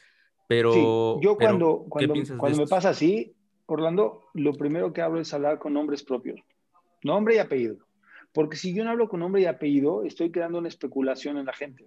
pero... 0.48 1.20
yo 1.22 1.38
cuando, 1.38 1.86
cuando, 1.88 2.14
cuando 2.38 2.58
me 2.58 2.68
pasa 2.68 2.90
así, 2.90 3.34
Orlando, 3.66 4.22
lo 4.34 4.54
primero 4.54 4.94
que 4.94 5.02
hablo 5.02 5.20
es 5.20 5.34
hablar 5.34 5.60
con 5.60 5.74
nombres 5.74 6.04
propios, 6.04 6.40
nombre 7.04 7.36
y 7.36 7.38
apellido. 7.38 7.78
Porque 8.34 8.58
si 8.58 8.74
yo 8.74 8.84
no 8.84 8.90
hablo 8.90 9.08
con 9.08 9.20
nombre 9.20 9.42
y 9.42 9.46
apellido, 9.46 10.04
estoy 10.04 10.32
creando 10.32 10.58
una 10.58 10.68
especulación 10.68 11.38
en 11.38 11.46
la 11.46 11.54
gente. 11.54 11.86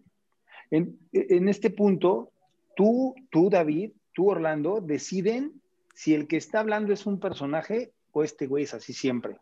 En, 0.71 1.49
este 1.49 1.71
punto, 1.71 2.33
tú, 2.77 3.15
tú, 3.31 3.51
David, 3.51 3.93
tú, 4.13 4.31
Orlando, 4.31 4.81
deciden 4.81 5.61
si 5.95 6.15
el 6.15 6.27
que 6.29 6.37
está 6.37 6.61
hablando 6.61 6.93
es 6.93 7.07
un 7.07 7.19
personaje 7.21 7.93
este 8.23 8.47
güey 8.47 8.65
es 8.65 8.75
así 8.75 8.93
siempre. 8.93 9.39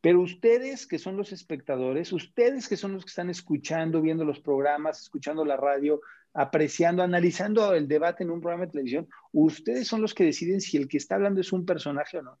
Pero 0.00 0.20
ustedes 0.20 0.86
que 0.86 0.98
son 0.98 1.16
los 1.16 1.32
espectadores, 1.32 2.12
ustedes 2.12 2.68
que 2.68 2.76
son 2.76 2.92
los 2.92 3.04
que 3.04 3.10
están 3.10 3.30
escuchando, 3.30 4.02
viendo 4.02 4.24
los 4.24 4.40
programas, 4.40 5.00
escuchando 5.00 5.44
la 5.44 5.56
radio, 5.56 6.00
apreciando, 6.34 7.02
analizando 7.02 7.74
el 7.74 7.88
debate 7.88 8.24
en 8.24 8.30
un 8.30 8.40
programa 8.40 8.66
de 8.66 8.72
televisión, 8.72 9.08
ustedes 9.32 9.86
son 9.86 10.02
los 10.02 10.14
que 10.14 10.24
deciden 10.24 10.60
si 10.60 10.76
el 10.76 10.88
que 10.88 10.98
está 10.98 11.14
hablando 11.14 11.40
es 11.40 11.52
un 11.52 11.64
personaje 11.64 12.18
o 12.18 12.22
no 12.22 12.38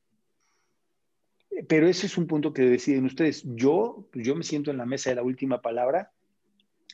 pero 1.68 1.86
ese 1.86 2.06
es 2.06 2.18
un 2.18 2.26
punto 2.26 2.52
que 2.52 2.62
deciden 2.62 3.04
ustedes. 3.04 3.42
Yo, 3.44 4.08
yo 4.12 4.34
me 4.34 4.42
siento 4.42 4.70
en 4.70 4.78
la 4.78 4.86
mesa 4.86 5.10
de 5.10 5.16
la 5.16 5.22
última 5.22 5.62
palabra 5.62 6.12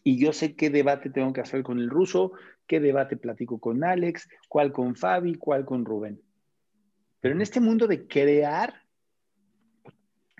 y 0.04 0.18
yo 0.18 0.32
sé 0.32 0.54
qué 0.54 0.70
debate 0.70 1.10
tengo 1.10 1.32
que 1.32 1.40
hacer 1.40 1.62
con 1.62 1.78
el 1.78 1.90
ruso, 1.90 2.32
qué 2.66 2.80
debate 2.80 3.16
platico 3.16 3.58
con 3.58 3.84
Alex, 3.84 4.28
cuál 4.48 4.72
con 4.72 4.96
Fabi, 4.96 5.34
cuál 5.34 5.64
con 5.64 5.84
Rubén. 5.84 6.20
Pero 7.20 7.34
en 7.34 7.42
este 7.42 7.60
mundo 7.60 7.86
de 7.86 8.06
crear, 8.06 8.82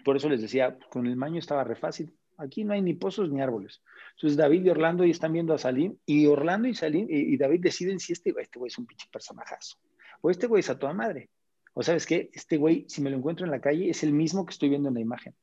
por 0.05 0.17
eso 0.17 0.29
les 0.29 0.41
decía, 0.41 0.79
con 0.91 1.07
el 1.07 1.17
maño 1.17 1.39
estaba 1.39 1.65
re 1.65 1.77
fácil. 1.77 2.15
Aquí 2.39 2.65
no 2.65 2.73
hay 2.73 2.81
ni 2.81 2.95
pozos 2.95 3.31
ni 3.31 3.41
árboles. 3.41 3.83
Entonces 4.15 4.37
David 4.37 4.65
y 4.65 4.71
Orlando 4.71 5.05
y 5.05 5.11
están 5.11 5.33
viendo 5.33 5.53
a 5.53 5.59
Salim 5.59 5.97
y 6.07 6.27
Orlando 6.27 6.69
y 6.69 6.75
Salim 6.75 7.07
y, 7.09 7.37
David 7.37 7.61
deciden 7.61 8.01
si 8.01 8.13
este, 8.13 8.35
este 8.39 8.59
güey 8.59 8.69
es 8.69 8.79
un 8.79 8.87
pinche 8.87 9.09
personajazo 9.13 9.77
o 10.21 10.31
este 10.31 10.47
güey 10.47 10.61
es 10.61 10.71
a 10.71 10.79
toda 10.79 10.93
madre. 10.93 11.31
O 11.73 11.83
sabes 11.83 12.07
qué, 12.07 12.31
este 12.33 12.57
güey, 12.57 12.85
si 12.89 13.01
me 13.01 13.11
lo 13.11 13.17
encuentro 13.17 13.45
en 13.45 13.53
la 13.53 13.61
calle, 13.61 13.91
es 13.91 14.03
el 14.03 14.13
mismo 14.13 14.45
que 14.45 14.53
estoy 14.53 14.69
viendo 14.69 14.89
en 14.89 14.95
la 14.95 15.01
imagen. 15.01 15.35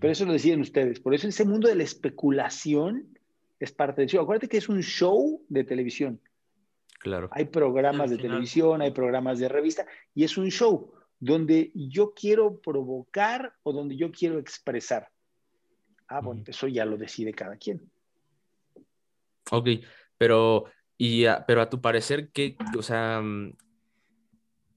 Pero 0.00 0.12
eso 0.12 0.24
lo 0.24 0.32
deciden 0.32 0.60
ustedes. 0.60 1.00
Por 1.00 1.14
eso 1.14 1.28
ese 1.28 1.44
mundo 1.44 1.68
de 1.68 1.74
la 1.74 1.82
especulación 1.82 3.18
es 3.60 3.72
parte 3.72 4.00
del 4.00 4.08
show. 4.08 4.22
Acuérdate 4.22 4.48
que 4.48 4.56
es 4.56 4.68
un 4.68 4.82
show 4.82 5.44
de 5.48 5.64
televisión. 5.64 6.20
Claro. 7.02 7.28
Hay 7.32 7.46
programas 7.46 8.10
de 8.10 8.18
televisión, 8.18 8.80
hay 8.80 8.92
programas 8.92 9.40
de 9.40 9.48
revista, 9.48 9.86
y 10.14 10.22
es 10.22 10.38
un 10.38 10.50
show 10.50 10.92
donde 11.18 11.72
yo 11.74 12.14
quiero 12.14 12.60
provocar 12.60 13.54
o 13.64 13.72
donde 13.72 13.96
yo 13.96 14.12
quiero 14.12 14.38
expresar. 14.38 15.08
Ah, 16.06 16.20
bueno, 16.20 16.44
eso 16.46 16.68
ya 16.68 16.84
lo 16.84 16.96
decide 16.96 17.32
cada 17.32 17.56
quien. 17.56 17.90
Ok, 19.50 19.68
pero, 20.16 20.66
y 20.96 21.24
pero 21.46 21.62
a 21.62 21.70
tu 21.70 21.80
parecer, 21.80 22.30
¿qué, 22.30 22.56
o 22.78 22.82
sea, 22.82 23.20
mm, 23.20 23.56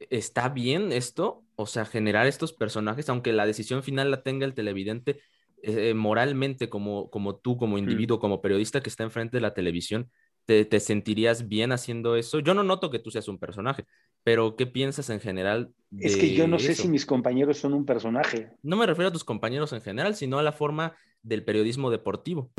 ¿está 0.10 0.50
bien 0.50 0.92
esto? 0.92 1.44
O 1.56 1.68
sea, 1.68 1.86
generar 1.86 2.26
estos 2.26 2.54
personajes, 2.54 3.08
aunque 3.10 3.34
la 3.34 3.46
decisión 3.46 3.84
final 3.84 4.10
la 4.10 4.24
tenga 4.24 4.46
el 4.46 4.56
televidente, 4.56 5.22
eh, 5.62 5.94
moralmente, 5.94 6.70
como, 6.70 7.10
como 7.10 7.36
tú, 7.36 7.58
como 7.58 7.76
mm. 7.76 7.80
individuo, 7.80 8.20
como 8.20 8.42
periodista 8.42 8.82
que 8.82 8.90
está 8.90 9.04
enfrente 9.04 9.38
de 9.38 9.42
la 9.42 9.54
televisión, 9.54 10.12
te, 10.46 10.80
sentirías 10.80 11.48
bien 11.48 11.72
haciendo 11.72 12.16
eso? 12.16 12.40
Yo 12.40 12.54
no 12.54 12.64
noto 12.64 12.92
que 12.92 13.00
tú 13.00 13.12
seas 13.12 13.28
un 13.28 13.40
personaje, 13.40 13.86
pero 14.24 14.56
¿qué 14.56 14.66
piensas 14.66 15.10
en 15.10 15.20
general? 15.20 15.74
es 16.00 16.18
que 16.18 16.34
yo 16.34 16.48
no 16.48 16.60
sé 16.60 16.76
si 16.76 16.88
mis 16.88 17.06
compañeros 17.06 17.58
son 17.58 17.74
un 17.74 17.86
personaje. 17.86 18.52
No 18.62 18.76
me 18.76 18.86
refiero 18.86 19.10
a 19.10 19.14
tus 19.14 19.24
compañeros 19.24 19.74
en 19.74 19.82
general, 19.82 20.16
sino 20.16 20.40
a 20.40 20.44
la 20.44 20.52
forma 20.52 20.96
del 21.24 21.44
periodismo 21.44 21.90
deportivo. 21.90 22.52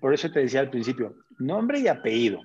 Por 0.00 0.14
eso 0.14 0.30
te 0.30 0.40
decía 0.40 0.60
al 0.60 0.70
principio, 0.70 1.16
nombre 1.38 1.80
y 1.80 1.88
apellido. 1.88 2.40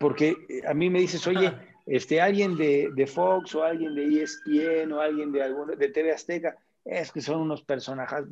Porque 0.00 0.36
eh, 0.48 0.62
a 0.66 0.74
mí 0.74 0.90
me 0.90 1.00
dices, 1.00 1.26
oye, 1.26 1.52
este, 1.86 2.20
alguien 2.20 2.56
de, 2.56 2.90
de, 2.94 3.06
Fox 3.06 3.54
o 3.54 3.62
alguien 3.62 3.94
de 3.94 4.22
ESPN 4.22 4.92
o 4.92 5.00
alguien 5.00 5.30
de, 5.32 5.42
alguno, 5.42 5.76
de 5.76 5.88
TV 5.88 6.12
Azteca, 6.12 6.56
es 6.84 7.12
que 7.12 7.20
son 7.20 7.40
unos 7.40 7.62
personajes. 7.62 8.24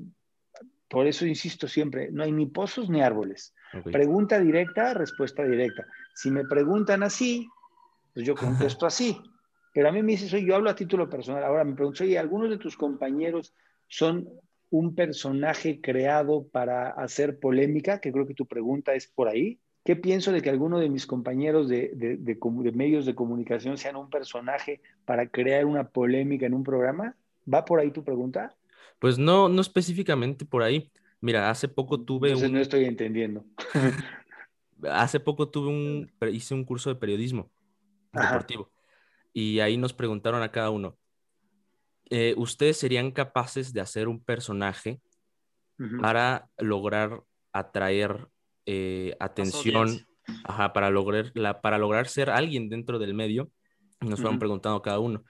Por 0.89 1.07
eso 1.07 1.27
insisto 1.27 1.69
siempre, 1.69 2.11
no 2.11 2.23
hay 2.23 2.33
ni 2.33 2.47
pozos 2.47 2.91
ni 2.91 3.01
árboles. 3.01 3.55
Pregunta 3.91 4.39
directa, 4.39 4.95
respuesta 4.95 5.45
directa. 5.45 5.87
Si 6.15 6.31
me 6.31 6.45
preguntan 6.45 7.03
así, 7.03 7.49
pues 8.15 8.27
yo 8.27 8.35
contesto 8.35 8.87
así. 8.87 9.19
Pero 9.73 9.89
a 9.89 9.93
mí 9.93 10.03
me 10.03 10.13
dices, 10.13 10.33
oye, 10.35 10.45
yo 10.45 10.55
hablo 10.55 10.71
a 10.71 10.75
título 10.75 11.09
personal. 11.09 11.43
Ahora 11.45 11.65
me 11.65 11.75
pregunto, 11.75 12.05
oye, 12.05 12.19
¿algunos 12.19 12.51
de 12.51 12.59
tus 12.59 12.77
compañeros 12.77 13.55
son 13.89 14.29
un 14.71 14.95
personaje 14.95 15.81
creado 15.81 16.47
para 16.49 16.91
hacer 16.91 17.39
polémica? 17.39 18.01
Que 18.01 18.13
creo 18.13 18.27
que 18.27 18.35
tu 18.35 18.47
pregunta 18.47 18.95
es 18.95 19.07
por 19.07 19.29
ahí. 19.29 19.59
¿Qué 19.85 19.97
pienso 19.97 20.31
de 20.31 20.43
que 20.43 20.51
alguno 20.51 20.79
de 20.79 20.89
mis 20.89 21.07
compañeros 21.07 21.69
de, 21.69 21.91
de, 21.95 22.73
medios 22.73 23.05
de 23.05 23.15
comunicación 23.15 23.79
sean 23.79 23.97
un 23.97 24.11
personaje 24.11 24.81
para 25.05 25.27
crear 25.27 25.65
una 25.65 25.89
polémica 25.89 26.47
en 26.47 26.55
un 26.55 26.63
programa? 26.63 27.17
¿Va 27.53 27.65
por 27.65 27.81
ahí 27.81 27.91
tu 27.91 28.05
pregunta? 28.05 28.55
Pues 29.01 29.19
no, 29.19 29.49
no 29.49 29.61
específicamente 29.61 30.45
por 30.45 30.63
ahí. 30.63 30.93
Mira, 31.23 31.49
hace 31.49 31.69
poco 31.69 32.05
tuve 32.05 32.29
Entonces 32.29 32.51
no 32.51 32.59
estoy 32.59 32.85
entendiendo. 32.85 33.47
hace 34.91 35.19
poco 35.19 35.49
tuve 35.49 35.69
un... 35.69 36.13
hice 36.33 36.53
un 36.53 36.65
curso 36.65 36.91
de 36.91 36.97
periodismo 36.97 37.51
deportivo 38.13 38.71
y 39.33 39.61
ahí 39.61 39.79
nos 39.79 39.95
preguntaron 39.95 40.43
a 40.43 40.53
cada 40.53 40.69
uno, 40.69 40.99
eh, 42.11 42.35
¿ustedes 42.37 42.77
serían 42.77 43.11
capaces 43.11 43.73
de 43.73 43.81
hacer 43.81 44.07
un 44.07 44.23
personaje 44.23 45.01
para 46.01 46.51
lograr 46.59 47.23
atraer 47.53 48.29
eh, 48.67 49.17
atención 49.19 50.07
para, 50.73 50.91
lograr, 50.91 51.33
la, 51.35 51.61
para 51.61 51.79
lograr 51.79 52.07
ser 52.09 52.31
alguien 52.31 52.69
dentro 52.69 52.99
del 52.99 53.15
medio. 53.15 53.51
Nos 54.01 54.21
fueron 54.21 54.39
preguntando 54.39 54.81
cada 54.83 54.99
uno. 54.99 55.25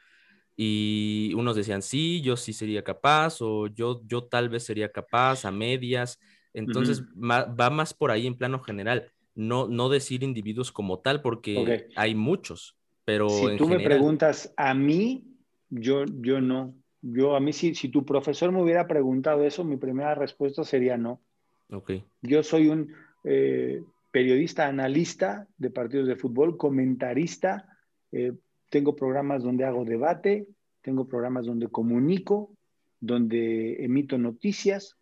Y 0.64 1.34
unos 1.34 1.56
decían, 1.56 1.82
sí, 1.82 2.20
yo 2.20 2.36
sí 2.36 2.52
sería 2.52 2.84
capaz, 2.84 3.40
o 3.40 3.66
yo, 3.66 4.00
yo 4.06 4.24
tal 4.24 4.48
vez 4.48 4.62
sería 4.62 4.92
capaz, 4.92 5.44
a 5.44 5.50
medias. 5.50 6.20
Entonces 6.54 7.02
va, 7.02 7.70
más 7.70 7.92
por 7.92 8.12
ahí 8.12 8.28
en 8.28 8.36
plano 8.36 8.60
general. 8.60 9.10
No, 9.34 9.66
no 9.66 9.88
decir 9.88 10.22
individuos 10.22 10.70
como 10.70 11.00
tal, 11.00 11.20
porque 11.20 11.88
hay 11.96 12.14
muchos. 12.14 12.76
Pero 13.04 13.28
si 13.28 13.56
tú 13.56 13.66
me 13.66 13.80
preguntas 13.80 14.54
a 14.56 14.72
mí, 14.72 15.24
yo, 15.68 16.04
yo 16.20 16.40
no. 16.40 16.74
Yo 17.00 17.34
a 17.34 17.40
mí, 17.40 17.52
si, 17.52 17.74
si 17.74 17.88
tu 17.88 18.04
profesor 18.04 18.52
me 18.52 18.62
hubiera 18.62 18.86
preguntado 18.86 19.42
eso, 19.42 19.64
mi 19.64 19.76
primera 19.76 20.14
respuesta 20.14 20.62
sería 20.62 20.96
no. 20.96 21.20
Okay. 21.68 22.04
Yo 22.20 22.44
soy 22.44 22.68
un, 22.68 22.94
eh, 23.24 23.82
periodista, 24.12 24.68
analista 24.68 25.48
de 25.56 25.70
partidos 25.70 26.06
de 26.06 26.14
fútbol, 26.14 26.56
comentarista, 26.56 27.66
eh, 28.12 28.32
tengo 28.72 28.96
programas 28.96 29.42
donde 29.42 29.66
hago 29.66 29.84
debate, 29.84 30.46
tengo 30.80 31.06
programas 31.06 31.44
donde 31.44 31.68
comunico, 31.68 32.56
donde 33.00 33.84
emito 33.84 34.16
noticias, 34.16 34.96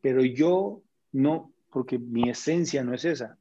pero 0.00 0.22
yo 0.22 0.80
no, 1.10 1.52
porque 1.72 1.98
mi 1.98 2.30
esencia 2.30 2.84
no 2.84 2.94
es 2.94 3.04
esa. 3.04 3.36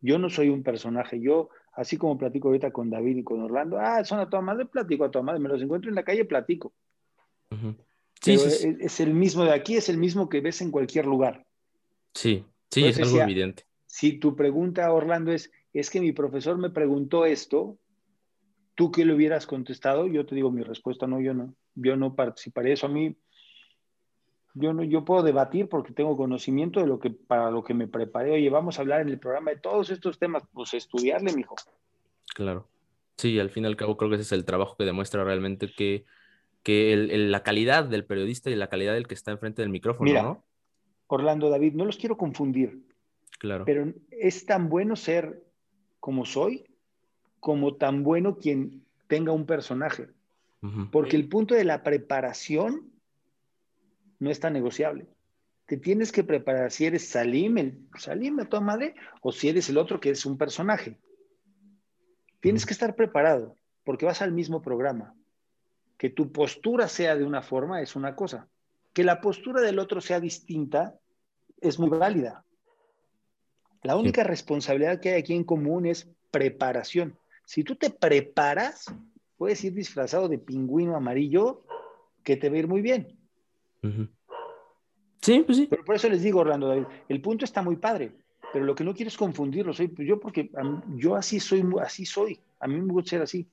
Yo 0.00 0.18
no 0.18 0.30
soy 0.30 0.48
un 0.48 0.62
personaje, 0.62 1.20
yo, 1.20 1.50
así 1.74 1.98
como 1.98 2.16
platico 2.16 2.48
ahorita 2.48 2.70
con 2.70 2.88
David 2.88 3.18
y 3.18 3.22
con 3.22 3.42
Orlando, 3.42 3.78
ah, 3.78 4.02
son 4.04 4.20
a 4.20 4.30
toda 4.30 4.40
madre, 4.40 4.64
platico 4.64 5.04
a 5.04 5.10
toda 5.10 5.22
madre, 5.22 5.38
me 5.38 5.50
los 5.50 5.60
encuentro 5.60 5.90
en 5.90 5.96
la 5.96 6.02
calle, 6.02 6.24
platico. 6.24 6.72
sí, 8.22 8.38
sí, 8.38 8.76
Es, 8.80 9.00
el 9.00 9.12
mismo 9.12 9.44
de 9.44 9.52
aquí, 9.52 9.76
es 9.76 9.90
el 9.90 9.98
mismo 9.98 10.30
que 10.30 10.40
ves 10.40 10.62
en 10.62 10.70
cualquier 10.70 11.04
lugar. 11.04 11.44
Sí, 12.14 12.42
sí, 12.70 12.86
es 12.86 12.98
algo 12.98 13.20
evidente. 13.20 13.64
Si 13.84 14.14
tu 14.14 14.34
pregunta, 14.34 14.90
Orlando, 14.90 15.30
es, 15.30 15.52
es 15.74 15.90
que 15.90 16.00
mi 16.00 16.12
profesor 16.12 16.56
me 16.56 16.70
preguntó 16.70 17.26
esto, 17.26 17.76
tú 18.74 18.90
que 18.90 19.04
le 19.04 19.14
hubieras 19.14 19.46
contestado, 19.46 20.06
yo 20.06 20.26
te 20.26 20.34
digo 20.34 20.50
mi 20.50 20.62
respuesta, 20.62 21.06
no, 21.06 21.20
yo 21.20 21.34
no, 21.34 21.54
yo 21.74 21.96
no 21.96 22.14
participaré. 22.14 22.72
Eso 22.72 22.86
a 22.86 22.90
mí, 22.90 23.16
yo 24.54 24.72
no, 24.72 24.82
yo 24.82 25.04
puedo 25.04 25.22
debatir 25.22 25.68
porque 25.68 25.92
tengo 25.92 26.16
conocimiento 26.16 26.80
de 26.80 26.86
lo 26.86 26.98
que, 26.98 27.10
para 27.10 27.50
lo 27.50 27.62
que 27.62 27.74
me 27.74 27.88
preparé. 27.88 28.32
Oye, 28.32 28.50
vamos 28.50 28.78
a 28.78 28.82
hablar 28.82 29.02
en 29.02 29.08
el 29.08 29.18
programa 29.18 29.50
de 29.50 29.58
todos 29.58 29.90
estos 29.90 30.18
temas, 30.18 30.42
pues 30.52 30.74
estudiarle, 30.74 31.32
mijo. 31.34 31.56
Claro. 32.34 32.68
Sí, 33.16 33.38
al 33.38 33.50
fin 33.50 33.64
y 33.64 33.66
al 33.66 33.76
cabo 33.76 33.96
creo 33.96 34.08
que 34.08 34.16
ese 34.16 34.22
es 34.22 34.32
el 34.32 34.44
trabajo 34.44 34.76
que 34.78 34.84
demuestra 34.84 35.24
realmente 35.24 35.70
que, 35.76 36.06
que 36.62 36.96
la 36.96 37.42
calidad 37.42 37.84
del 37.84 38.06
periodista 38.06 38.50
y 38.50 38.56
la 38.56 38.68
calidad 38.68 38.94
del 38.94 39.06
que 39.06 39.14
está 39.14 39.30
enfrente 39.30 39.62
del 39.62 39.70
micrófono, 39.70 40.10
Mira, 40.10 40.40
Orlando, 41.06 41.50
David, 41.50 41.74
no 41.74 41.84
los 41.84 41.98
quiero 41.98 42.16
confundir. 42.16 42.86
Claro. 43.38 43.64
Pero 43.64 43.92
es 44.10 44.46
tan 44.46 44.68
bueno 44.68 44.96
ser 44.96 45.42
como 45.98 46.24
soy, 46.24 46.64
como 47.40 47.74
tan 47.76 48.04
bueno 48.04 48.36
quien 48.36 48.84
tenga 49.08 49.32
un 49.32 49.46
personaje. 49.46 50.08
Porque 50.92 51.16
el 51.16 51.26
punto 51.26 51.54
de 51.54 51.64
la 51.64 51.82
preparación 51.82 52.92
no 54.18 54.30
es 54.30 54.40
tan 54.40 54.52
negociable. 54.52 55.08
Te 55.64 55.78
tienes 55.78 56.12
que 56.12 56.22
preparar 56.22 56.70
si 56.70 56.84
eres 56.84 57.08
Salim, 57.08 57.56
el 57.56 57.88
Salim 57.98 58.36
de 58.36 58.44
toda 58.44 58.60
madre, 58.60 58.94
o 59.22 59.32
si 59.32 59.48
eres 59.48 59.70
el 59.70 59.78
otro 59.78 60.00
que 60.00 60.10
es 60.10 60.26
un 60.26 60.36
personaje. 60.36 60.98
Tienes 62.40 62.66
que 62.66 62.74
estar 62.74 62.94
preparado, 62.94 63.56
porque 63.84 64.04
vas 64.04 64.20
al 64.20 64.32
mismo 64.32 64.60
programa. 64.60 65.14
Que 65.96 66.10
tu 66.10 66.30
postura 66.30 66.88
sea 66.88 67.16
de 67.16 67.24
una 67.24 67.40
forma 67.40 67.80
es 67.80 67.96
una 67.96 68.14
cosa. 68.14 68.48
Que 68.92 69.04
la 69.04 69.20
postura 69.20 69.62
del 69.62 69.78
otro 69.78 70.02
sea 70.02 70.20
distinta 70.20 70.98
es 71.60 71.78
muy 71.78 71.88
válida. 71.88 72.44
La 73.82 73.96
única 73.96 74.24
responsabilidad 74.24 75.00
que 75.00 75.10
hay 75.10 75.20
aquí 75.20 75.34
en 75.34 75.44
común 75.44 75.86
es 75.86 76.10
preparación. 76.30 77.18
Si 77.50 77.64
tú 77.64 77.74
te 77.74 77.90
preparas, 77.90 78.84
puedes 79.36 79.64
ir 79.64 79.74
disfrazado 79.74 80.28
de 80.28 80.38
pingüino 80.38 80.94
amarillo 80.94 81.64
que 82.22 82.36
te 82.36 82.48
va 82.48 82.54
a 82.54 82.58
ir 82.60 82.68
muy 82.68 82.80
bien. 82.80 83.18
Sí, 85.20 85.42
pues 85.44 85.58
sí. 85.58 85.66
Pero 85.68 85.84
por 85.84 85.96
eso 85.96 86.08
les 86.08 86.22
digo, 86.22 86.38
Orlando 86.38 86.68
David, 86.68 86.84
el 87.08 87.20
punto 87.20 87.44
está 87.44 87.60
muy 87.60 87.74
padre, 87.74 88.12
pero 88.52 88.64
lo 88.64 88.76
que 88.76 88.84
no 88.84 88.94
quiero 88.94 89.08
es 89.08 89.16
confundirlo. 89.16 89.72
Soy 89.72 89.88
pues 89.88 90.06
yo 90.06 90.20
porque 90.20 90.52
yo 90.94 91.16
así 91.16 91.40
soy, 91.40 91.64
así 91.82 92.06
soy. 92.06 92.38
A 92.60 92.68
mí 92.68 92.80
me 92.80 92.92
gusta 92.92 93.10
ser 93.10 93.22
así. 93.22 93.48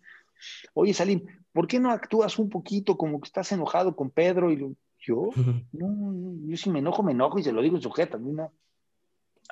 Oye, 0.75 0.93
Salim, 0.93 1.25
¿por 1.51 1.65
qué 1.65 1.79
no 1.79 1.89
actúas 1.89 2.38
un 2.38 2.51
poquito 2.51 2.95
como 2.97 3.19
que 3.19 3.25
estás 3.25 3.51
enojado 3.51 3.95
con 3.95 4.12
Pedro? 4.12 4.51
Y 4.51 4.75
yo, 4.99 5.31
no, 5.71 6.36
yo 6.45 6.55
si 6.55 6.69
me 6.69 6.79
enojo, 6.79 7.01
me 7.01 7.13
enojo 7.13 7.39
y 7.39 7.43
se 7.43 7.51
lo 7.51 7.63
digo 7.63 7.77
en 7.77 7.81
sujeta. 7.81 8.19
No. 8.19 8.53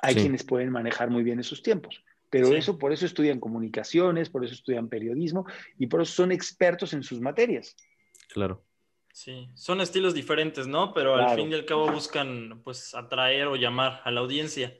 Hay 0.00 0.14
quienes 0.14 0.44
pueden 0.44 0.70
manejar 0.70 1.10
muy 1.10 1.24
bien 1.24 1.40
esos 1.40 1.64
tiempos. 1.64 2.00
Pero 2.30 2.48
eso, 2.54 2.78
por 2.78 2.92
eso 2.92 3.06
estudian 3.06 3.40
comunicaciones, 3.40 4.30
por 4.30 4.44
eso 4.44 4.54
estudian 4.54 4.88
periodismo 4.88 5.46
y 5.78 5.86
por 5.86 6.02
eso 6.02 6.12
son 6.12 6.32
expertos 6.32 6.92
en 6.92 7.02
sus 7.02 7.20
materias. 7.20 7.76
Claro. 8.28 8.64
Sí, 9.12 9.48
son 9.54 9.80
estilos 9.80 10.12
diferentes, 10.12 10.66
¿no? 10.66 10.92
Pero 10.92 11.14
al 11.14 11.36
fin 11.36 11.50
y 11.50 11.54
al 11.54 11.64
cabo 11.64 11.90
buscan, 11.90 12.60
pues, 12.62 12.94
atraer 12.94 13.46
o 13.46 13.56
llamar 13.56 14.02
a 14.04 14.10
la 14.10 14.20
audiencia. 14.20 14.78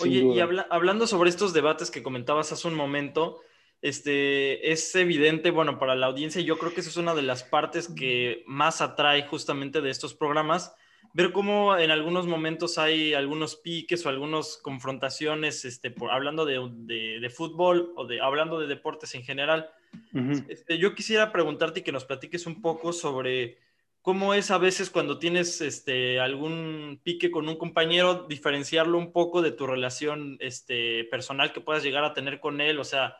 Oye, 0.00 0.22
y 0.22 0.38
hablando 0.38 1.06
sobre 1.06 1.30
estos 1.30 1.52
debates 1.52 1.90
que 1.90 2.02
comentabas 2.02 2.52
hace 2.52 2.68
un 2.68 2.74
momento, 2.74 3.40
este, 3.82 4.70
es 4.70 4.94
evidente, 4.94 5.50
bueno, 5.50 5.78
para 5.78 5.96
la 5.96 6.06
audiencia, 6.06 6.40
yo 6.40 6.56
creo 6.56 6.72
que 6.72 6.80
esa 6.80 6.90
es 6.90 6.96
una 6.96 7.14
de 7.14 7.22
las 7.22 7.42
partes 7.42 7.88
que 7.88 8.44
más 8.46 8.80
atrae 8.80 9.26
justamente 9.26 9.80
de 9.80 9.90
estos 9.90 10.14
programas, 10.14 10.74
ver 11.14 11.30
cómo 11.30 11.78
en 11.78 11.92
algunos 11.92 12.26
momentos 12.26 12.76
hay 12.76 13.14
algunos 13.14 13.54
piques 13.54 14.04
o 14.04 14.08
algunas 14.08 14.58
confrontaciones, 14.58 15.64
este, 15.64 15.92
por, 15.92 16.10
hablando 16.10 16.44
de, 16.44 17.32
fútbol 17.34 17.92
o 17.96 18.04
de, 18.04 18.20
hablando 18.20 18.58
de 18.58 18.66
deportes 18.66 19.14
en 19.14 19.22
general. 19.22 19.70
este, 20.48 20.76
yo 20.76 20.94
quisiera 20.94 21.32
preguntarte 21.32 21.80
y 21.80 21.82
que 21.84 21.92
nos 21.92 22.04
platiques 22.04 22.46
un 22.46 22.60
poco 22.60 22.92
sobre 22.92 23.58
cómo 24.02 24.34
es 24.34 24.50
a 24.50 24.58
veces 24.58 24.90
cuando 24.90 25.18
tienes 25.18 25.60
este, 25.60 26.18
algún 26.18 27.00
pique 27.04 27.30
con 27.30 27.48
un 27.48 27.56
compañero, 27.56 28.26
diferenciarlo 28.28 28.98
un 28.98 29.12
poco 29.12 29.40
de 29.40 29.52
tu 29.52 29.68
relación 29.68 30.36
este, 30.40 31.04
personal 31.04 31.52
que 31.52 31.60
puedas 31.60 31.84
llegar 31.84 32.04
a 32.04 32.12
tener 32.12 32.40
con 32.40 32.60
él, 32.60 32.80
o 32.80 32.84
sea, 32.84 33.16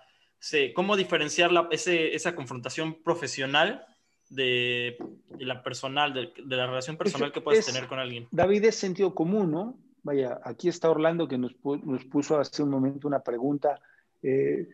cómo 0.74 0.96
diferenciar 0.96 1.52
esa 1.70 2.34
confrontación 2.34 3.02
profesional 3.04 3.86
de, 4.34 4.98
la 5.38 5.62
personal, 5.62 6.12
de, 6.12 6.32
la 6.56 6.66
relación 6.66 6.96
personal 6.96 7.32
que 7.32 7.40
puedes 7.40 7.66
tener 7.66 7.86
con 7.86 7.98
alguien. 7.98 8.28
David, 8.30 8.64
es 8.64 8.76
sentido 8.76 9.14
común, 9.14 9.50
¿no? 9.50 9.78
Vaya, 10.02 10.40
aquí 10.44 10.68
está 10.68 10.90
Orlando 10.90 11.26
que 11.26 11.38
nos, 11.38 11.52
nos 11.64 12.04
puso 12.04 12.38
hace 12.38 12.62
un 12.62 12.70
momento 12.70 13.08
una 13.08 13.20
pregunta 13.20 13.80
eh, 14.22 14.68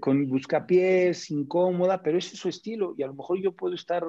con 0.00 0.28
buscapiés, 0.28 1.30
incómoda, 1.30 2.02
pero 2.02 2.18
ese 2.18 2.34
es 2.34 2.40
su 2.40 2.48
estilo 2.48 2.94
y 2.96 3.02
a 3.02 3.06
lo 3.06 3.14
mejor 3.14 3.40
yo 3.40 3.52
puedo 3.52 3.74
estar 3.74 4.04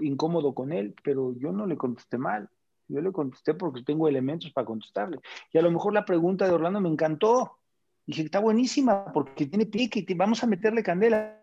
incómodo 0.00 0.54
con 0.54 0.72
él, 0.72 0.94
pero 1.02 1.34
yo 1.36 1.52
no 1.52 1.66
le 1.66 1.76
contesté 1.76 2.18
mal. 2.18 2.48
Yo 2.88 3.00
le 3.00 3.12
contesté 3.12 3.54
porque 3.54 3.82
tengo 3.82 4.08
elementos 4.08 4.50
para 4.52 4.66
contestarle. 4.66 5.18
Y 5.52 5.58
a 5.58 5.62
lo 5.62 5.70
mejor 5.70 5.94
la 5.94 6.04
pregunta 6.04 6.46
de 6.46 6.52
Orlando 6.52 6.80
me 6.80 6.88
encantó. 6.88 7.58
Dije, 8.06 8.22
está 8.22 8.40
buenísima 8.40 9.12
porque 9.12 9.46
tiene 9.46 9.66
pique 9.66 10.04
y 10.06 10.14
vamos 10.14 10.42
a 10.42 10.46
meterle 10.46 10.82
candela, 10.82 11.40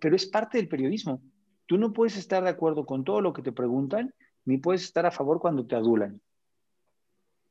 pero 0.00 0.16
es 0.16 0.26
parte 0.26 0.58
del 0.58 0.68
periodismo. 0.68 1.22
Tú 1.70 1.78
no 1.78 1.92
puedes 1.92 2.16
estar 2.16 2.42
de 2.42 2.50
acuerdo 2.50 2.84
con 2.84 3.04
todo 3.04 3.20
lo 3.20 3.32
que 3.32 3.42
te 3.42 3.52
preguntan, 3.52 4.12
ni 4.44 4.58
puedes 4.58 4.82
estar 4.82 5.06
a 5.06 5.12
favor 5.12 5.38
cuando 5.38 5.64
te 5.66 5.76
adulan. 5.76 6.20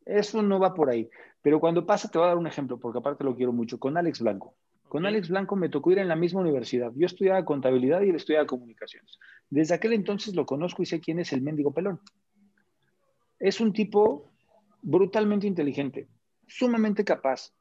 Eso 0.04 0.42
no 0.42 0.60
va 0.60 0.74
por 0.74 0.90
ahí. 0.90 1.10
Pero 1.42 1.62
cuando 1.62 1.86
pasa, 1.86 2.10
te 2.10 2.18
voy 2.18 2.26
a 2.26 2.28
dar 2.32 2.38
un 2.38 2.46
ejemplo, 2.46 2.78
porque 2.78 2.98
aparte 2.98 3.24
lo 3.24 3.34
quiero 3.34 3.54
mucho, 3.54 3.80
con 3.80 3.96
Alex 3.96 4.20
Blanco. 4.20 4.56
Con 4.90 5.06
Alex 5.06 5.30
Blanco 5.30 5.56
me 5.56 5.70
tocó 5.70 5.94
ir 5.94 6.00
en 6.00 6.10
la 6.10 6.18
misma 6.18 6.42
universidad. 6.42 6.92
Yo 6.98 7.06
estudiaba 7.06 7.46
contabilidad 7.46 8.02
y 8.02 8.10
él 8.10 8.18
estudiaba 8.18 8.46
comunicaciones. 8.46 9.18
Desde 9.50 9.76
aquel 9.76 9.94
entonces 9.94 10.36
lo 10.36 10.46
conozco 10.46 10.84
y 10.84 10.86
sé 10.86 11.00
quién 11.00 11.20
es 11.20 11.32
el 11.32 11.42
mendigo 11.42 11.72
pelón. 11.72 12.02
Es 13.40 13.62
un 13.62 13.72
tipo 13.72 14.26
brutalmente 14.82 15.48
inteligente, 15.48 16.10
sumamente 16.46 17.06
capaz. 17.06 17.54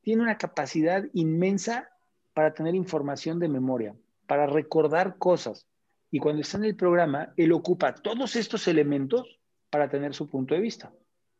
Tiene 0.00 0.22
una 0.22 0.38
capacidad 0.38 1.04
inmensa 1.12 1.90
para 2.32 2.54
tener 2.54 2.74
información 2.74 3.38
de 3.38 3.50
memoria, 3.50 3.94
para 4.26 4.46
recordar 4.46 5.18
cosas. 5.18 5.66
Y 6.10 6.18
cuando 6.18 6.42
está 6.42 6.58
en 6.58 6.64
el 6.64 6.76
programa, 6.76 7.32
él 7.36 7.52
ocupa 7.52 7.94
todos 7.94 8.36
estos 8.36 8.68
elementos 8.68 9.40
para 9.70 9.88
tener 9.88 10.14
su 10.14 10.28
punto 10.28 10.54
de 10.54 10.60
vista. 10.60 10.92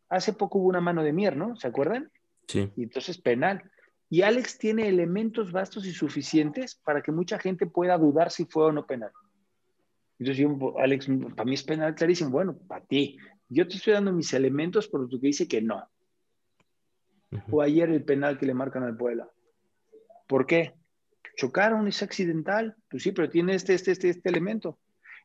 Hace 0.09 0.33
poco 0.33 0.59
hubo 0.59 0.68
una 0.68 0.81
mano 0.81 1.02
de 1.02 1.12
mier, 1.12 1.37
¿no? 1.37 1.57
¿Se 1.57 1.68
acuerdan? 1.68 2.11
Sí. 2.48 2.70
Y 2.76 2.85
entonces 2.85 3.18
penal. 3.18 3.70
Y 4.09 4.22
Alex 4.22 4.59
tiene 4.59 4.88
elementos 4.88 5.50
vastos 5.50 5.85
y 5.87 5.92
suficientes 5.92 6.76
para 6.76 7.02
que 7.02 7.12
mucha 7.12 7.38
gente 7.38 7.66
pueda 7.66 7.98
dudar 7.98 8.31
si 8.31 8.44
fue 8.44 8.64
o 8.64 8.72
no 8.72 8.87
penal. 8.87 9.11
Entonces 10.18 10.42
yo, 10.42 10.79
Alex, 10.79 11.09
para 11.35 11.44
mí 11.44 11.55
es 11.55 11.62
penal 11.62 11.94
clarísimo. 11.94 12.31
Bueno, 12.31 12.57
para 12.66 12.85
ti. 12.85 13.18
Yo 13.48 13.66
te 13.68 13.76
estoy 13.76 13.92
dando 13.92 14.12
mis 14.12 14.33
elementos 14.33 14.88
por 14.88 15.00
lo 15.00 15.09
que 15.09 15.26
dice 15.26 15.46
que 15.46 15.61
no. 15.61 15.88
O 17.50 17.61
ayer 17.61 17.90
el 17.90 18.05
penal 18.05 18.38
que 18.38 18.46
le 18.46 18.55
marcan 18.55 18.83
al 18.85 18.96
Puebla. 18.96 19.29
¿Por 20.26 20.46
qué? 20.46 20.74
Chocaron, 21.37 21.87
es 21.87 22.03
accidental, 22.03 22.75
pues 22.90 23.03
sí, 23.03 23.12
pero 23.12 23.29
tiene 23.31 23.55
este, 23.55 23.75
este, 23.75 23.92
este, 23.92 24.09
este 24.09 24.29
elemento. 24.29 24.79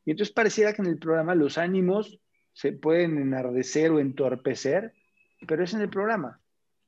Y 0.06 0.12
entonces 0.12 0.34
pareciera 0.34 0.74
que 0.74 0.82
en 0.82 0.90
el 0.90 1.00
programa 1.00 1.36
los 1.36 1.58
ánimos 1.58 2.20
se 2.54 2.74
pueden 2.74 3.18
enardecer 3.18 3.92
o 3.92 4.00
entorpecer, 4.00 4.94
pero 5.48 5.64
es 5.64 5.74
en 5.74 5.82
el 5.82 5.90
programa 5.90 6.40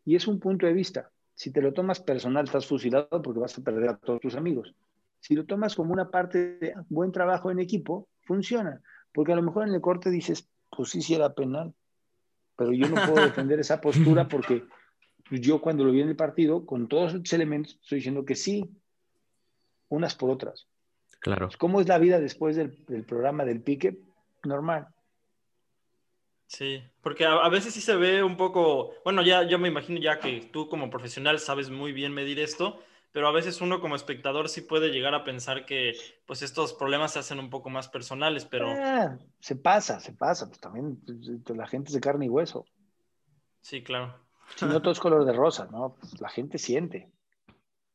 y 0.05 0.15
es 0.15 0.27
un 0.27 0.39
punto 0.39 0.65
de 0.65 0.73
vista. 0.73 1.09
Si 1.35 1.51
te 1.51 1.61
lo 1.61 1.73
tomas 1.73 1.99
personal, 1.99 2.45
estás 2.45 2.67
fusilado 2.67 3.21
porque 3.21 3.39
vas 3.39 3.57
a 3.57 3.63
perder 3.63 3.89
a 3.89 3.97
todos 3.97 4.19
tus 4.19 4.35
amigos. 4.35 4.75
Si 5.19 5.35
lo 5.35 5.45
tomas 5.45 5.75
como 5.75 5.93
una 5.93 6.11
parte 6.11 6.57
de 6.59 6.73
buen 6.89 7.11
trabajo 7.11 7.49
en 7.49 7.59
equipo, 7.59 8.09
funciona. 8.21 8.81
Porque 9.13 9.31
a 9.31 9.35
lo 9.35 9.41
mejor 9.41 9.67
en 9.67 9.73
el 9.73 9.81
corte 9.81 10.09
dices, 10.09 10.49
pues 10.69 10.89
sí, 10.89 11.01
sí 11.01 11.15
era 11.15 11.33
penal, 11.33 11.73
pero 12.57 12.73
yo 12.73 12.87
no 12.89 12.95
puedo 12.95 13.25
defender 13.25 13.59
esa 13.59 13.79
postura 13.79 14.27
porque 14.27 14.63
yo 15.31 15.61
cuando 15.61 15.83
lo 15.83 15.91
vi 15.91 16.01
en 16.01 16.09
el 16.09 16.15
partido, 16.15 16.65
con 16.65 16.87
todos 16.87 17.13
esos 17.13 17.33
elementos, 17.33 17.79
estoy 17.81 17.97
diciendo 17.99 18.25
que 18.25 18.35
sí, 18.35 18.69
unas 19.93 20.15
por 20.15 20.29
otras. 20.29 20.67
Claro. 21.19 21.49
¿Cómo 21.57 21.79
es 21.79 21.87
la 21.87 21.99
vida 21.99 22.19
después 22.19 22.55
del, 22.55 22.71
programa 23.05 23.45
del 23.45 23.61
pique? 23.61 23.97
Normal. 24.43 24.87
Sí, 26.47 26.83
porque 27.01 27.25
a, 27.25 27.47
veces 27.49 27.73
sí 27.73 27.81
se 27.81 27.95
ve 27.95 28.23
un 28.23 28.37
poco, 28.37 28.91
bueno, 29.03 29.21
ya, 29.21 29.47
ya 29.47 29.57
me 29.57 29.69
imagino 29.69 29.99
ya 29.99 30.19
que 30.19 30.49
tú 30.51 30.67
como 30.67 30.89
profesional 30.89 31.39
sabes 31.39 31.69
muy 31.69 31.93
bien 31.93 32.13
medir 32.13 32.39
esto, 32.39 32.79
pero 33.11 33.27
a 33.27 33.31
veces 33.31 33.61
uno 33.61 33.79
como 33.79 33.95
espectador 33.95 34.49
sí 34.49 34.61
puede 34.61 34.89
llegar 34.89 35.15
a 35.15 35.23
pensar 35.23 35.65
que 35.65 35.93
pues 36.25 36.41
estos 36.41 36.73
problemas 36.73 37.13
se 37.13 37.19
hacen 37.19 37.39
un 37.39 37.49
poco 37.49 37.69
más 37.69 37.87
personales, 37.87 38.45
pero... 38.45 38.69
Ah, 38.69 39.17
se 39.39 39.55
pasa, 39.55 39.99
se 39.99 40.13
pasa, 40.13 40.47
pues 40.47 40.59
también 40.59 40.97
pues, 41.05 41.57
la 41.57 41.67
gente 41.67 41.87
es 41.89 41.93
de 41.93 42.01
carne 42.01 42.25
y 42.25 42.29
hueso. 42.29 42.65
Sí, 43.61 43.81
claro. 43.81 44.19
Si 44.55 44.65
no 44.65 44.81
todo 44.81 44.91
es 44.91 44.99
color 44.99 45.25
de 45.25 45.33
rosa, 45.33 45.67
¿no? 45.71 45.95
Pues 45.99 46.19
la 46.19 46.29
gente 46.29 46.57
siente. 46.57 47.09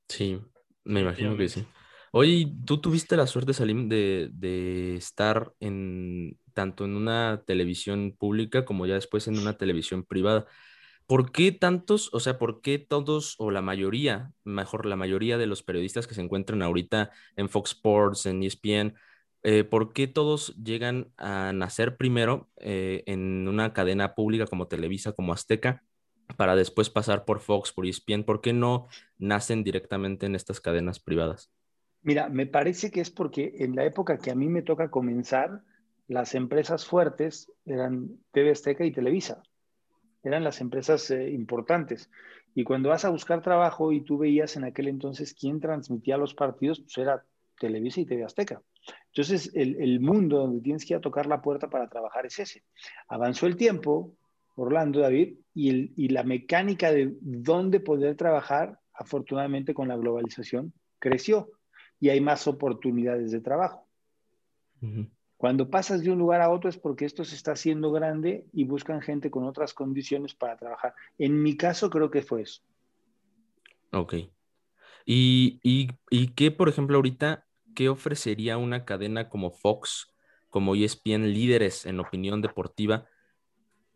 Sí, 0.08 0.40
me 0.84 1.00
imagino 1.00 1.36
que 1.36 1.48
sí. 1.48 1.66
Oye, 2.12 2.52
¿tú 2.64 2.80
tuviste 2.80 3.16
la 3.16 3.26
suerte, 3.26 3.52
Salim, 3.52 3.88
de, 3.88 4.30
de 4.32 4.96
estar 4.96 5.52
en 5.60 6.38
tanto 6.54 6.84
en 6.84 6.96
una 6.96 7.42
televisión 7.46 8.16
pública 8.18 8.64
como 8.64 8.86
ya 8.86 8.94
después 8.94 9.28
en 9.28 9.38
una 9.38 9.56
televisión 9.58 10.04
privada? 10.04 10.46
¿Por 11.06 11.32
qué 11.32 11.52
tantos, 11.52 12.10
o 12.14 12.20
sea, 12.20 12.38
por 12.38 12.60
qué 12.62 12.78
todos 12.78 13.36
o 13.38 13.50
la 13.50 13.62
mayoría, 13.62 14.32
mejor 14.44 14.86
la 14.86 14.96
mayoría 14.96 15.38
de 15.38 15.46
los 15.46 15.62
periodistas 15.62 16.06
que 16.06 16.14
se 16.14 16.22
encuentran 16.22 16.62
ahorita 16.62 17.10
en 17.36 17.48
Fox 17.48 17.72
Sports, 17.72 18.26
en 18.26 18.42
ESPN, 18.42 18.94
eh, 19.42 19.64
por 19.64 19.92
qué 19.92 20.06
todos 20.08 20.54
llegan 20.56 21.12
a 21.18 21.52
nacer 21.54 21.96
primero 21.96 22.50
eh, 22.58 23.04
en 23.06 23.48
una 23.48 23.72
cadena 23.72 24.14
pública 24.14 24.46
como 24.46 24.68
Televisa, 24.68 25.12
como 25.12 25.32
Azteca, 25.32 25.84
para 26.36 26.56
después 26.56 26.90
pasar 26.90 27.24
por 27.24 27.40
Fox, 27.40 27.72
por 27.72 27.86
ESPN? 27.86 28.24
¿Por 28.24 28.40
qué 28.42 28.52
no 28.52 28.88
nacen 29.18 29.64
directamente 29.64 30.26
en 30.26 30.34
estas 30.34 30.60
cadenas 30.60 31.00
privadas? 31.00 31.50
Mira, 32.02 32.28
me 32.28 32.46
parece 32.46 32.90
que 32.90 33.00
es 33.00 33.10
porque 33.10 33.54
en 33.58 33.74
la 33.74 33.84
época 33.84 34.18
que 34.18 34.30
a 34.30 34.34
mí 34.34 34.48
me 34.48 34.62
toca 34.62 34.90
comenzar, 34.90 35.62
las 36.06 36.34
empresas 36.34 36.86
fuertes 36.86 37.52
eran 37.66 38.08
TV 38.32 38.52
Azteca 38.52 38.84
y 38.84 38.92
Televisa. 38.92 39.42
Eran 40.22 40.42
las 40.42 40.60
empresas 40.60 41.10
eh, 41.10 41.30
importantes. 41.30 42.10
Y 42.54 42.64
cuando 42.64 42.88
vas 42.88 43.04
a 43.04 43.10
buscar 43.10 43.42
trabajo 43.42 43.92
y 43.92 44.00
tú 44.00 44.18
veías 44.18 44.56
en 44.56 44.64
aquel 44.64 44.88
entonces 44.88 45.34
quién 45.34 45.60
transmitía 45.60 46.16
los 46.16 46.34
partidos, 46.34 46.80
pues 46.80 46.96
era 46.98 47.24
Televisa 47.60 48.00
y 48.00 48.06
TV 48.06 48.24
Azteca. 48.24 48.62
Entonces, 49.08 49.50
el, 49.54 50.00
mundo 50.00 50.38
donde 50.38 50.60
tienes 50.60 50.84
que 50.84 50.94
ir 50.94 50.98
a 50.98 51.02
tocar 51.02 51.26
la 51.26 51.42
puerta 51.42 51.68
para 51.68 51.88
trabajar 51.88 52.24
es 52.24 52.38
ese. 52.38 52.62
Avanzó 53.08 53.46
el 53.46 53.56
tiempo, 53.56 54.14
Orlando, 54.56 55.00
David, 55.00 55.36
y, 55.54 55.92
y 56.02 56.08
la 56.08 56.22
mecánica 56.22 56.90
de 56.90 57.14
dónde 57.20 57.80
poder 57.80 58.16
trabajar, 58.16 58.78
afortunadamente 58.94 59.74
con 59.74 59.88
la 59.88 59.96
globalización, 59.96 60.72
creció 60.98 61.50
y 62.00 62.10
hay 62.10 62.20
más 62.20 62.46
oportunidades 62.46 63.32
de 63.32 63.40
trabajo. 63.40 63.86
Cuando 65.36 65.70
pasas 65.70 66.02
de 66.02 66.10
un 66.10 66.18
lugar 66.18 66.40
a 66.40 66.50
otro 66.50 66.68
es 66.68 66.76
porque 66.76 67.04
esto 67.04 67.24
se 67.24 67.34
está 67.34 67.52
haciendo 67.52 67.92
grande 67.92 68.46
y 68.52 68.64
buscan 68.64 69.00
gente 69.00 69.30
con 69.30 69.44
otras 69.44 69.74
condiciones 69.74 70.34
para 70.34 70.56
trabajar. 70.56 70.94
En 71.16 71.42
mi 71.42 71.56
caso 71.56 71.90
creo 71.90 72.10
que 72.10 72.22
fue 72.22 72.42
eso. 72.42 72.62
Ok. 73.92 74.14
¿Y, 75.04 75.60
y, 75.62 75.88
y 76.10 76.28
qué, 76.34 76.50
por 76.50 76.68
ejemplo, 76.68 76.96
ahorita, 76.96 77.46
qué 77.74 77.88
ofrecería 77.88 78.58
una 78.58 78.84
cadena 78.84 79.28
como 79.28 79.50
Fox, 79.50 80.12
como 80.50 80.74
ESPN, 80.74 81.32
líderes 81.32 81.86
en 81.86 82.00
opinión 82.00 82.42
deportiva, 82.42 83.06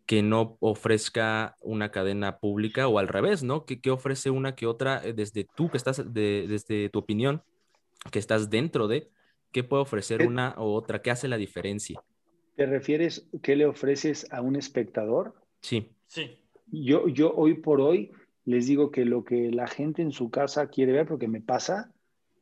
que 0.06 0.22
no 0.22 0.56
ofrezca 0.60 1.56
una 1.60 1.90
cadena 1.90 2.38
pública 2.38 2.88
o 2.88 2.98
al 2.98 3.08
revés, 3.08 3.42
¿no? 3.42 3.64
¿Qué, 3.64 3.80
qué 3.80 3.90
ofrece 3.90 4.30
una 4.30 4.54
que 4.54 4.66
otra 4.66 5.04
eh, 5.04 5.12
desde 5.12 5.46
tú, 5.56 5.70
que 5.70 5.76
estás, 5.76 6.12
de, 6.12 6.46
desde 6.48 6.88
tu 6.88 6.98
opinión, 6.98 7.42
que 8.10 8.18
estás 8.18 8.50
dentro 8.50 8.88
de, 8.88 9.10
¿qué 9.52 9.64
puede 9.64 9.82
ofrecer 9.82 10.26
una 10.26 10.54
u 10.58 10.64
otra? 10.64 11.02
¿Qué 11.02 11.10
hace 11.10 11.28
la 11.28 11.36
diferencia? 11.36 12.02
¿Te 12.56 12.66
refieres 12.66 13.28
qué 13.42 13.56
le 13.56 13.66
ofreces 13.66 14.30
a 14.32 14.40
un 14.40 14.56
espectador? 14.56 15.34
Sí. 15.60 15.92
Sí. 16.06 16.38
Yo, 16.66 17.08
yo 17.08 17.32
hoy 17.34 17.54
por 17.54 17.80
hoy 17.80 18.12
les 18.44 18.66
digo 18.66 18.90
que 18.90 19.04
lo 19.04 19.24
que 19.24 19.50
la 19.50 19.66
gente 19.66 20.02
en 20.02 20.12
su 20.12 20.30
casa 20.30 20.68
quiere 20.68 20.92
ver, 20.92 21.06
porque 21.06 21.28
me 21.28 21.40
pasa, 21.40 21.92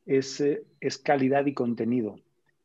es, 0.05 0.41
eh, 0.41 0.63
es 0.79 0.97
calidad 0.97 1.45
y 1.45 1.53
contenido. 1.53 2.15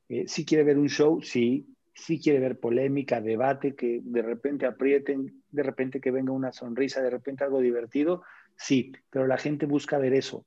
Eh, 0.08 0.24
si 0.26 0.44
quiere 0.44 0.64
ver 0.64 0.78
un 0.78 0.88
show, 0.88 1.20
sí. 1.22 1.66
Si 1.94 2.20
quiere 2.20 2.40
ver 2.40 2.60
polémica, 2.60 3.20
debate, 3.20 3.74
que 3.74 4.00
de 4.02 4.22
repente 4.22 4.66
aprieten, 4.66 5.42
de 5.50 5.62
repente 5.62 6.00
que 6.00 6.10
venga 6.10 6.32
una 6.32 6.52
sonrisa, 6.52 7.00
de 7.00 7.10
repente 7.10 7.44
algo 7.44 7.60
divertido, 7.60 8.22
sí. 8.56 8.92
Pero 9.10 9.26
la 9.26 9.38
gente 9.38 9.66
busca 9.66 9.98
ver 9.98 10.12
eso. 10.14 10.44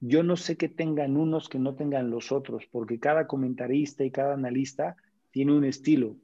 Yo 0.00 0.22
no 0.22 0.36
sé 0.36 0.56
que 0.56 0.68
tengan 0.68 1.16
unos 1.16 1.48
que 1.48 1.58
no 1.58 1.74
tengan 1.74 2.10
los 2.10 2.30
otros, 2.30 2.66
porque 2.70 3.00
cada 3.00 3.26
comentarista 3.26 4.04
y 4.04 4.10
cada 4.10 4.34
analista 4.34 4.96
tiene 5.30 5.52
un 5.52 5.64
estilo. 5.64 6.16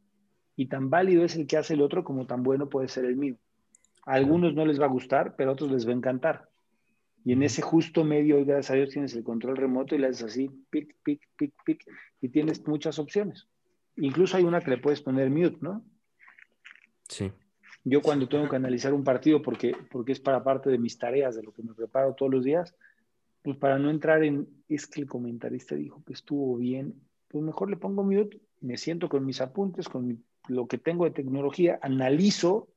Y 0.56 0.66
tan 0.66 0.90
válido 0.90 1.24
es 1.24 1.34
el 1.36 1.46
que 1.46 1.56
hace 1.56 1.74
el 1.74 1.82
otro 1.82 2.04
como 2.04 2.26
tan 2.26 2.42
bueno 2.42 2.68
puede 2.68 2.88
ser 2.88 3.04
el 3.04 3.16
mío. 3.16 3.36
A 4.06 4.14
algunos 4.14 4.54
no 4.54 4.64
les 4.64 4.80
va 4.80 4.84
a 4.84 4.88
gustar, 4.88 5.34
pero 5.36 5.50
a 5.50 5.52
otros 5.54 5.72
les 5.72 5.86
va 5.86 5.90
a 5.90 5.96
encantar. 5.96 6.48
Y 7.24 7.32
en 7.32 7.42
ese 7.42 7.62
justo 7.62 8.04
medio, 8.04 8.36
hoy 8.36 8.44
gracias 8.44 8.70
a 8.70 8.74
Dios, 8.74 8.90
tienes 8.90 9.14
el 9.14 9.24
control 9.24 9.56
remoto 9.56 9.94
y 9.94 9.98
le 9.98 10.08
haces 10.08 10.24
así, 10.24 10.50
pic, 10.70 10.94
pic, 11.02 11.26
pic, 11.36 11.52
pic, 11.64 11.84
y 12.20 12.28
tienes 12.28 12.66
muchas 12.68 12.98
opciones. 12.98 13.48
Incluso 13.96 14.36
hay 14.36 14.44
una 14.44 14.60
que 14.60 14.70
le 14.70 14.78
puedes 14.78 15.00
poner 15.00 15.30
mute, 15.30 15.56
¿no? 15.60 15.82
Sí. 17.08 17.32
Yo 17.82 18.02
cuando 18.02 18.28
tengo 18.28 18.48
que 18.48 18.56
analizar 18.56 18.92
un 18.92 19.04
partido, 19.04 19.40
porque, 19.40 19.74
porque 19.90 20.12
es 20.12 20.20
para 20.20 20.44
parte 20.44 20.70
de 20.70 20.78
mis 20.78 20.98
tareas, 20.98 21.34
de 21.34 21.42
lo 21.42 21.52
que 21.52 21.62
me 21.62 21.74
preparo 21.74 22.14
todos 22.14 22.30
los 22.30 22.44
días, 22.44 22.74
pues 23.44 23.58
para 23.58 23.78
no 23.78 23.90
entrar 23.90 24.24
en, 24.24 24.48
es 24.70 24.86
que 24.86 25.02
el 25.02 25.06
comentarista 25.06 25.74
dijo 25.74 26.02
que 26.06 26.14
estuvo 26.14 26.56
bien, 26.56 26.94
pues 27.28 27.44
mejor 27.44 27.68
le 27.68 27.76
pongo 27.76 28.02
mute, 28.02 28.40
me 28.62 28.78
siento 28.78 29.10
con 29.10 29.26
mis 29.26 29.42
apuntes, 29.42 29.86
con 29.86 30.24
lo 30.48 30.66
que 30.66 30.78
tengo 30.78 31.04
de 31.04 31.10
tecnología, 31.10 31.78
analizo 31.82 32.68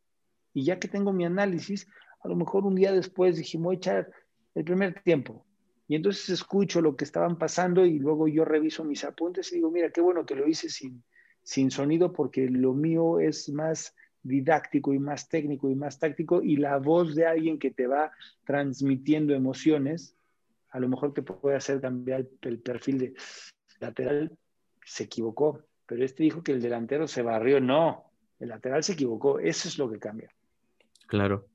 y 0.53 0.65
ya 0.65 0.77
que 0.77 0.89
tengo 0.89 1.13
mi 1.13 1.23
análisis, 1.23 1.87
a 2.21 2.27
lo 2.27 2.35
mejor 2.35 2.65
un 2.65 2.75
día 2.75 2.91
después 2.91 3.37
dije, 3.37 3.57
voy 3.57 3.75
a 3.75 3.77
echar 3.77 4.11
el 4.55 4.65
primer 4.65 5.01
tiempo. 5.03 5.45
Y 5.87 5.95
entonces 5.95 6.27
escucho 6.27 6.81
lo 6.81 6.97
que 6.97 7.05
estaban 7.05 7.37
pasando 7.37 7.85
y 7.85 7.97
luego 7.97 8.27
yo 8.27 8.43
reviso 8.43 8.83
mis 8.83 9.05
apuntes 9.05 9.49
y 9.53 9.55
digo, 9.55 9.71
mira, 9.71 9.89
qué 9.89 10.01
bueno 10.01 10.25
que 10.25 10.35
lo 10.35 10.49
hice 10.49 10.67
sin, 10.67 11.01
sin 11.43 11.71
sonido 11.71 12.11
porque 12.11 12.49
lo 12.49 12.73
mío 12.73 13.21
es 13.21 13.47
más 13.47 13.95
didáctico 14.21 14.93
y 14.93 14.99
más 14.99 15.29
técnico 15.29 15.69
y 15.69 15.75
más 15.75 15.97
táctico 15.97 16.43
y 16.43 16.57
la 16.57 16.75
voz 16.77 17.15
de 17.15 17.25
alguien 17.25 17.57
que 17.57 17.71
te 17.71 17.87
va 17.87 18.11
transmitiendo 18.43 19.33
emociones 19.33 20.16
a 20.69 20.79
lo 20.79 20.87
mejor 20.87 21.13
te 21.13 21.21
puede 21.21 21.55
hacer 21.55 21.81
cambiar 21.81 22.25
el, 22.41 22.59
perfil 22.59 22.97
de 22.97 23.13
lateral, 23.79 24.31
se 24.83 25.03
equivocó, 25.03 25.63
pero 25.85 26.03
este 26.03 26.23
dijo 26.23 26.43
que 26.43 26.51
el 26.51 26.61
delantero 26.61 27.07
se 27.07 27.21
barrió, 27.21 27.59
no, 27.59 28.11
el 28.39 28.49
lateral 28.49 28.83
se 28.83 28.93
equivocó, 28.93 29.39
eso 29.39 29.67
es 29.67 29.77
lo 29.77 29.89
que 29.89 29.99
cambia. 29.99 30.29
Claro. 31.07 31.47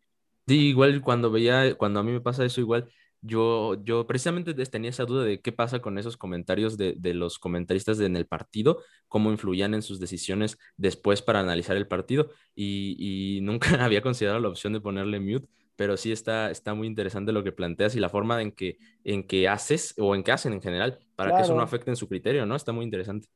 Sí, 0.47 0.69
igual 0.69 1.01
cuando 1.03 1.31
veía, 1.31 1.75
cuando 1.77 2.01
a 2.01 2.03
mí 2.03 2.13
me 2.13 2.21
pasa 2.21 2.45
eso, 2.45 2.61
igual 2.61 2.89
yo, 3.21 3.83
yo 3.85 4.07
precisamente 4.07 4.53
tenía 4.67 4.91
esa 4.91 5.05
duda 5.05 5.25
de 5.25 5.41
qué 5.41 5.53
pasa 5.53 5.81
con 5.81 5.97
esos 5.97 6.17
comentarios 6.17 6.77
de, 6.77 6.95
de, 6.99 7.15
los 7.15 7.39
comentaristas 7.39 8.01
en 8.01 8.17
el 8.17 8.27
partido, 8.27 8.83
cómo 9.07 9.31
influían 9.31 9.75
en 9.75 9.83
sus 9.83 10.01
decisiones 10.01 10.59
después 10.77 11.23
para 11.23 11.39
analizar 11.39 11.77
el 11.77 11.87
partido 11.87 12.31
y, 12.57 12.97
y 12.99 13.41
nunca 13.43 13.69
había 13.85 14.03
considerado 14.03 14.41
la 14.41 14.49
opción 14.49 14.73
de 14.73 14.81
ponerle 14.81 15.21
mute 15.21 15.47
pero 15.77 15.97
sí 15.97 16.13
está, 16.13 16.51
está 16.51 16.75
muy 16.75 16.87
interesante 16.87 17.33
lo 17.33 17.43
que 17.43 17.53
planteas 17.53 17.97
y 17.97 18.01
la 18.01 18.09
forma 18.09 18.43
en 18.43 18.53
que, 18.53 18.79
en 19.05 19.27
que 19.27 19.49
haces 19.49 19.95
o 19.99 20.15
en 20.15 20.23
que 20.23 20.33
hacen 20.33 20.53
en 20.53 20.61
general 20.61 20.99
para 21.17 21.37
que 21.37 21.43
eso 21.43 21.55
no 21.55 21.63
afecte 21.63 21.91
en 21.91 21.97
su 21.97 22.09
criterio, 22.09 22.47
¿no? 22.47 22.57
Está 22.57 22.73
muy 22.73 22.85
interesante. 22.85 23.29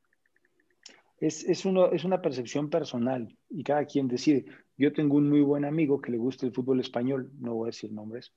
Es, 1.18 1.44
es, 1.44 1.64
uno, 1.64 1.92
es 1.92 2.04
una 2.04 2.20
percepción 2.20 2.68
personal 2.68 3.36
y 3.48 3.64
cada 3.64 3.86
quien 3.86 4.06
decide. 4.06 4.44
Yo 4.76 4.92
tengo 4.92 5.16
un 5.16 5.30
muy 5.30 5.40
buen 5.40 5.64
amigo 5.64 6.00
que 6.00 6.12
le 6.12 6.18
gusta 6.18 6.44
el 6.44 6.52
fútbol 6.52 6.80
español, 6.80 7.30
no 7.38 7.54
voy 7.54 7.68
a 7.68 7.72
decir 7.72 7.90
nombres, 7.90 8.32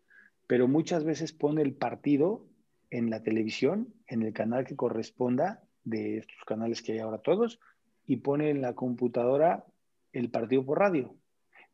pero 0.48 0.68
muchas 0.68 1.04
veces 1.04 1.34
pone 1.34 1.62
el 1.62 1.74
partido 1.74 2.48
en 2.90 3.10
la 3.10 3.22
televisión, 3.22 3.94
en 4.08 4.24
el 4.24 4.34
canal 4.34 4.66
que 4.66 4.76
corresponda 4.76 5.62
de 5.84 6.20
estos 6.20 6.44
canales 6.46 6.82
que 6.82 6.94
hay 6.94 7.00
ahora 7.00 7.20
todos, 7.20 7.60
y 8.06 8.18
pone 8.18 8.50
en 8.50 8.62
la 8.62 8.74
computadora 8.74 9.66
el 10.14 10.32
partido 10.32 10.66
por 10.66 10.80
radio. 10.80 11.16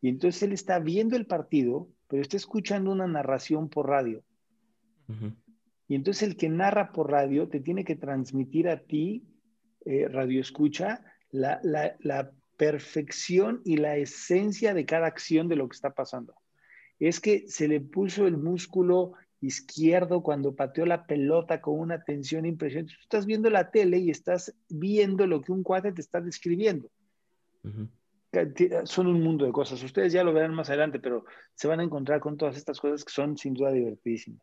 Y 0.02 0.10
entonces 0.10 0.44
él 0.44 0.52
está 0.52 0.80
viendo 0.80 1.16
el 1.16 1.26
partido 1.26 1.88
pero 2.08 2.22
está 2.22 2.38
escuchando 2.38 2.92
una 2.92 3.08
narración 3.08 3.70
por 3.70 3.90
radio. 3.90 4.24
Y 5.88 5.96
entonces 5.96 6.24
el 6.24 6.36
que 6.36 6.50
narra 6.50 6.92
por 6.92 7.12
radio 7.12 7.48
te 7.48 7.60
tiene 7.60 7.84
que 7.84 7.96
transmitir 7.96 8.68
a 8.70 8.80
ti, 8.80 9.24
eh, 9.86 10.08
radio 10.08 10.42
escucha, 10.42 11.04
la, 11.32 11.60
la, 11.64 12.32
perfección 12.58 13.62
y 13.66 13.76
la 13.76 13.98
esencia 13.98 14.74
de 14.74 14.86
cada 14.86 15.08
acción 15.08 15.50
de 15.50 15.58
lo 15.58 15.68
que 15.68 15.76
está 15.76 15.90
pasando. 15.90 16.36
Es 17.00 17.20
que 17.20 17.44
se 17.50 17.68
le 17.68 17.82
puso 17.82 18.28
el 18.28 18.38
músculo 18.38 19.12
izquierdo 19.42 20.24
cuando 20.24 20.56
pateó 20.56 20.86
la 20.86 21.06
pelota 21.06 21.60
con 21.60 21.78
una 21.78 22.02
tensión 22.06 22.46
impresionante. 22.46 22.94
Tú 22.94 23.02
estás 23.02 23.26
viendo 23.26 23.50
la 23.50 23.72
tele 23.72 23.98
y 23.98 24.10
estás 24.10 24.56
viendo 24.70 25.28
lo 25.28 25.42
que 25.42 25.52
un 25.52 25.64
cuate 25.64 25.92
te 25.92 26.00
está 26.00 26.22
describiendo 26.22 26.90
son 28.86 29.08
un 29.08 29.22
mundo 29.22 29.46
de 29.46 29.52
cosas. 29.52 29.82
Ustedes 29.84 30.14
ya 30.14 30.24
lo 30.24 30.34
verán 30.34 30.54
más 30.54 30.70
adelante, 30.70 31.00
pero 31.00 31.26
se 31.54 31.68
van 31.68 31.80
a 31.80 31.84
encontrar 31.84 32.20
con 32.20 32.38
todas 32.38 32.58
estas 32.58 32.80
cosas 32.80 33.04
que 33.04 33.12
son 33.12 33.38
sin 33.38 33.54
duda 33.54 33.72
divertidísimas. 33.72 34.42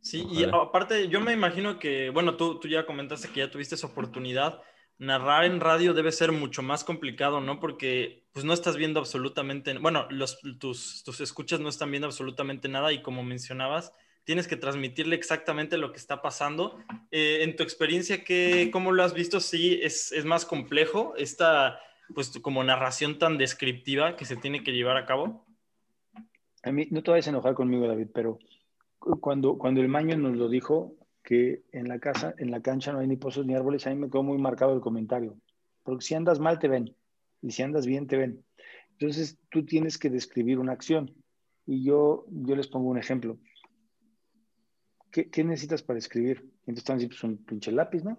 Sí, 0.00 0.26
y 0.30 0.44
aparte 0.44 1.08
yo 1.08 1.20
me 1.20 1.32
imagino 1.32 1.78
que, 1.78 2.10
bueno, 2.10 2.36
tú, 2.36 2.58
tú 2.58 2.68
ya 2.68 2.86
comentaste 2.86 3.28
que 3.28 3.40
ya 3.40 3.50
tuviste 3.50 3.74
esa 3.74 3.86
oportunidad 3.86 4.60
narrar 5.00 5.46
en 5.46 5.60
radio 5.60 5.94
debe 5.94 6.12
ser 6.12 6.30
mucho 6.30 6.62
más 6.62 6.84
complicado, 6.84 7.40
¿no? 7.40 7.58
Porque 7.58 8.26
pues 8.32 8.44
no 8.44 8.52
estás 8.52 8.76
viendo 8.76 9.00
absolutamente, 9.00 9.76
bueno, 9.78 10.06
los, 10.10 10.38
tus, 10.60 11.02
tus 11.02 11.20
escuchas 11.22 11.58
no 11.58 11.70
están 11.70 11.90
viendo 11.90 12.06
absolutamente 12.06 12.68
nada 12.68 12.92
y 12.92 13.00
como 13.00 13.24
mencionabas, 13.24 13.94
tienes 14.24 14.46
que 14.46 14.56
transmitirle 14.56 15.16
exactamente 15.16 15.78
lo 15.78 15.90
que 15.90 15.96
está 15.96 16.20
pasando. 16.20 16.78
Eh, 17.10 17.38
en 17.40 17.56
tu 17.56 17.62
experiencia, 17.62 18.22
¿qué, 18.24 18.68
¿cómo 18.70 18.92
lo 18.92 19.02
has 19.02 19.14
visto? 19.14 19.40
Sí, 19.40 19.80
es, 19.82 20.12
es, 20.12 20.26
más 20.26 20.44
complejo 20.44 21.14
esta, 21.16 21.80
pues 22.14 22.30
como 22.40 22.64
narración 22.64 23.18
tan 23.18 23.38
descriptiva 23.38 24.16
que 24.16 24.24
se 24.24 24.36
tiene 24.36 24.62
que 24.62 24.72
llevar 24.72 24.96
a 24.96 25.06
cabo. 25.06 25.46
A 26.62 26.72
mí, 26.72 26.88
no 26.90 27.02
te 27.02 27.10
vayas 27.10 27.26
a 27.26 27.30
enojar 27.30 27.54
conmigo, 27.54 27.86
David, 27.86 28.08
pero 28.12 28.38
cuando, 28.98 29.56
cuando 29.56 29.80
el 29.80 29.88
Maño 29.88 30.16
nos 30.16 30.36
lo 30.36 30.48
dijo, 30.48 30.94
que 31.22 31.62
en 31.72 31.88
la 31.88 31.98
casa, 31.98 32.34
en 32.38 32.50
la 32.50 32.60
cancha 32.60 32.92
no 32.92 33.00
hay 33.00 33.06
ni 33.06 33.16
pozos 33.16 33.46
ni 33.46 33.54
árboles, 33.54 33.86
a 33.86 33.90
mí 33.90 33.96
me 33.96 34.08
quedó 34.08 34.22
muy 34.22 34.38
marcado 34.38 34.74
el 34.74 34.80
comentario. 34.80 35.36
Porque 35.82 36.04
si 36.04 36.14
andas 36.14 36.40
mal, 36.40 36.58
te 36.58 36.68
ven. 36.68 36.94
Y 37.42 37.52
si 37.52 37.62
andas 37.62 37.86
bien, 37.86 38.06
te 38.06 38.16
ven. 38.16 38.44
Entonces, 38.98 39.38
tú 39.50 39.64
tienes 39.64 39.98
que 39.98 40.10
describir 40.10 40.58
una 40.58 40.72
acción. 40.72 41.14
Y 41.66 41.84
yo, 41.84 42.26
yo 42.30 42.56
les 42.56 42.68
pongo 42.68 42.88
un 42.88 42.98
ejemplo. 42.98 43.38
¿Qué, 45.10 45.30
qué 45.30 45.44
necesitas 45.44 45.82
para 45.82 45.98
escribir? 45.98 46.38
Entonces 46.60 46.78
están 46.78 46.98
diciendo, 46.98 47.16
pues 47.18 47.24
un 47.24 47.44
pinche 47.44 47.72
lápiz, 47.72 48.04
¿no? 48.04 48.18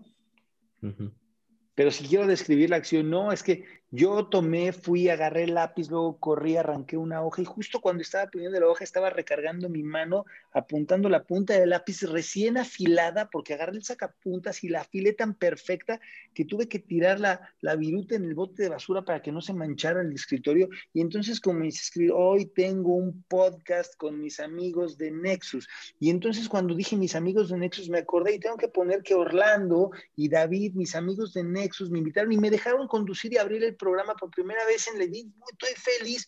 Pero 1.75 1.91
si 1.91 2.06
quiero 2.06 2.27
describir 2.27 2.69
la 2.69 2.77
acción, 2.77 3.10
no, 3.10 3.32
es 3.32 3.43
que 3.43 3.65
yo 3.93 4.25
tomé, 4.27 4.71
fui, 4.71 5.10
agarré 5.10 5.43
el 5.43 5.56
lápiz, 5.56 5.89
luego 5.89 6.17
corrí, 6.17 6.56
arranqué 6.56 6.95
una 6.95 7.25
hoja 7.25 7.41
y 7.41 7.45
justo 7.45 7.82
cuando 7.82 8.01
estaba 8.01 8.32
poniendo 8.32 8.58
la 8.58 8.67
hoja 8.67 8.86
estaba 8.86 9.10
recargando 9.10 9.67
mi 9.67 9.84
mano, 9.84 10.23
apuntando 10.54 11.10
la 11.10 11.23
punta 11.25 11.60
del 11.60 11.71
lápiz 11.71 12.04
recién 12.04 12.58
afilada, 12.58 13.30
porque 13.30 13.54
agarré 13.54 13.75
el 13.75 13.84
sacapuntas 13.84 14.63
y 14.63 14.69
la 14.69 14.82
afilé 14.82 15.12
tan 15.12 15.34
perfecta 15.34 15.99
que 16.34 16.45
tuve 16.45 16.69
que 16.69 16.80
tirar 16.80 17.19
la, 17.19 17.41
la 17.60 17.75
viruta 17.75 18.15
en 18.15 18.23
el 18.23 18.34
bote 18.34 18.63
de 18.63 18.69
basura 18.69 19.04
para 19.04 19.21
que 19.21 19.34
no 19.34 19.41
se 19.41 19.54
manchara 19.54 20.01
el 20.01 20.13
escritorio. 20.13 20.69
Y 20.93 21.01
entonces 21.01 21.41
comencé 21.41 21.80
a 21.80 21.82
escribir, 21.82 22.13
hoy 22.15 22.45
tengo 22.45 22.95
un 22.95 23.23
podcast 23.23 23.97
con 23.97 24.21
mis 24.21 24.39
amigos 24.39 24.97
de 24.97 25.12
Nexus. 25.12 25.67
Y 25.99 26.12
entonces 26.12 26.47
cuando 26.47 26.75
dije 26.75 26.95
mis 26.95 27.15
amigos 27.15 27.49
de 27.49 27.58
Nexus 27.58 27.89
me 27.89 27.99
acordé 27.99 28.36
y 28.36 28.39
tengo 28.39 28.56
que 28.56 28.69
poner 28.69 29.04
que 29.04 29.15
Orlando 29.15 29.91
y 30.15 30.30
David, 30.30 30.75
mis 30.75 30.95
amigos 30.95 31.34
de 31.34 31.43
Nexus, 31.43 31.89
me 31.89 31.99
invitaron 31.99 32.32
y 32.32 32.38
me 32.38 32.49
dejaron 32.49 32.88
conducir 32.88 33.34
y 33.34 33.38
abrir 33.38 33.65
el 33.65 33.75
programa 33.82 34.13
por 34.15 34.30
primera 34.30 34.63
vez 34.65 34.88
en 34.88 35.00
Levin, 35.00 35.34
estoy 35.52 35.74
feliz, 35.76 36.28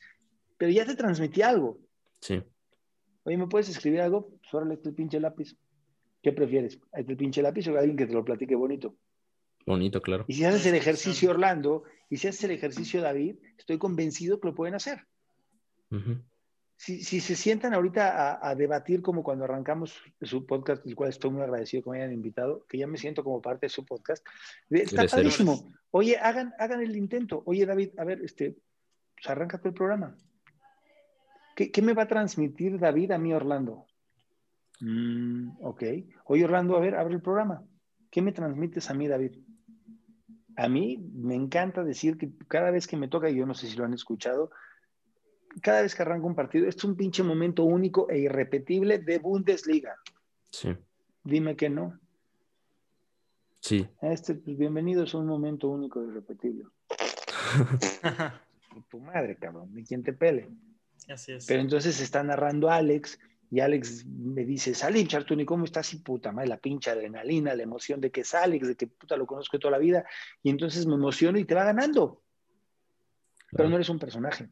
pero 0.57 0.71
ya 0.71 0.85
te 0.85 0.95
transmití 0.95 1.41
algo. 1.41 1.77
Sí. 2.19 2.43
Oye, 3.23 3.37
¿me 3.37 3.47
puedes 3.47 3.69
escribir 3.69 4.01
algo? 4.01 4.29
Pues 4.51 4.71
este 4.71 4.91
pinche 4.91 5.19
lápiz. 5.19 5.55
¿Qué 6.21 6.31
prefieres? 6.31 6.79
¿Este 6.93 7.15
pinche 7.15 7.41
lápiz 7.41 7.67
o 7.67 7.77
alguien 7.77 7.97
que 7.97 8.07
te 8.07 8.13
lo 8.13 8.25
platique 8.25 8.55
bonito? 8.55 8.95
Bonito, 9.65 10.01
claro. 10.01 10.25
Y 10.27 10.33
si 10.33 10.45
haces 10.45 10.65
el 10.65 10.75
ejercicio 10.75 11.29
Orlando 11.29 11.83
y 12.09 12.17
si 12.17 12.27
haces 12.27 12.43
el 12.45 12.51
ejercicio 12.51 13.01
David, 13.01 13.35
estoy 13.57 13.77
convencido 13.77 14.39
que 14.39 14.47
lo 14.47 14.55
pueden 14.55 14.75
hacer. 14.75 15.05
si, 16.75 17.03
si, 17.03 17.21
se 17.21 17.35
sientan 17.35 17.73
ahorita 17.73 18.39
a, 18.41 18.55
debatir 18.55 19.01
como 19.01 19.23
cuando 19.23 19.45
arrancamos 19.45 20.01
su 20.21 20.45
podcast, 20.45 20.85
el 20.85 20.95
cual 20.95 21.09
estoy 21.09 21.31
muy 21.31 21.43
agradecido 21.43 21.83
que 21.83 21.89
me 21.91 21.97
hayan 21.97 22.13
invitado, 22.13 22.65
que 22.67 22.77
ya 22.77 22.87
me 22.87 22.97
siento 22.97 23.23
como 23.23 23.41
parte 23.41 23.67
de 23.67 23.69
su 23.69 23.85
podcast, 23.85 24.25
está 24.69 25.05
padrísimo. 25.05 25.71
Oye, 25.95 26.17
hagan, 26.17 26.55
hagan 26.57 26.81
el 26.81 26.95
intento. 26.95 27.43
Oye, 27.45 27.67
David, 27.67 27.91
a 27.99 28.03
ver, 28.03 28.19
este, 28.23 28.57
pues 29.15 29.29
arráncate 29.29 29.67
el 29.67 29.75
programa. 29.75 30.17
¿Qué, 31.55 31.71
¿Qué, 31.71 31.83
me 31.83 31.93
va 31.93 32.03
a 32.03 32.07
transmitir 32.07 32.79
David 32.79 33.11
a 33.11 33.19
mí, 33.19 33.31
Orlando? 33.31 33.85
Mm, 34.79 35.51
ok. 35.61 35.83
Oye, 36.25 36.45
Orlando, 36.45 36.75
a 36.75 36.79
ver, 36.79 36.95
abre 36.95 37.13
el 37.13 37.21
programa. 37.21 37.63
¿Qué 38.09 38.23
me 38.23 38.31
transmites 38.31 38.89
a 38.89 38.95
mí, 38.95 39.07
David? 39.07 39.37
A 40.55 40.67
mí 40.67 40.97
me 41.13 41.35
encanta 41.35 41.83
decir 41.83 42.17
que 42.17 42.31
cada 42.47 42.71
vez 42.71 42.87
que 42.87 42.97
me 42.97 43.07
toca, 43.07 43.29
y 43.29 43.35
yo 43.35 43.45
no 43.45 43.53
sé 43.53 43.67
si 43.67 43.77
lo 43.77 43.85
han 43.85 43.93
escuchado, 43.93 44.49
cada 45.61 45.83
vez 45.83 45.93
que 45.93 46.01
arranco 46.01 46.25
un 46.25 46.33
partido, 46.33 46.67
es 46.67 46.83
un 46.83 46.95
pinche 46.95 47.21
momento 47.21 47.65
único 47.65 48.09
e 48.09 48.17
irrepetible 48.17 48.97
de 48.97 49.19
Bundesliga. 49.19 49.95
Sí. 50.49 50.75
Dime 51.23 51.55
que 51.55 51.69
no. 51.69 51.99
Sí. 53.63 53.87
Este, 54.01 54.35
pues 54.35 54.57
bienvenidos 54.57 55.15
a 55.15 55.19
un 55.19 55.27
momento 55.27 55.69
único 55.69 56.03
y 56.03 56.11
repetible. 56.11 56.65
tu 58.91 58.99
madre, 58.99 59.37
cabrón, 59.37 59.73
ni 59.73 59.85
quien 59.85 60.03
te 60.03 60.11
pele. 60.11 60.49
Así 61.07 61.31
es. 61.31 61.45
Pero 61.45 61.61
entonces 61.61 62.01
está 62.01 62.21
narrando 62.23 62.69
Alex 62.69 63.17
y 63.49 63.61
Alex 63.61 64.05
me 64.05 64.43
dice, 64.43 64.75
Salim 64.75 65.07
Chartuni, 65.07 65.45
¿cómo 65.45 65.63
estás? 65.63 65.93
Y 65.93 65.99
puta 65.99 66.33
madre, 66.33 66.49
la 66.49 66.57
pinche 66.57 66.91
adrenalina, 66.91 67.55
la 67.55 67.63
emoción 67.63 68.01
de 68.01 68.11
que 68.11 68.21
es 68.21 68.33
Alex, 68.33 68.67
de 68.67 68.75
que 68.75 68.87
puta 68.87 69.15
lo 69.15 69.25
conozco 69.25 69.57
toda 69.57 69.71
la 69.71 69.77
vida. 69.77 70.03
Y 70.41 70.49
entonces 70.49 70.85
me 70.85 70.95
emociono 70.95 71.39
y 71.39 71.45
te 71.45 71.55
va 71.55 71.63
ganando. 71.63 72.21
Pero 73.49 73.69
no 73.69 73.75
eres 73.75 73.87
un 73.87 73.99
personaje 73.99 74.49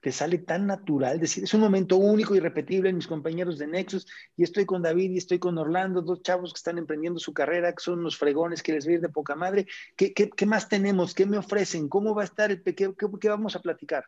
te 0.00 0.12
sale 0.12 0.38
tan 0.38 0.66
natural, 0.66 1.18
decir, 1.18 1.44
es 1.44 1.54
un 1.54 1.60
momento 1.60 1.96
único 1.96 2.34
y 2.34 2.40
repetible 2.40 2.88
en 2.88 2.96
mis 2.96 3.06
compañeros 3.06 3.58
de 3.58 3.66
Nexus, 3.66 4.06
y 4.36 4.44
estoy 4.44 4.64
con 4.64 4.82
David 4.82 5.10
y 5.10 5.18
estoy 5.18 5.38
con 5.38 5.58
Orlando, 5.58 6.02
dos 6.02 6.22
chavos 6.22 6.52
que 6.52 6.58
están 6.58 6.78
emprendiendo 6.78 7.18
su 7.18 7.32
carrera, 7.32 7.72
que 7.72 7.82
son 7.82 7.98
unos 8.00 8.16
fregones 8.16 8.62
que 8.62 8.72
les 8.72 8.86
va 8.86 8.90
a 8.90 8.94
ir 8.94 9.00
de 9.00 9.08
poca 9.08 9.34
madre. 9.34 9.66
¿Qué, 9.96 10.12
qué, 10.12 10.46
más 10.46 10.68
tenemos? 10.68 11.14
¿Qué 11.14 11.26
me 11.26 11.38
ofrecen? 11.38 11.88
¿Cómo 11.88 12.14
va 12.14 12.22
a 12.22 12.26
estar 12.26 12.50
el 12.50 12.62
pequeño? 12.62 12.94
¿Qué, 12.94 13.28
vamos 13.28 13.56
a 13.56 13.60
platicar? 13.60 14.04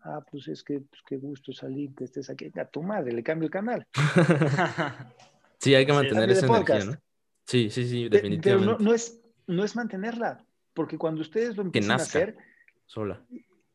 Ah, 0.00 0.22
pues 0.30 0.48
es 0.48 0.62
que 0.62 0.80
pues, 0.80 1.02
qué 1.06 1.16
gusto 1.18 1.52
salir, 1.52 1.94
que 1.94 2.04
estés 2.04 2.28
aquí. 2.28 2.50
A 2.58 2.64
tu 2.66 2.82
madre, 2.82 3.12
le 3.12 3.22
cambio 3.22 3.46
el 3.46 3.52
canal. 3.52 3.86
sí, 5.58 5.74
hay 5.74 5.86
que 5.86 5.92
mantener 5.92 6.30
esa 6.30 6.46
energía, 6.46 6.84
¿no? 6.84 6.92
Sí, 7.46 7.70
sí, 7.70 7.86
sí, 7.86 8.08
definitivamente. 8.08 8.42
Pero 8.42 8.60
no, 8.60 8.78
no, 8.78 8.92
es, 8.94 9.22
no 9.46 9.64
es 9.64 9.76
mantenerla, 9.76 10.44
porque 10.74 10.98
cuando 10.98 11.20
ustedes 11.20 11.56
lo 11.56 11.62
empiezan 11.62 11.92
a 11.92 11.96
hacer, 11.96 12.36
sola 12.86 13.24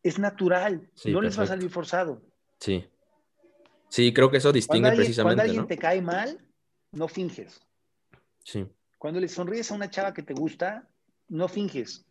es 0.04 0.20
natural, 0.20 0.90
no 1.06 1.22
les 1.22 1.38
va 1.38 1.44
a 1.44 1.48
salir 1.48 1.70
forzado. 1.70 2.22
Sí. 2.60 2.88
Sí, 3.90 4.14
creo 4.14 4.30
que 4.30 4.38
eso 4.38 4.52
distingue 4.52 4.92
precisamente. 4.92 5.36
Cuando 5.36 5.44
alguien 5.44 5.68
te 5.68 5.78
cae 5.78 6.02
mal, 6.02 6.40
no 6.92 7.08
finges. 7.08 7.60
Sí. 8.44 8.68
Cuando 8.98 9.20
le 9.20 9.28
sonríes 9.28 9.72
a 9.72 9.76
una 9.76 9.90
chava 9.90 10.14
que 10.14 10.24
te 10.24 10.34
gusta, 10.34 10.88
no 11.28 11.48
finges. 11.48 12.06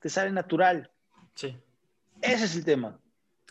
Te 0.00 0.08
sale 0.08 0.30
natural. 0.30 0.90
Sí. 1.34 1.56
Ese 2.20 2.44
es 2.44 2.56
el 2.56 2.64
tema. 2.64 3.00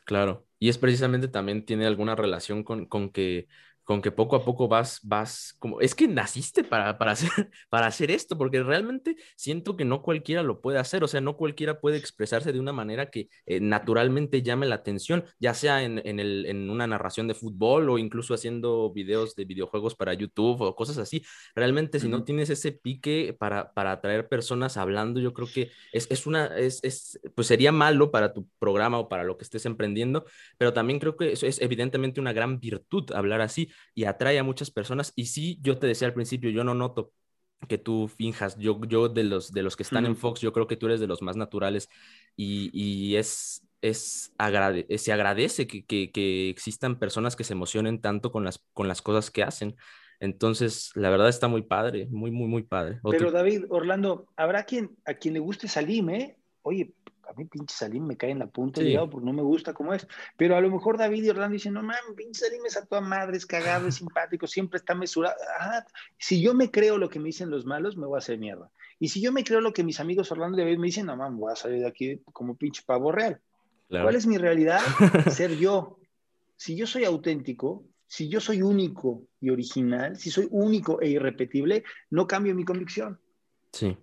Claro. 0.05 0.45
Y 0.59 0.69
es 0.69 0.77
precisamente 0.77 1.27
también 1.27 1.65
tiene 1.65 1.85
alguna 1.85 2.15
relación 2.15 2.63
con, 2.63 2.85
con 2.85 3.09
que 3.09 3.47
con 3.87 4.01
que 4.01 4.11
poco 4.11 4.35
a 4.35 4.43
poco 4.43 4.67
vas, 4.67 4.99
vas, 5.01 5.55
como, 5.59 5.79
es 5.79 5.95
que 5.95 6.09
naciste 6.09 6.65
para, 6.65 6.97
para, 6.97 7.13
hacer, 7.13 7.29
para 7.69 7.87
hacer 7.87 8.11
esto, 8.11 8.37
porque 8.37 8.61
realmente 8.61 9.15
siento 9.37 9.77
que 9.77 9.85
no 9.85 10.01
cualquiera 10.01 10.43
lo 10.43 10.59
puede 10.59 10.77
hacer, 10.77 11.05
o 11.05 11.07
sea, 11.07 11.21
no 11.21 11.37
cualquiera 11.37 11.79
puede 11.79 11.95
expresarse 11.95 12.51
de 12.51 12.59
una 12.59 12.73
manera 12.73 13.09
que 13.09 13.29
eh, 13.45 13.61
naturalmente 13.61 14.41
llame 14.41 14.65
la 14.65 14.75
atención, 14.75 15.23
ya 15.39 15.53
sea 15.53 15.83
en, 15.83 16.01
en, 16.03 16.19
el, 16.19 16.45
en, 16.47 16.69
una 16.69 16.85
narración 16.85 17.29
de 17.29 17.33
fútbol 17.33 17.89
o 17.89 17.97
incluso 17.97 18.33
haciendo 18.33 18.91
videos 18.91 19.37
de 19.37 19.45
videojuegos 19.45 19.95
para 19.95 20.13
YouTube 20.13 20.59
o 20.59 20.75
cosas 20.75 20.97
así. 20.97 21.23
Realmente, 21.55 22.01
si 22.01 22.09
no 22.09 22.25
tienes 22.25 22.49
ese 22.49 22.73
pique 22.73 23.37
para, 23.39 23.71
para 23.71 23.93
atraer 23.93 24.27
personas 24.27 24.75
hablando, 24.75 25.21
yo 25.21 25.31
creo 25.31 25.47
que 25.47 25.71
es, 25.93 26.07
es 26.11 26.27
una, 26.27 26.47
es, 26.57 26.83
es, 26.83 27.21
pues 27.35 27.47
sería 27.47 27.71
malo 27.71 28.11
para 28.11 28.33
tu 28.33 28.49
programa 28.59 28.99
o 28.99 29.07
para 29.07 29.23
lo 29.23 29.37
que 29.37 29.45
estés 29.45 29.65
emprendiendo, 29.65 30.25
pero 30.57 30.73
también 30.73 30.99
creo 30.99 31.15
que 31.15 31.31
eso 31.31 31.45
es 31.45 31.61
evidentemente 31.61 32.19
una 32.19 32.33
gran 32.33 32.59
virtud 32.59 33.13
hablar 33.13 33.39
así 33.39 33.69
y 33.93 34.05
atrae 34.05 34.39
a 34.39 34.43
muchas 34.43 34.71
personas. 34.71 35.13
Y 35.15 35.25
sí, 35.25 35.59
yo 35.61 35.77
te 35.77 35.87
decía 35.87 36.07
al 36.07 36.13
principio, 36.13 36.49
yo 36.49 36.63
no 36.63 36.73
noto 36.73 37.11
que 37.67 37.77
tú 37.77 38.07
finjas. 38.07 38.57
Yo, 38.57 38.79
yo 38.85 39.09
de, 39.09 39.23
los, 39.23 39.51
de 39.51 39.63
los 39.63 39.75
que 39.75 39.83
están 39.83 40.05
en 40.05 40.15
Fox, 40.15 40.41
yo 40.41 40.53
creo 40.53 40.67
que 40.67 40.77
tú 40.77 40.85
eres 40.85 40.99
de 40.99 41.07
los 41.07 41.21
más 41.21 41.35
naturales 41.35 41.89
y, 42.35 42.69
y 42.73 43.15
es, 43.15 43.67
es 43.81 44.33
agrade 44.37 44.85
se 44.97 45.11
agradece 45.11 45.67
que, 45.67 45.85
que, 45.85 46.11
que, 46.11 46.49
existan 46.49 46.99
personas 46.99 47.35
que 47.35 47.43
se 47.43 47.53
emocionen 47.53 48.01
tanto 48.01 48.31
con 48.31 48.43
las, 48.43 48.63
con 48.73 48.87
las 48.87 49.01
cosas 49.01 49.31
que 49.31 49.43
hacen. 49.43 49.75
Entonces, 50.19 50.91
la 50.95 51.09
verdad 51.09 51.29
está 51.29 51.47
muy 51.47 51.61
padre, 51.61 52.07
muy, 52.09 52.31
muy, 52.31 52.47
muy 52.47 52.63
padre. 52.63 52.99
Pero 53.09 53.31
David, 53.31 53.65
Orlando, 53.69 54.27
habrá 54.35 54.63
quien 54.63 54.97
a 55.05 55.13
quien 55.13 55.35
le 55.35 55.39
guste 55.39 55.67
Salim, 55.67 56.09
¿eh? 56.09 56.37
Oye, 56.63 56.93
a 57.27 57.33
mí 57.33 57.45
pinche 57.45 57.75
Salim 57.75 58.05
me 58.05 58.17
cae 58.17 58.31
en 58.31 58.39
la 58.39 58.47
punta 58.47 58.81
sí. 58.81 58.95
porque 59.11 59.25
no 59.25 59.33
me 59.33 59.41
gusta 59.41 59.73
como 59.73 59.93
es. 59.93 60.07
Pero 60.37 60.55
a 60.55 60.61
lo 60.61 60.69
mejor 60.69 60.97
David 60.97 61.23
y 61.23 61.29
Orlando 61.29 61.53
dicen, 61.53 61.73
no 61.73 61.81
mames, 61.81 62.01
pinche 62.15 62.45
Salim 62.45 62.65
es 62.65 62.77
a 62.77 62.85
toda 62.85 63.01
madre, 63.01 63.37
es 63.37 63.45
cagado, 63.45 63.87
es 63.87 63.95
simpático, 63.95 64.47
siempre 64.47 64.77
está 64.77 64.95
mesurado. 64.95 65.35
si 66.17 66.41
yo 66.41 66.53
me 66.53 66.71
creo 66.71 66.97
lo 66.97 67.09
que 67.09 67.19
me 67.19 67.25
dicen 67.25 67.49
los 67.49 67.65
malos, 67.65 67.97
me 67.97 68.05
voy 68.05 68.17
a 68.17 68.19
hacer 68.19 68.37
mierda. 68.37 68.71
Y 68.99 69.09
si 69.09 69.21
yo 69.21 69.31
me 69.31 69.43
creo 69.43 69.61
lo 69.61 69.73
que 69.73 69.83
mis 69.83 69.99
amigos 69.99 70.31
Orlando 70.31 70.57
y 70.57 70.61
David 70.61 70.77
me 70.79 70.87
dicen, 70.87 71.05
no 71.05 71.15
mames, 71.15 71.39
voy 71.39 71.51
a 71.51 71.55
salir 71.55 71.81
de 71.81 71.87
aquí 71.87 72.21
como 72.33 72.55
pinche 72.55 72.83
pavo 72.85 73.11
real. 73.11 73.39
¿Cuál 73.89 74.15
es 74.15 74.25
mi 74.27 74.37
realidad? 74.37 74.79
Ser 75.31 75.57
yo. 75.57 75.99
Si 76.55 76.75
yo 76.75 76.87
soy 76.87 77.05
auténtico, 77.05 77.85
si 78.07 78.29
yo 78.29 78.39
soy 78.39 78.61
único 78.61 79.23
y 79.39 79.49
original, 79.49 80.17
si 80.17 80.31
soy 80.31 80.47
único 80.49 81.01
e 81.01 81.09
irrepetible, 81.09 81.83
no 82.09 82.25
cambio 82.27 82.55
mi 82.55 82.65
convicción. 82.65 83.19
Sí. 83.71 83.97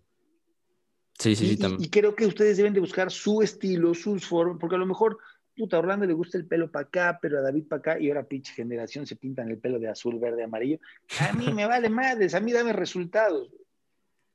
Sí, 1.18 1.36
sí, 1.36 1.44
y, 1.44 1.48
sí. 1.50 1.56
También. 1.56 1.82
Y, 1.82 1.90
creo 1.90 2.14
que 2.14 2.26
ustedes 2.26 2.56
deben 2.56 2.72
de 2.72 2.80
buscar 2.80 3.10
su 3.10 3.42
estilo, 3.42 3.94
sus 3.94 4.26
formas, 4.26 4.58
porque 4.60 4.76
a 4.76 4.78
lo 4.78 4.86
mejor, 4.86 5.18
puta, 5.56 5.76
a 5.76 5.80
Orlando 5.80 6.06
le 6.06 6.12
gusta 6.12 6.38
el 6.38 6.46
pelo 6.46 6.70
para 6.70 6.86
acá, 6.86 7.18
pero 7.20 7.38
a 7.38 7.42
David 7.42 7.68
para 7.68 7.80
acá, 7.80 8.00
y 8.00 8.08
ahora 8.08 8.26
pinche 8.26 8.52
generación 8.52 9.06
se 9.06 9.16
pintan 9.16 9.50
el 9.50 9.58
pelo 9.58 9.78
de 9.78 9.88
azul, 9.88 10.18
verde, 10.18 10.44
amarillo. 10.44 10.78
A 11.20 11.32
mí 11.32 11.52
me 11.52 11.66
vale 11.66 11.88
madres, 11.88 12.34
a 12.34 12.40
mí 12.40 12.52
dame 12.52 12.72
resultados. 12.72 13.48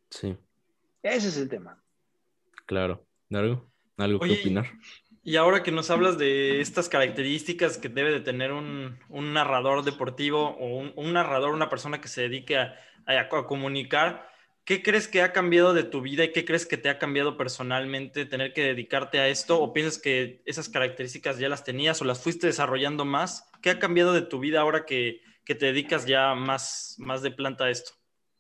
Sí. 0.09 0.35
Ese 1.03 1.27
es 1.29 1.37
el 1.37 1.49
tema. 1.49 1.81
Claro. 2.65 3.05
¿Algo? 3.31 3.69
¿Algo 3.97 4.19
que 4.19 4.33
opinar? 4.33 4.65
Y 5.23 5.35
ahora 5.35 5.63
que 5.63 5.71
nos 5.71 5.91
hablas 5.91 6.17
de 6.17 6.61
estas 6.61 6.89
características 6.89 7.77
que 7.77 7.89
debe 7.89 8.11
de 8.11 8.21
tener 8.21 8.51
un, 8.51 8.97
narrador 9.09 9.83
deportivo 9.83 10.55
o 10.57 10.79
un, 10.79 11.13
narrador, 11.13 11.53
una 11.53 11.69
persona 11.69 12.01
que 12.01 12.07
se 12.07 12.21
dedique 12.21 12.57
a, 12.57 12.75
comunicar, 13.47 14.29
¿qué 14.69 14.83
crees 14.83 15.07
que 15.07 15.23
ha 15.23 15.33
cambiado 15.33 15.73
de 15.73 15.81
tu 15.81 15.99
vida 15.99 16.23
y 16.23 16.31
qué 16.31 16.45
crees 16.45 16.67
que 16.67 16.77
te 16.77 16.89
ha 16.89 16.99
cambiado 16.99 17.37
personalmente 17.37 18.27
tener 18.27 18.53
que 18.53 18.61
dedicarte 18.61 19.17
a 19.17 19.27
esto? 19.27 19.59
¿O 19.59 19.73
piensas 19.73 19.97
que 19.97 20.43
esas 20.45 20.69
características 20.69 21.39
ya 21.39 21.49
las 21.49 21.63
tenías 21.63 21.99
o 22.03 22.05
las 22.05 22.21
fuiste 22.21 22.45
desarrollando 22.45 23.03
más? 23.03 23.49
¿Qué 23.63 23.71
ha 23.71 23.79
cambiado 23.79 24.13
de 24.13 24.21
tu 24.21 24.37
vida 24.37 24.61
ahora 24.61 24.85
que, 24.85 25.21
te 25.43 25.55
dedicas 25.55 26.05
ya 26.05 26.35
más, 26.35 26.95
más 26.99 27.23
de 27.23 27.31
planta 27.31 27.63
a 27.63 27.71
esto? 27.71 27.93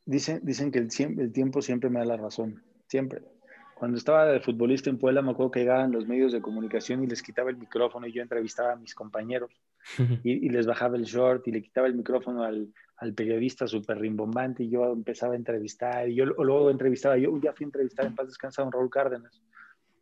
Dicen, 0.05 0.41
dicen 0.43 0.71
que 0.71 0.77
el, 0.77 0.89
el 1.19 1.31
tiempo 1.33 1.63
siempre 1.63 1.89
me 1.89 1.97
da 1.97 2.05
la 2.05 2.17
razón, 2.17 2.63
siempre 2.85 3.23
cuando 3.73 3.97
estaba 3.97 4.25
de 4.25 4.41
futbolista 4.41 4.89
en 4.89 4.97
Puebla, 4.97 5.21
me 5.21 5.31
acuerdo 5.31 5.51
que 5.51 5.61
llegaban 5.61 5.93
los 5.93 6.05
medios 6.05 6.33
de 6.33 6.41
comunicación 6.41 7.01
y 7.01 7.07
les 7.07 7.23
quitaba 7.23 7.49
el 7.49 7.55
micrófono 7.55 8.05
y 8.05 8.11
yo 8.11 8.21
entrevistaba 8.21 8.73
a 8.73 8.75
mis 8.75 8.93
compañeros 8.93 9.51
y, 10.23 10.49
les 10.49 10.67
bajaba 10.67 10.97
el 10.97 11.05
short 11.05 11.47
y 11.47 11.51
le 11.51 11.61
quitaba 11.61 11.87
el 11.87 11.95
micrófono 11.95 12.43
al, 12.43 12.73
al 12.99 13.13
periodista 13.13 13.65
súper 13.65 13.97
rimbombante 13.97 14.63
y 14.63 14.69
yo 14.69 14.91
empezaba 14.91 15.33
a 15.33 15.37
entrevistar 15.37 16.09
y 16.09 16.15
yo 16.15 16.25
luego 16.25 16.69
entrevistaba, 16.69 17.17
yo 17.17 17.39
ya 17.41 17.53
fui 17.53 17.63
a 17.63 17.67
entrevistar 17.67 18.05
en 18.05 18.15
paz 18.15 18.27
descansa 18.27 18.61
a 18.61 18.65
don 18.65 18.73
Raúl 18.73 18.89
Cárdenas. 18.89 19.41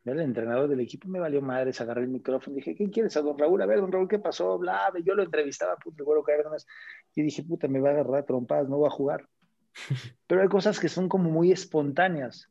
El 0.04 0.22
entrenador 0.22 0.70
del 0.70 0.80
equipo 0.80 1.10
me 1.10 1.20
valió 1.20 1.42
madres, 1.42 1.82
agarré 1.82 2.04
el 2.04 2.08
micrófono 2.08 2.56
y 2.56 2.60
dije, 2.62 2.76
¿qué 2.76 2.90
quieres 2.90 3.18
a 3.18 3.22
don 3.22 3.38
Raúl? 3.38 3.62
A 3.62 3.66
ver, 3.66 3.82
don 3.82 3.92
Raúl, 3.92 4.08
¿qué 4.08 4.20
pasó? 4.20 4.58
Bla, 4.58 4.92
yo 5.04 5.14
lo 5.16 5.24
entrevistaba, 5.24 5.76
puto, 5.76 6.04
el 6.18 6.24
Cárdenas. 6.24 6.66
Y 7.14 7.24
dije, 7.24 7.44
puta, 7.44 7.68
me 7.68 7.82
va 7.82 7.90
a 7.90 7.92
agarrar 7.92 8.26
trompadas, 8.26 8.70
no 8.70 8.78
voy 8.78 8.88
a 8.88 8.92
jugar. 8.92 9.28
Pero 10.28 10.42
hay 10.42 10.48
cosas 10.48 10.80
que 10.80 10.88
son 10.88 11.10
como 11.10 11.30
muy 11.30 11.52
espontáneas. 11.52 12.50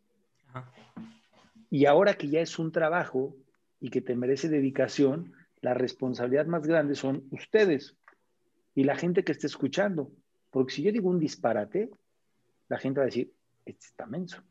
Y 1.70 1.86
ahora 1.86 2.14
que 2.14 2.28
ya 2.28 2.40
es 2.40 2.58
un 2.58 2.72
trabajo 2.72 3.34
y 3.80 3.88
que 3.88 4.02
te 4.02 4.14
merece 4.14 4.48
dedicación, 4.48 5.32
la 5.62 5.72
responsabilidad 5.72 6.46
más 6.46 6.66
grande 6.66 6.94
son 6.94 7.24
ustedes 7.30 7.96
y 8.74 8.84
la 8.84 8.96
gente 8.96 9.24
que 9.24 9.32
esté 9.32 9.46
escuchando. 9.46 10.12
Porque 10.50 10.72
si 10.72 10.82
yo 10.82 10.92
digo 10.92 11.10
un 11.10 11.18
disparate, 11.18 11.90
la 12.68 12.78
gente 12.78 13.00
va 13.00 13.04
a 13.04 13.06
decir, 13.06 13.32
este 13.64 13.86
está 13.86 14.06
menso. 14.06 14.42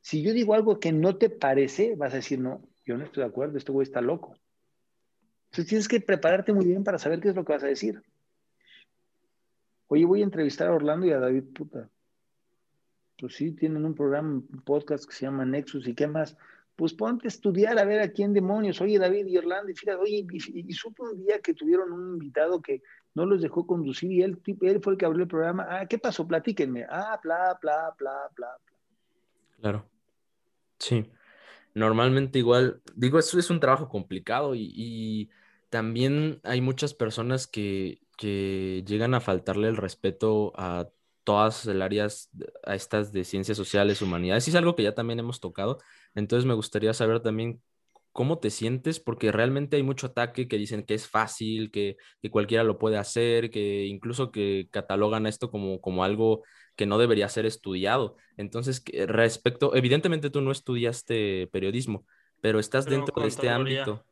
Si 0.00 0.22
yo 0.22 0.32
digo 0.32 0.54
algo 0.54 0.80
que 0.80 0.92
no 0.92 1.16
te 1.16 1.30
parece, 1.30 1.94
vas 1.96 2.12
a 2.12 2.16
decir, 2.16 2.40
no, 2.40 2.62
yo 2.84 2.96
no 2.96 3.04
estoy 3.04 3.22
de 3.22 3.28
acuerdo, 3.28 3.58
este 3.58 3.72
güey 3.72 3.84
está 3.84 4.00
loco. 4.00 4.36
Entonces 5.50 5.68
tienes 5.68 5.88
que 5.88 6.00
prepararte 6.00 6.52
muy 6.52 6.66
bien 6.66 6.82
para 6.82 6.98
saber 6.98 7.20
qué 7.20 7.28
es 7.28 7.36
lo 7.36 7.44
que 7.44 7.52
vas 7.52 7.62
a 7.62 7.68
decir. 7.68 8.02
Oye, 9.88 10.04
voy 10.04 10.22
a 10.22 10.24
entrevistar 10.24 10.68
a 10.68 10.74
Orlando 10.74 11.06
y 11.06 11.12
a 11.12 11.18
David, 11.18 11.44
puta 11.52 11.90
pues 13.22 13.36
sí, 13.36 13.52
tienen 13.52 13.84
un 13.84 13.94
programa, 13.94 14.30
un 14.30 14.62
podcast 14.64 15.06
que 15.06 15.14
se 15.14 15.26
llama 15.26 15.44
Nexus 15.44 15.86
y 15.86 15.94
qué 15.94 16.08
más. 16.08 16.36
Pues 16.74 16.92
ponte 16.92 17.26
a 17.26 17.28
estudiar 17.28 17.78
a 17.78 17.84
ver 17.84 18.00
a 18.00 18.10
quién 18.10 18.32
demonios. 18.32 18.80
Oye, 18.80 18.98
David 18.98 19.26
y 19.26 19.38
Orlando, 19.38 19.70
y 19.70 19.76
fíjate, 19.76 19.98
oye, 19.98 20.26
y, 20.28 20.72
supo 20.72 21.04
un 21.04 21.22
día 21.22 21.38
que 21.38 21.54
tuvieron 21.54 21.92
un 21.92 22.14
invitado 22.14 22.60
que 22.60 22.82
no 23.14 23.26
los 23.26 23.42
dejó 23.42 23.66
conducir 23.66 24.10
y 24.12 24.22
él, 24.22 24.40
él 24.62 24.80
fue 24.82 24.92
el 24.94 24.98
que 24.98 25.04
abrió 25.04 25.22
el 25.22 25.28
programa. 25.28 25.66
Ah, 25.68 25.86
¿qué 25.86 25.98
pasó? 25.98 26.26
Platíquenme. 26.26 26.86
Ah, 26.88 27.20
bla, 27.22 27.58
bla, 27.60 27.94
bla, 27.98 28.30
bla, 28.36 28.48
bla. 28.58 28.74
Claro. 29.60 29.86
Sí. 30.78 31.10
Normalmente 31.74 32.38
igual, 32.38 32.82
digo, 32.94 33.18
eso 33.18 33.38
es 33.38 33.48
un 33.50 33.60
trabajo 33.60 33.88
complicado 33.88 34.54
y, 34.54 34.72
y 34.74 35.30
también 35.70 36.40
hay 36.42 36.60
muchas 36.60 36.92
personas 36.92 37.46
que, 37.46 38.00
que 38.18 38.84
llegan 38.86 39.14
a 39.14 39.20
faltarle 39.20 39.68
el 39.68 39.76
respeto 39.76 40.52
a 40.56 40.88
todas 41.24 41.64
las 41.66 41.82
áreas 41.82 42.30
a 42.64 42.74
estas 42.74 43.12
de 43.12 43.24
ciencias 43.24 43.56
sociales, 43.56 44.02
humanidades, 44.02 44.46
y 44.46 44.50
es 44.50 44.56
algo 44.56 44.74
que 44.74 44.82
ya 44.82 44.94
también 44.94 45.20
hemos 45.20 45.40
tocado. 45.40 45.78
Entonces 46.14 46.46
me 46.46 46.54
gustaría 46.54 46.92
saber 46.92 47.20
también 47.20 47.62
cómo 48.12 48.38
te 48.38 48.50
sientes, 48.50 49.00
porque 49.00 49.32
realmente 49.32 49.76
hay 49.76 49.82
mucho 49.82 50.08
ataque 50.08 50.46
que 50.46 50.58
dicen 50.58 50.84
que 50.84 50.94
es 50.94 51.08
fácil, 51.08 51.70
que, 51.70 51.96
cualquiera 52.30 52.62
lo 52.62 52.78
puede 52.78 52.98
hacer, 52.98 53.50
que 53.50 53.86
incluso 53.86 54.30
que 54.30 54.68
catalogan 54.70 55.26
esto 55.26 55.50
como, 55.50 55.80
como 55.80 56.04
algo 56.04 56.42
que 56.76 56.86
no 56.86 56.98
debería 56.98 57.28
ser 57.28 57.46
estudiado. 57.46 58.16
Entonces, 58.36 58.82
respecto, 59.06 59.74
evidentemente 59.74 60.30
tú 60.30 60.40
no 60.40 60.52
estudiaste 60.52 61.48
periodismo, 61.48 62.06
pero 62.40 62.58
estás 62.58 62.86
dentro 62.86 63.22
de 63.22 63.28
este 63.28 63.48
ámbito. 63.48 64.04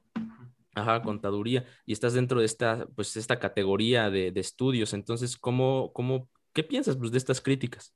Ajá, 0.73 1.03
contaduría, 1.03 1.65
y 1.85 1.93
estás 1.93 2.15
dentro 2.15 2.39
de 2.39 2.47
esta, 2.47 2.87
pues, 2.95 3.17
esta 3.17 3.41
categoría 3.41 4.09
de, 4.09 4.31
de 4.31 4.41
estudios. 4.41 4.95
Entonces, 4.95 5.37
¿cómo, 5.37 5.93
¿cómo 5.93 6.29
¿Qué 6.53 6.65
piensas 6.65 6.97
pues, 6.97 7.13
de 7.13 7.19
estas 7.19 7.41
críticas? 7.41 7.95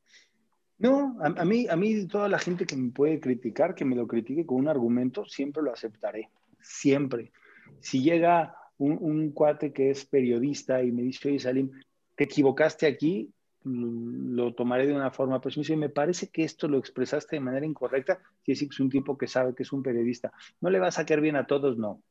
No, 0.79 1.16
a, 1.20 1.45
mí, 1.45 1.66
a 1.68 1.77
mí 1.77 2.07
toda 2.07 2.29
la 2.29 2.39
gente 2.39 2.66
que 2.66 2.77
me 2.77 2.91
puede 2.91 3.20
criticar, 3.20 3.75
que 3.75 3.85
me 3.85 3.95
lo 3.95 4.07
critique 4.07 4.45
con 4.45 4.59
un 4.59 4.68
argumento, 4.68 5.25
siempre 5.25 5.62
lo 5.62 5.72
aceptaré, 5.72 6.31
siempre. 6.61 7.33
Si 7.81 8.03
llega 8.03 8.57
un, 8.79 9.31
cuate 9.31 9.72
que 9.72 9.91
es 9.91 10.05
periodista 10.05 10.83
y 10.83 10.91
me 10.91 11.03
dice, 11.03 11.29
oye 11.29 11.39
Salim, 11.39 11.70
te 12.16 12.25
equivocaste 12.25 12.87
aquí, 12.87 13.33
lo 13.62 14.53
tomaré 14.55 14.87
de 14.87 14.95
una 14.95 15.11
forma, 15.11 15.41
pero 15.41 15.53
si 15.53 15.61
me 15.61 15.62
dice, 15.62 15.77
me 15.77 15.89
parece 15.89 16.29
que 16.29 16.45
esto 16.45 16.68
lo 16.68 16.79
expresaste 16.79 17.37
de 17.37 17.41
manera 17.41 17.64
incorrecta, 17.64 18.20
si 18.43 18.53
es 18.53 18.81
un 18.81 18.91
tipo 18.91 19.16
que 19.16 19.29
sabe 19.29 19.55
que 19.55 19.62
es 19.62 19.72
un 19.72 19.83
periodista. 19.83 20.33
¿No 20.61 20.70
le 20.70 20.81
va 20.81 20.89
a 20.89 20.93
sacar 20.93 21.20
bien 21.20 21.37
a 21.37 21.47
todos? 21.47 21.79
No. 21.79 22.03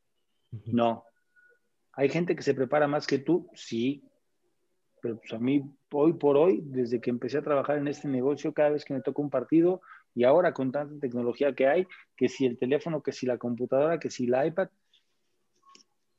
No. 0.65 1.03
¿Hay 1.91 2.09
gente 2.09 2.35
que 2.35 2.43
se 2.43 2.55
prepara 2.55 2.87
más 2.87 3.05
que 3.05 3.19
tú? 3.19 3.49
Sí 3.53 4.03
pero 5.03 5.17
pues 5.17 5.33
a 5.33 5.37
mí 5.37 5.61
hoy 5.93 6.13
por 6.13 6.37
hoy, 6.37 6.61
desde 6.63 6.99
que 6.99 7.09
empecé 7.09 7.37
a 7.37 7.41
trabajar 7.41 7.77
en 7.77 7.87
este 7.87 8.07
negocio, 8.07 8.53
cada 8.53 8.69
vez 8.69 8.85
que 8.85 8.93
me 8.93 9.01
toca 9.01 9.21
un 9.21 9.29
partido 9.29 9.81
y 10.15 10.23
ahora 10.23 10.53
con 10.53 10.71
tanta 10.71 10.99
tecnología 10.99 11.53
que 11.53 11.67
hay, 11.67 11.87
que 12.15 12.29
si 12.29 12.45
el 12.45 12.57
teléfono, 12.57 13.01
que 13.01 13.11
si 13.11 13.25
la 13.25 13.37
computadora, 13.37 13.99
que 13.99 14.09
si 14.09 14.27
la 14.27 14.45
iPad, 14.45 14.69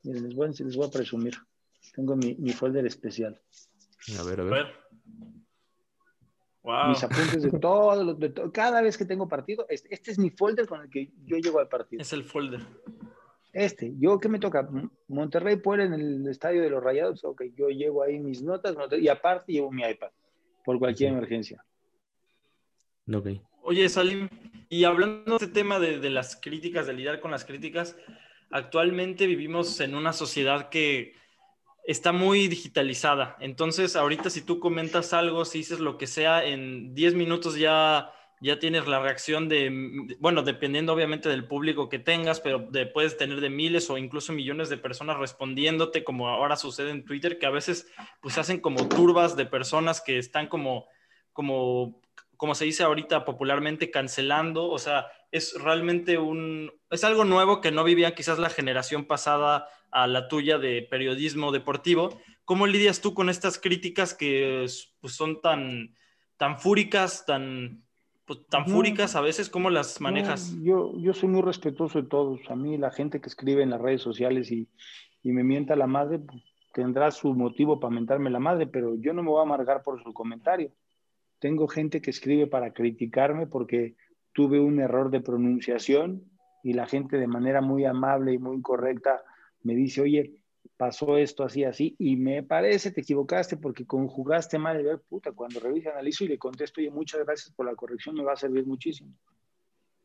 les 0.02 0.34
voy, 0.34 0.48
les 0.48 0.76
voy 0.76 0.86
a 0.86 0.90
presumir. 0.90 1.34
Tengo 1.94 2.16
mi, 2.16 2.34
mi, 2.36 2.52
folder 2.52 2.86
especial. 2.86 3.40
A 4.18 4.22
ver, 4.24 4.40
a 4.40 4.44
ver. 4.44 4.66
Wow. 6.62 6.88
Mis 6.88 7.04
apuntes 7.04 7.42
de 7.42 7.58
todo, 7.58 8.14
de 8.14 8.28
todo, 8.30 8.50
cada 8.50 8.80
vez 8.80 8.96
que 8.96 9.04
tengo 9.04 9.28
partido, 9.28 9.66
este, 9.68 9.94
este 9.94 10.10
es 10.12 10.18
mi 10.18 10.30
folder 10.30 10.66
con 10.66 10.80
el 10.80 10.88
que 10.88 11.12
yo 11.24 11.36
llego 11.36 11.60
al 11.60 11.68
partido. 11.68 12.00
Es 12.00 12.12
el 12.12 12.24
folder. 12.24 12.60
Este, 13.54 13.94
yo 14.00 14.18
qué 14.18 14.28
me 14.28 14.40
toca, 14.40 14.68
Monterrey 15.06 15.54
Puebla 15.56 15.84
en 15.84 15.94
el 15.94 16.26
estadio 16.26 16.60
de 16.60 16.70
los 16.70 16.82
Rayados, 16.82 17.24
ok, 17.24 17.44
yo 17.54 17.68
llevo 17.68 18.02
ahí 18.02 18.18
mis 18.18 18.42
notas, 18.42 18.74
y 19.00 19.06
aparte 19.06 19.52
llevo 19.52 19.70
mi 19.70 19.84
iPad 19.84 20.10
por 20.64 20.80
cualquier 20.80 21.12
emergencia. 21.12 21.64
Ok. 23.12 23.28
Oye, 23.62 23.88
Salim, 23.88 24.28
y 24.68 24.82
hablando 24.82 25.38
de 25.38 25.44
este 25.44 25.54
tema 25.54 25.78
de, 25.78 26.00
de, 26.00 26.10
las 26.10 26.34
críticas, 26.34 26.88
de 26.88 26.94
lidiar 26.94 27.20
con 27.20 27.30
las 27.30 27.44
críticas, 27.44 27.96
actualmente 28.50 29.28
vivimos 29.28 29.78
en 29.80 29.94
una 29.94 30.12
sociedad 30.12 30.68
que 30.68 31.14
está 31.84 32.10
muy 32.10 32.48
digitalizada. 32.48 33.36
Entonces, 33.38 33.94
ahorita 33.94 34.30
si 34.30 34.42
tú 34.42 34.58
comentas 34.58 35.12
algo, 35.12 35.44
si 35.44 35.58
dices 35.58 35.78
lo 35.78 35.96
que 35.96 36.08
sea, 36.08 36.44
en 36.44 36.92
10 36.92 37.14
minutos 37.14 37.56
ya 37.56 38.10
ya 38.40 38.58
tienes 38.58 38.86
la 38.86 39.00
reacción 39.00 39.48
de, 39.48 40.16
bueno, 40.18 40.42
dependiendo 40.42 40.92
obviamente 40.92 41.28
del 41.28 41.46
público 41.46 41.88
que 41.88 41.98
tengas, 41.98 42.40
pero 42.40 42.68
puedes 42.92 43.16
tener 43.16 43.40
de 43.40 43.50
miles 43.50 43.88
o 43.90 43.96
incluso 43.96 44.32
millones 44.32 44.68
de 44.68 44.76
personas 44.76 45.18
respondiéndote, 45.18 46.04
como 46.04 46.28
ahora 46.28 46.56
sucede 46.56 46.90
en 46.90 47.04
Twitter, 47.04 47.38
que 47.38 47.46
a 47.46 47.50
veces 47.50 47.86
pues 48.20 48.36
hacen 48.38 48.60
como 48.60 48.88
turbas 48.88 49.36
de 49.36 49.46
personas 49.46 50.00
que 50.00 50.18
están 50.18 50.48
como, 50.48 50.86
como, 51.32 52.02
como 52.36 52.54
se 52.54 52.64
dice 52.64 52.82
ahorita 52.82 53.24
popularmente, 53.24 53.90
cancelando, 53.90 54.68
o 54.68 54.78
sea, 54.78 55.06
es 55.30 55.54
realmente 55.60 56.18
un, 56.18 56.72
es 56.90 57.04
algo 57.04 57.24
nuevo 57.24 57.60
que 57.60 57.70
no 57.70 57.84
vivía 57.84 58.14
quizás 58.14 58.38
la 58.38 58.50
generación 58.50 59.04
pasada 59.04 59.68
a 59.90 60.06
la 60.06 60.28
tuya 60.28 60.58
de 60.58 60.82
periodismo 60.82 61.52
deportivo. 61.52 62.20
¿Cómo 62.44 62.66
lidias 62.66 63.00
tú 63.00 63.14
con 63.14 63.30
estas 63.30 63.58
críticas 63.58 64.12
que 64.12 64.66
pues, 65.00 65.14
son 65.14 65.40
tan, 65.40 65.94
tan 66.36 66.58
fúricas, 66.58 67.24
tan, 67.26 67.83
pues, 68.26 68.46
tan 68.48 68.66
fúricas 68.66 69.16
a 69.16 69.20
veces, 69.20 69.48
¿cómo 69.50 69.70
las 69.70 70.00
manejas? 70.00 70.56
yo, 70.62 70.96
yo 70.98 71.12
soy 71.12 71.28
muy 71.28 71.42
respetuoso 71.42 72.00
de 72.00 72.08
todos. 72.08 72.40
A 72.48 72.56
mí 72.56 72.78
la 72.78 72.90
gente 72.90 73.20
que 73.20 73.28
escribe 73.28 73.62
en 73.62 73.70
las 73.70 73.80
redes 73.80 74.02
sociales 74.02 74.50
y, 74.50 74.68
y 75.22 75.32
me 75.32 75.44
mienta 75.44 75.76
la 75.76 75.86
madre, 75.86 76.18
pues, 76.18 76.42
tendrá 76.72 77.10
su 77.10 77.34
motivo 77.34 77.78
para 77.78 77.94
mentarme 77.94 78.30
la 78.30 78.40
madre, 78.40 78.66
pero 78.66 78.96
yo 78.96 79.12
no 79.12 79.22
me 79.22 79.30
voy 79.30 79.40
a 79.40 79.42
amargar 79.42 79.82
por 79.82 80.02
su 80.02 80.12
comentario. 80.12 80.72
Tengo 81.38 81.68
gente 81.68 82.00
que 82.00 82.10
escribe 82.10 82.46
para 82.46 82.72
criticarme 82.72 83.46
porque 83.46 83.94
tuve 84.32 84.60
un 84.60 84.80
error 84.80 85.10
de 85.10 85.20
pronunciación 85.20 86.24
y 86.62 86.72
la 86.72 86.86
gente 86.86 87.16
de 87.16 87.26
manera 87.26 87.60
muy 87.60 87.84
amable 87.84 88.32
y 88.32 88.38
muy 88.38 88.60
correcta 88.60 89.22
me 89.62 89.74
dice, 89.74 90.00
oye, 90.00 90.34
pasó 90.76 91.16
esto 91.16 91.44
así, 91.44 91.64
así, 91.64 91.94
y 91.98 92.16
me 92.16 92.42
parece, 92.42 92.90
te 92.90 93.02
equivocaste 93.02 93.56
porque 93.56 93.86
conjugaste 93.86 94.58
mal, 94.58 94.76
de 94.76 94.82
ver, 94.82 95.00
puta, 95.00 95.32
cuando 95.32 95.60
revise, 95.60 95.90
analizo 95.90 96.24
y 96.24 96.28
le 96.28 96.38
contesto, 96.38 96.80
oye, 96.80 96.90
muchas 96.90 97.24
gracias 97.24 97.54
por 97.54 97.66
la 97.66 97.74
corrección, 97.74 98.16
me 98.16 98.24
va 98.24 98.32
a 98.32 98.36
servir 98.36 98.66
muchísimo. 98.66 99.10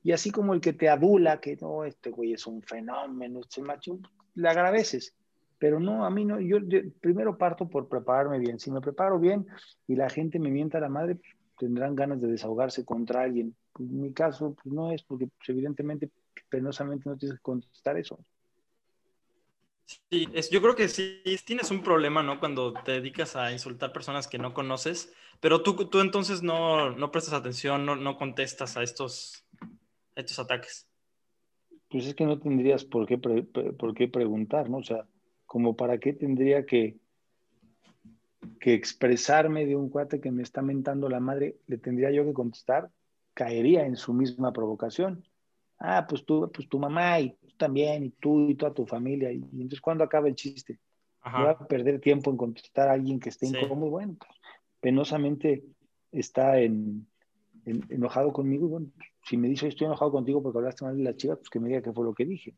Y 0.03 0.11
así 0.11 0.31
como 0.31 0.53
el 0.53 0.61
que 0.61 0.73
te 0.73 0.87
adula, 0.87 1.41
que 1.41 1.57
no, 1.57 1.83
este 1.83 2.09
güey 2.09 2.33
es 2.33 2.47
un 2.47 2.61
fenómeno, 2.61 3.41
este 3.41 3.61
macho, 3.61 3.99
le 4.35 4.49
agradeces. 4.49 5.13
Pero 5.57 5.79
no, 5.79 6.05
a 6.05 6.09
mí 6.09 6.23
no, 6.23 6.39
yo, 6.39 6.57
primero 7.01 7.37
parto 7.37 7.67
por 7.67 7.89
prepararme 7.89 8.39
bien. 8.39 8.59
Si 8.59 8.71
me 8.71 8.79
preparo 8.79 9.19
bien 9.19 9.45
y 9.87 9.95
la 9.95 10.09
gente 10.09 10.39
me 10.39 10.49
mienta 10.49 10.77
a 10.77 10.81
la 10.81 10.89
madre, 10.89 11.19
tendrán 11.57 11.95
ganas 11.95 12.21
de 12.21 12.29
desahogarse 12.29 12.85
contra 12.85 13.23
alguien. 13.23 13.53
en 13.77 14.01
mi 14.01 14.13
caso 14.13 14.55
pues, 14.55 14.73
no 14.73 14.91
es, 14.91 15.03
porque 15.03 15.27
pues, 15.27 15.49
evidentemente, 15.49 16.09
penosamente 16.49 17.09
no 17.09 17.17
tienes 17.17 17.37
que 17.37 17.43
contestar 17.43 17.97
eso. 17.97 18.17
Sí, 19.89 20.27
es, 20.33 20.51
yo 20.51 20.61
creo 20.61 20.75
que 20.75 20.87
sí 20.87 21.23
tienes 21.45 21.71
un 21.71 21.81
problema, 21.81 22.21
¿no? 22.21 22.39
Cuando 22.39 22.73
te 22.73 22.91
dedicas 22.91 23.35
a 23.35 23.51
insultar 23.51 23.91
personas 23.91 24.27
que 24.27 24.37
no 24.37 24.53
conoces, 24.53 25.11
pero 25.39 25.63
tú, 25.63 25.89
tú 25.89 25.99
entonces 25.99 26.43
no, 26.43 26.91
no 26.91 27.11
prestas 27.11 27.33
atención, 27.33 27.87
no, 27.87 27.95
no 27.95 28.15
contestas 28.15 28.77
a 28.77 28.83
estos, 28.83 29.45
a 30.15 30.19
estos 30.19 30.37
ataques. 30.37 30.87
Pues 31.89 32.05
es 32.05 32.13
que 32.13 32.25
no 32.25 32.37
tendrías 32.37 32.85
por 32.85 33.07
qué, 33.07 33.17
por 33.17 33.95
qué 33.95 34.07
preguntar, 34.07 34.69
¿no? 34.69 34.77
O 34.77 34.83
sea, 34.83 35.07
como 35.47 35.75
para 35.75 35.97
qué 35.97 36.13
tendría 36.13 36.67
que, 36.67 36.97
que 38.59 38.75
expresarme 38.75 39.65
de 39.65 39.75
un 39.75 39.89
cuate 39.89 40.21
que 40.21 40.29
me 40.29 40.43
está 40.43 40.61
mentando 40.61 41.09
la 41.09 41.19
madre, 41.19 41.55
le 41.65 41.79
tendría 41.79 42.11
yo 42.11 42.25
que 42.25 42.33
contestar, 42.33 42.91
caería 43.33 43.87
en 43.87 43.95
su 43.95 44.13
misma 44.13 44.53
provocación. 44.53 45.25
Ah, 45.79 46.05
pues 46.07 46.25
tú, 46.25 46.51
pues 46.53 46.67
tu 46.67 46.77
mamá 46.77 47.19
y 47.19 47.31
tú 47.31 47.47
también, 47.57 48.05
y 48.05 48.09
tú 48.09 48.49
y 48.49 48.55
toda 48.55 48.73
tu 48.73 48.85
familia. 48.85 49.31
Y, 49.31 49.37
entonces, 49.37 49.81
¿cuándo 49.81 50.03
acaba 50.03 50.27
el 50.27 50.35
chiste? 50.35 50.79
Voy 51.23 51.47
a 51.47 51.57
perder 51.57 51.99
tiempo 51.99 52.31
en 52.31 52.37
contestar 52.37 52.89
a 52.89 52.93
alguien 52.93 53.19
que 53.19 53.29
esté 53.29 53.47
incómodo. 53.47 53.91
Bueno, 53.91 54.15
pues, 54.17 54.31
penosamente 54.79 55.63
está 56.11 56.59
en, 56.59 57.07
enojado 57.65 58.33
conmigo. 58.33 58.65
Y 58.65 58.69
bueno, 58.69 58.87
si 59.23 59.37
me 59.37 59.47
dice 59.47 59.67
estoy 59.67 59.85
enojado 59.85 60.11
contigo 60.11 60.41
porque 60.41 60.57
hablaste 60.57 60.85
mal 60.85 60.97
de 60.97 61.03
la 61.03 61.15
chica, 61.15 61.35
pues 61.35 61.49
que 61.49 61.59
me 61.59 61.69
diga 61.69 61.81
qué 61.81 61.91
fue 61.91 62.05
lo 62.05 62.13
que 62.13 62.25
dije. 62.25 62.55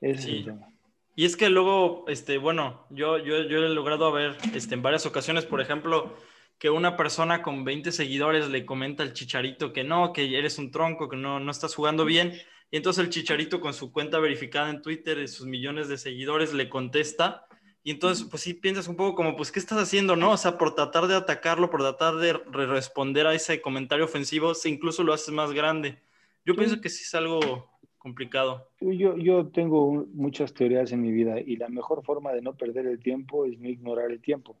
Ese 0.00 0.20
es 0.20 0.26
el 0.26 0.44
tema. 0.46 0.68
Y 1.16 1.24
es 1.24 1.36
que 1.36 1.50
luego, 1.50 2.04
este, 2.08 2.38
bueno, 2.38 2.86
yo, 2.90 3.18
yo, 3.18 3.42
yo 3.42 3.58
he 3.58 3.68
logrado 3.68 4.10
ver 4.12 4.36
este, 4.54 4.74
en 4.74 4.82
varias 4.82 5.06
ocasiones, 5.06 5.44
por 5.44 5.60
ejemplo, 5.60 6.14
que 6.60 6.68
una 6.68 6.94
persona 6.94 7.40
con 7.40 7.64
20 7.64 7.90
seguidores 7.90 8.50
le 8.50 8.66
comenta 8.66 9.02
al 9.02 9.14
chicharito 9.14 9.72
que 9.72 9.82
no, 9.82 10.12
que 10.12 10.38
eres 10.38 10.58
un 10.58 10.70
tronco, 10.70 11.08
que 11.08 11.16
no, 11.16 11.40
no 11.40 11.50
estás 11.50 11.74
jugando 11.74 12.04
bien. 12.04 12.34
Y 12.70 12.76
entonces 12.76 13.02
el 13.02 13.10
chicharito 13.10 13.62
con 13.62 13.72
su 13.72 13.90
cuenta 13.90 14.18
verificada 14.18 14.68
en 14.68 14.82
Twitter 14.82 15.18
y 15.18 15.26
sus 15.26 15.46
millones 15.46 15.88
de 15.88 15.96
seguidores 15.96 16.52
le 16.52 16.68
contesta. 16.68 17.46
Y 17.82 17.92
entonces, 17.92 18.26
pues 18.28 18.42
sí 18.42 18.52
piensas 18.52 18.88
un 18.88 18.96
poco 18.96 19.14
como, 19.14 19.36
pues, 19.36 19.50
¿qué 19.50 19.58
estás 19.58 19.78
haciendo, 19.78 20.16
no? 20.16 20.32
O 20.32 20.36
sea, 20.36 20.58
por 20.58 20.74
tratar 20.74 21.06
de 21.06 21.14
atacarlo, 21.16 21.70
por 21.70 21.80
tratar 21.80 22.16
de 22.16 22.34
responder 22.34 23.26
a 23.26 23.34
ese 23.34 23.62
comentario 23.62 24.04
ofensivo, 24.04 24.52
se 24.54 24.68
incluso 24.68 25.02
lo 25.02 25.14
haces 25.14 25.32
más 25.32 25.52
grande. 25.52 26.02
Yo 26.44 26.54
pienso 26.54 26.82
que 26.82 26.90
sí 26.90 27.04
es 27.04 27.14
algo 27.14 27.70
complicado. 27.96 28.68
Yo, 28.80 29.16
yo 29.16 29.46
tengo 29.46 30.06
muchas 30.12 30.52
teorías 30.52 30.92
en 30.92 31.00
mi 31.00 31.10
vida 31.10 31.40
y 31.40 31.56
la 31.56 31.70
mejor 31.70 32.04
forma 32.04 32.32
de 32.32 32.42
no 32.42 32.54
perder 32.54 32.86
el 32.86 32.98
tiempo 33.00 33.46
es 33.46 33.58
no 33.58 33.70
ignorar 33.70 34.10
el 34.10 34.20
tiempo. 34.20 34.58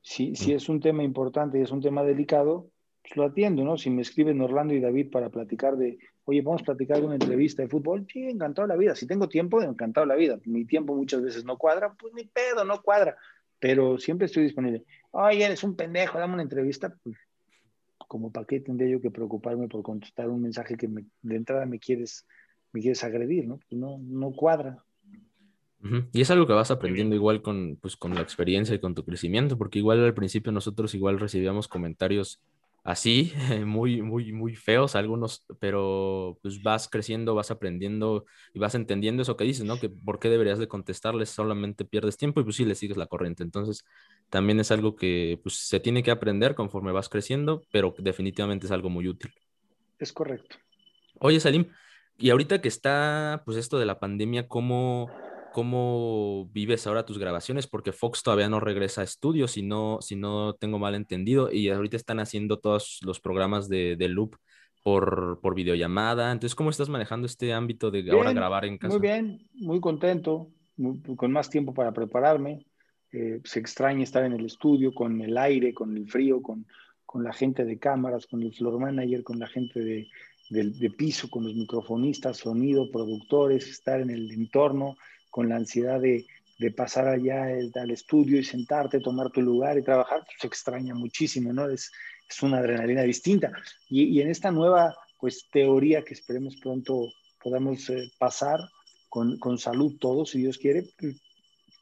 Si, 0.00 0.34
si 0.36 0.52
es 0.52 0.68
un 0.68 0.80
tema 0.80 1.02
importante 1.02 1.58
y 1.58 1.62
es 1.62 1.70
un 1.70 1.80
tema 1.80 2.02
delicado, 2.02 2.70
pues 3.02 3.16
lo 3.16 3.24
atiendo, 3.24 3.64
¿no? 3.64 3.76
Si 3.76 3.90
me 3.90 4.02
escriben 4.02 4.40
Orlando 4.40 4.74
y 4.74 4.80
David 4.80 5.10
para 5.10 5.30
platicar 5.30 5.76
de, 5.76 5.98
oye, 6.24 6.42
vamos 6.42 6.62
a 6.62 6.64
platicar 6.64 6.98
de 6.98 7.06
una 7.06 7.14
entrevista 7.14 7.62
de 7.62 7.68
fútbol, 7.68 8.06
sí, 8.10 8.24
encantado 8.24 8.66
la 8.66 8.76
vida. 8.76 8.94
Si 8.94 9.06
tengo 9.06 9.28
tiempo, 9.28 9.62
encantado 9.62 10.06
la 10.06 10.16
vida. 10.16 10.38
Mi 10.44 10.64
tiempo 10.64 10.94
muchas 10.94 11.22
veces 11.22 11.44
no 11.44 11.56
cuadra, 11.58 11.94
pues 11.94 12.14
ni 12.14 12.24
pedo, 12.24 12.64
no 12.64 12.82
cuadra. 12.82 13.16
Pero 13.58 13.98
siempre 13.98 14.26
estoy 14.26 14.44
disponible. 14.44 14.84
Oye, 15.10 15.44
eres 15.44 15.64
un 15.64 15.74
pendejo, 15.74 16.18
dame 16.18 16.34
una 16.34 16.42
entrevista. 16.42 16.94
Pues, 17.02 17.16
como 17.96 18.32
para 18.32 18.46
qué 18.46 18.60
tendría 18.60 18.88
yo 18.88 19.00
que 19.00 19.10
preocuparme 19.10 19.68
por 19.68 19.82
contestar 19.82 20.30
un 20.30 20.40
mensaje 20.40 20.76
que 20.76 20.88
de 20.88 21.36
entrada 21.36 21.66
me 21.66 21.78
quieres 21.78 22.26
me 22.72 22.80
quieres 22.80 23.04
agredir, 23.04 23.46
¿no? 23.46 23.58
Pues 23.68 23.80
no, 23.80 23.98
no 23.98 24.32
cuadra. 24.32 24.84
Y 26.12 26.20
es 26.20 26.30
algo 26.30 26.46
que 26.46 26.52
vas 26.52 26.70
aprendiendo 26.70 27.14
igual 27.14 27.40
con, 27.40 27.78
pues, 27.80 27.96
con 27.96 28.14
la 28.14 28.20
experiencia 28.20 28.74
y 28.74 28.80
con 28.80 28.94
tu 28.94 29.04
crecimiento, 29.04 29.56
porque 29.56 29.78
igual 29.78 30.04
al 30.04 30.14
principio 30.14 30.50
nosotros 30.50 30.94
igual 30.94 31.20
recibíamos 31.20 31.68
comentarios 31.68 32.40
así, 32.88 33.32
muy, 33.66 34.02
muy, 34.02 34.32
muy 34.32 34.56
feos 34.56 34.96
algunos, 34.96 35.44
pero 35.60 36.38
pues 36.42 36.62
vas 36.62 36.88
creciendo, 36.88 37.34
vas 37.34 37.50
aprendiendo 37.50 38.24
y 38.54 38.58
vas 38.58 38.74
entendiendo 38.74 39.22
eso 39.22 39.36
que 39.36 39.44
dices, 39.44 39.64
¿no? 39.64 39.78
Que 39.78 39.88
por 39.88 40.18
qué 40.18 40.30
deberías 40.30 40.58
de 40.58 40.68
contestarles, 40.68 41.28
solamente 41.28 41.84
pierdes 41.84 42.16
tiempo 42.16 42.40
y 42.40 42.44
pues 42.44 42.56
sí, 42.56 42.64
le 42.64 42.74
sigues 42.74 42.96
la 42.96 43.06
corriente. 43.06 43.42
Entonces, 43.42 43.84
también 44.30 44.58
es 44.58 44.70
algo 44.70 44.96
que 44.96 45.38
pues 45.42 45.56
se 45.56 45.80
tiene 45.80 46.02
que 46.02 46.10
aprender 46.10 46.54
conforme 46.54 46.92
vas 46.92 47.08
creciendo, 47.08 47.62
pero 47.70 47.94
definitivamente 47.98 48.66
es 48.66 48.72
algo 48.72 48.90
muy 48.90 49.06
útil. 49.06 49.32
Es 49.98 50.12
correcto. 50.12 50.56
Oye, 51.20 51.40
Salim, 51.40 51.66
y 52.16 52.30
ahorita 52.30 52.60
que 52.60 52.68
está, 52.68 53.42
pues 53.44 53.56
esto 53.58 53.78
de 53.78 53.86
la 53.86 53.98
pandemia, 54.00 54.48
¿cómo, 54.48 55.10
cómo 55.52 56.48
vives 56.52 56.86
ahora 56.86 57.04
tus 57.04 57.18
grabaciones? 57.18 57.66
Porque 57.66 57.92
Fox 57.92 58.22
todavía 58.22 58.48
no 58.48 58.60
regresa 58.60 59.00
a 59.00 59.04
estudios, 59.04 59.52
si 59.52 59.62
no, 59.62 59.98
si 60.00 60.16
no 60.16 60.54
tengo 60.54 60.78
mal 60.78 60.94
entendido, 60.94 61.52
y 61.52 61.68
ahorita 61.68 61.96
están 61.96 62.20
haciendo 62.20 62.58
todos 62.58 63.00
los 63.02 63.20
programas 63.20 63.68
de, 63.68 63.96
Loop 64.08 64.36
por, 64.82 65.40
por, 65.42 65.54
videollamada. 65.54 66.32
Entonces, 66.32 66.54
¿cómo 66.54 66.70
estás 66.70 66.88
manejando 66.88 67.26
este 67.26 67.52
ámbito 67.52 67.90
de 67.90 68.10
ahora 68.10 68.32
grabar 68.32 68.64
en 68.64 68.78
casa? 68.78 68.96
Muy 68.96 69.02
bien, 69.02 69.48
muy 69.54 69.80
contento, 69.80 70.50
con 71.16 71.32
más 71.32 71.50
tiempo 71.50 71.74
para 71.74 71.92
prepararme. 71.92 72.66
Eh, 73.12 73.40
se 73.44 73.58
extraña 73.58 74.02
estar 74.02 74.24
en 74.24 74.34
el 74.34 74.44
estudio 74.44 74.92
con 74.92 75.20
el 75.22 75.38
aire, 75.38 75.72
con 75.72 75.96
el 75.96 76.08
frío, 76.08 76.42
con, 76.42 76.66
con 77.06 77.24
la 77.24 77.32
gente 77.32 77.64
de 77.64 77.78
cámaras, 77.78 78.26
con 78.26 78.42
el 78.42 78.52
floor 78.54 78.78
manager, 78.78 79.22
con 79.22 79.38
la 79.38 79.46
gente 79.46 79.80
de, 79.80 80.08
de, 80.50 80.90
piso 80.90 81.28
con 81.30 81.44
los 81.44 81.54
microfonistas, 81.54 82.38
sonido, 82.38 82.90
productores, 82.90 83.68
estar 83.68 84.00
en 84.00 84.10
el 84.10 84.30
entorno 84.30 84.96
con 85.30 85.48
la 85.48 85.56
ansiedad 85.56 86.00
de, 86.00 86.26
pasar 86.76 87.06
allá 87.06 87.44
al 87.44 87.90
estudio 87.90 88.40
y 88.40 88.44
sentarte, 88.44 88.98
tomar 88.98 89.30
tu 89.30 89.40
lugar 89.40 89.78
y 89.78 89.84
trabajar, 89.84 90.24
pues, 90.24 90.36
se 90.40 90.46
extraña 90.48 90.94
muchísimo, 90.94 91.52
¿no? 91.52 91.68
Es, 91.68 91.90
una 92.42 92.58
adrenalina 92.58 93.02
distinta. 93.02 93.50
Y, 93.88 94.20
en 94.20 94.28
esta 94.28 94.50
nueva, 94.50 94.94
pues, 95.20 95.46
teoría 95.50 96.04
que 96.04 96.14
esperemos 96.14 96.56
pronto 96.56 97.08
podamos 97.42 97.88
eh, 97.90 98.10
pasar 98.18 98.58
con, 99.08 99.58
salud 99.58 99.96
todos, 99.98 100.30
si 100.30 100.40
Dios 100.40 100.58
quiere, 100.58 100.84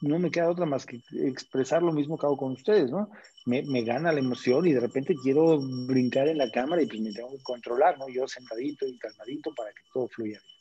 no 0.02 0.18
me 0.18 0.30
queda 0.30 0.50
otra 0.50 0.66
más 0.66 0.86
que 0.86 1.00
expresar 1.12 1.82
lo 1.82 1.92
mismo 1.92 2.18
que 2.18 2.26
hago 2.26 2.36
con 2.36 2.52
ustedes, 2.52 2.90
¿no? 2.90 3.10
Me, 3.46 3.62
me, 3.62 3.82
gana 3.82 4.12
la 4.12 4.20
emoción 4.20 4.66
y 4.66 4.72
de 4.72 4.80
repente 4.80 5.14
quiero 5.22 5.58
brincar 5.86 6.28
en 6.28 6.38
la 6.38 6.50
cámara 6.50 6.82
y 6.82 6.86
pues 6.86 7.00
me 7.00 7.12
tengo 7.12 7.30
que 7.30 7.42
controlar, 7.42 7.98
¿no? 7.98 8.08
Yo 8.08 8.28
sentadito 8.28 8.86
y 8.86 8.98
calmadito 8.98 9.52
para 9.54 9.70
que 9.70 9.82
todo 9.92 10.06
fluya 10.08 10.38
bien. 10.44 10.55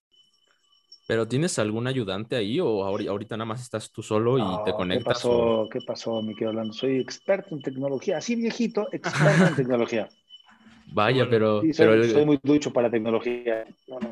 ¿Pero 1.07 1.27
tienes 1.27 1.59
algún 1.59 1.85
ayudante 1.85 2.35
ahí 2.35 2.59
o 2.59 2.83
ahorita 2.83 3.37
nada 3.37 3.45
más 3.45 3.61
estás 3.61 3.91
tú 3.91 4.01
solo 4.01 4.39
y 4.39 4.63
te 4.65 4.73
conectas? 4.73 5.03
¿Qué 5.03 5.27
pasó, 5.27 5.67
¿Qué 5.71 5.79
pasó, 5.85 6.21
mi 6.21 6.33
querido 6.33 6.49
Orlando? 6.49 6.73
Soy 6.73 6.97
experto 6.97 7.53
en 7.53 7.61
tecnología, 7.61 8.17
así 8.17 8.35
viejito, 8.35 8.87
experto 8.91 9.45
en 9.45 9.55
tecnología. 9.55 10.09
Vaya, 10.87 11.27
pero... 11.29 11.61
soy, 11.73 12.25
muy 12.25 12.39
ducho 12.41 12.71
para 12.71 12.89
tecnología. 12.89 13.65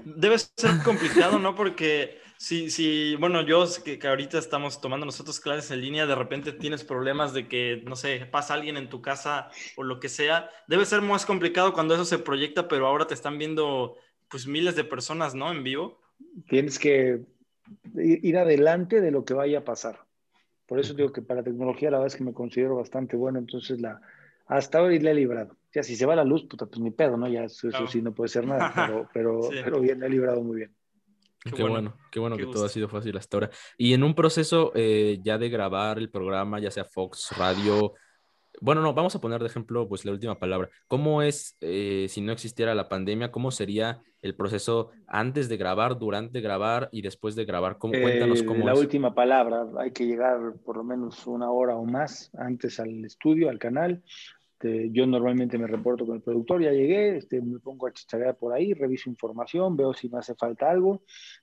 Debe 0.06 0.38
ser 0.38 0.84
complicado, 0.84 1.40
¿no? 1.40 1.56
Porque 1.56 2.20
si, 2.38 2.70
si 2.70 3.16
bueno, 3.16 3.42
yo 3.44 3.66
que, 3.84 3.98
que, 4.00 4.08
ahorita 4.08 4.38
estamos 4.38 4.82
tomando 4.82 5.06
nosotros 5.06 5.40
clases 5.40 5.72
en 5.72 5.82
línea, 5.82 6.06
de 6.06 6.16
repente 6.16 6.52
tienes 6.52 6.84
problemas 6.84 7.34
de 7.34 7.48
que, 7.48 7.82
no 7.86 7.96
sé, 7.96 8.28
pasa 8.32 8.56
alguien 8.56 8.78
en 8.78 8.90
tu 8.90 9.02
casa 9.02 9.50
o 9.78 9.84
lo 9.84 10.00
que 10.00 10.10
sea. 10.10 10.50
Debe 10.68 10.86
ser 10.86 11.02
más 11.02 11.26
complicado 11.26 11.74
cuando 11.74 11.94
eso 11.94 12.06
se 12.06 12.20
proyecta, 12.20 12.68
pero 12.68 12.88
ahora 12.88 13.08
te 13.08 13.14
están 13.14 13.38
viendo 13.38 13.96
pues 14.30 14.48
miles 14.48 14.76
de 14.76 14.84
personas, 14.84 15.36
¿no? 15.36 15.52
En 15.52 15.64
vivo. 15.64 16.03
Tienes 16.48 16.80
que 16.80 17.22
ir 17.96 18.38
adelante 18.38 19.02
de 19.02 19.12
lo 19.12 19.26
que 19.26 19.34
vaya 19.34 19.60
a 19.60 19.66
pasar. 19.66 20.00
Por 20.66 20.80
eso 20.80 20.94
digo 20.94 21.12
que 21.12 21.22
para 21.22 21.44
tecnología 21.44 21.92
la 21.92 21.98
verdad 21.98 22.14
es 22.14 22.18
que 22.18 22.24
me 22.24 22.34
considero 22.34 22.78
bastante 22.78 23.16
bueno, 23.16 23.38
entonces 23.38 23.80
la, 23.82 24.02
hasta 24.48 24.82
hoy 24.82 25.00
le 25.00 25.12
he 25.12 25.16
librado. 25.16 25.56
Ya 25.74 25.84
si 25.84 25.96
se 25.96 26.06
va 26.06 26.16
la 26.16 26.24
luz, 26.24 26.46
puta, 26.46 26.66
pues 26.66 26.80
mi 26.80 26.92
pedo, 26.92 27.18
¿no? 27.18 27.28
Ya 27.28 27.44
eso, 27.44 27.70
sí 27.88 28.02
no 28.02 28.14
puede 28.14 28.30
ser 28.30 28.46
nada, 28.46 28.72
pero, 28.76 29.10
pero, 29.14 29.50
pero 29.64 29.80
bien, 29.80 30.00
le 30.00 30.08
he 30.08 30.10
librado 30.10 30.42
muy 30.42 30.58
bien. 30.58 30.76
Qué, 31.44 31.64
bueno, 31.64 31.98
qué 32.10 32.20
bueno 32.20 32.38
que 32.38 32.46
todo 32.46 32.66
ha 32.66 32.70
sido 32.70 32.88
fácil 32.88 33.18
hasta 33.18 33.38
ahora. 33.38 33.50
Y 33.78 33.94
en 33.94 34.04
un 34.04 34.16
proceso 34.16 34.72
eh, 34.76 35.20
ya 35.22 35.38
de 35.38 35.50
grabar 35.50 35.98
el 35.98 36.10
programa, 36.10 36.60
ya 36.60 36.72
sea 36.72 36.86
Fox, 36.86 37.32
radio, 37.38 37.94
bueno, 38.62 38.82
no, 38.82 38.94
vamos 38.94 39.16
a 39.16 39.22
poner 39.22 39.42
de 39.42 39.48
ejemplo 39.48 39.88
pues 39.88 40.06
la 40.06 40.12
última 40.12 40.40
palabra. 40.40 40.70
¿Cómo 40.88 41.22
es, 41.22 41.58
eh, 41.62 42.08
si 42.10 42.22
no 42.22 42.32
existiera 42.32 42.76
la 42.76 42.90
pandemia, 42.90 43.32
cómo 43.32 43.52
sería 43.52 44.02
el 44.22 44.36
proceso 44.36 44.92
antes 45.08 45.50
de 45.50 45.58
grabar, 45.58 45.98
durante 45.98 46.42
grabar 46.42 46.90
y 46.92 47.02
después 47.02 47.36
de 47.36 47.46
grabar? 47.46 47.78
¿Cómo, 47.78 47.94
cuéntanos 47.94 48.42
eh, 48.42 48.46
cómo 48.46 48.66
La 48.66 48.76
última 48.76 49.14
palabra, 49.14 49.66
hay 49.80 49.92
que 49.92 50.06
llegar 50.06 50.40
por 50.66 50.78
lo 50.78 50.84
menos 50.84 51.26
una 51.28 51.52
hora 51.52 51.76
o 51.76 51.86
más 51.86 52.32
antes 52.38 52.80
al 52.80 53.04
estudio, 53.06 53.50
al 53.50 53.60
canal, 53.60 54.04
este, 54.64 54.92
yo 54.92 55.06
normalmente 55.06 55.58
me 55.58 55.68
reporto 55.68 56.06
con 56.06 56.16
el 56.16 56.22
productor, 56.22 56.62
ya 56.62 56.72
llegué, 56.72 57.18
este, 57.18 57.42
me 57.42 57.60
pongo 57.60 57.86
a 57.86 57.92
chicharear 57.92 58.38
por 58.38 58.54
ahí, 58.54 58.74
reviso 58.74 59.10
información, 59.10 59.76
veo 59.76 59.94
si 59.94 60.08
me 60.08 60.20
hace 60.20 60.36
falta 60.36 60.72
algo, 60.72 61.02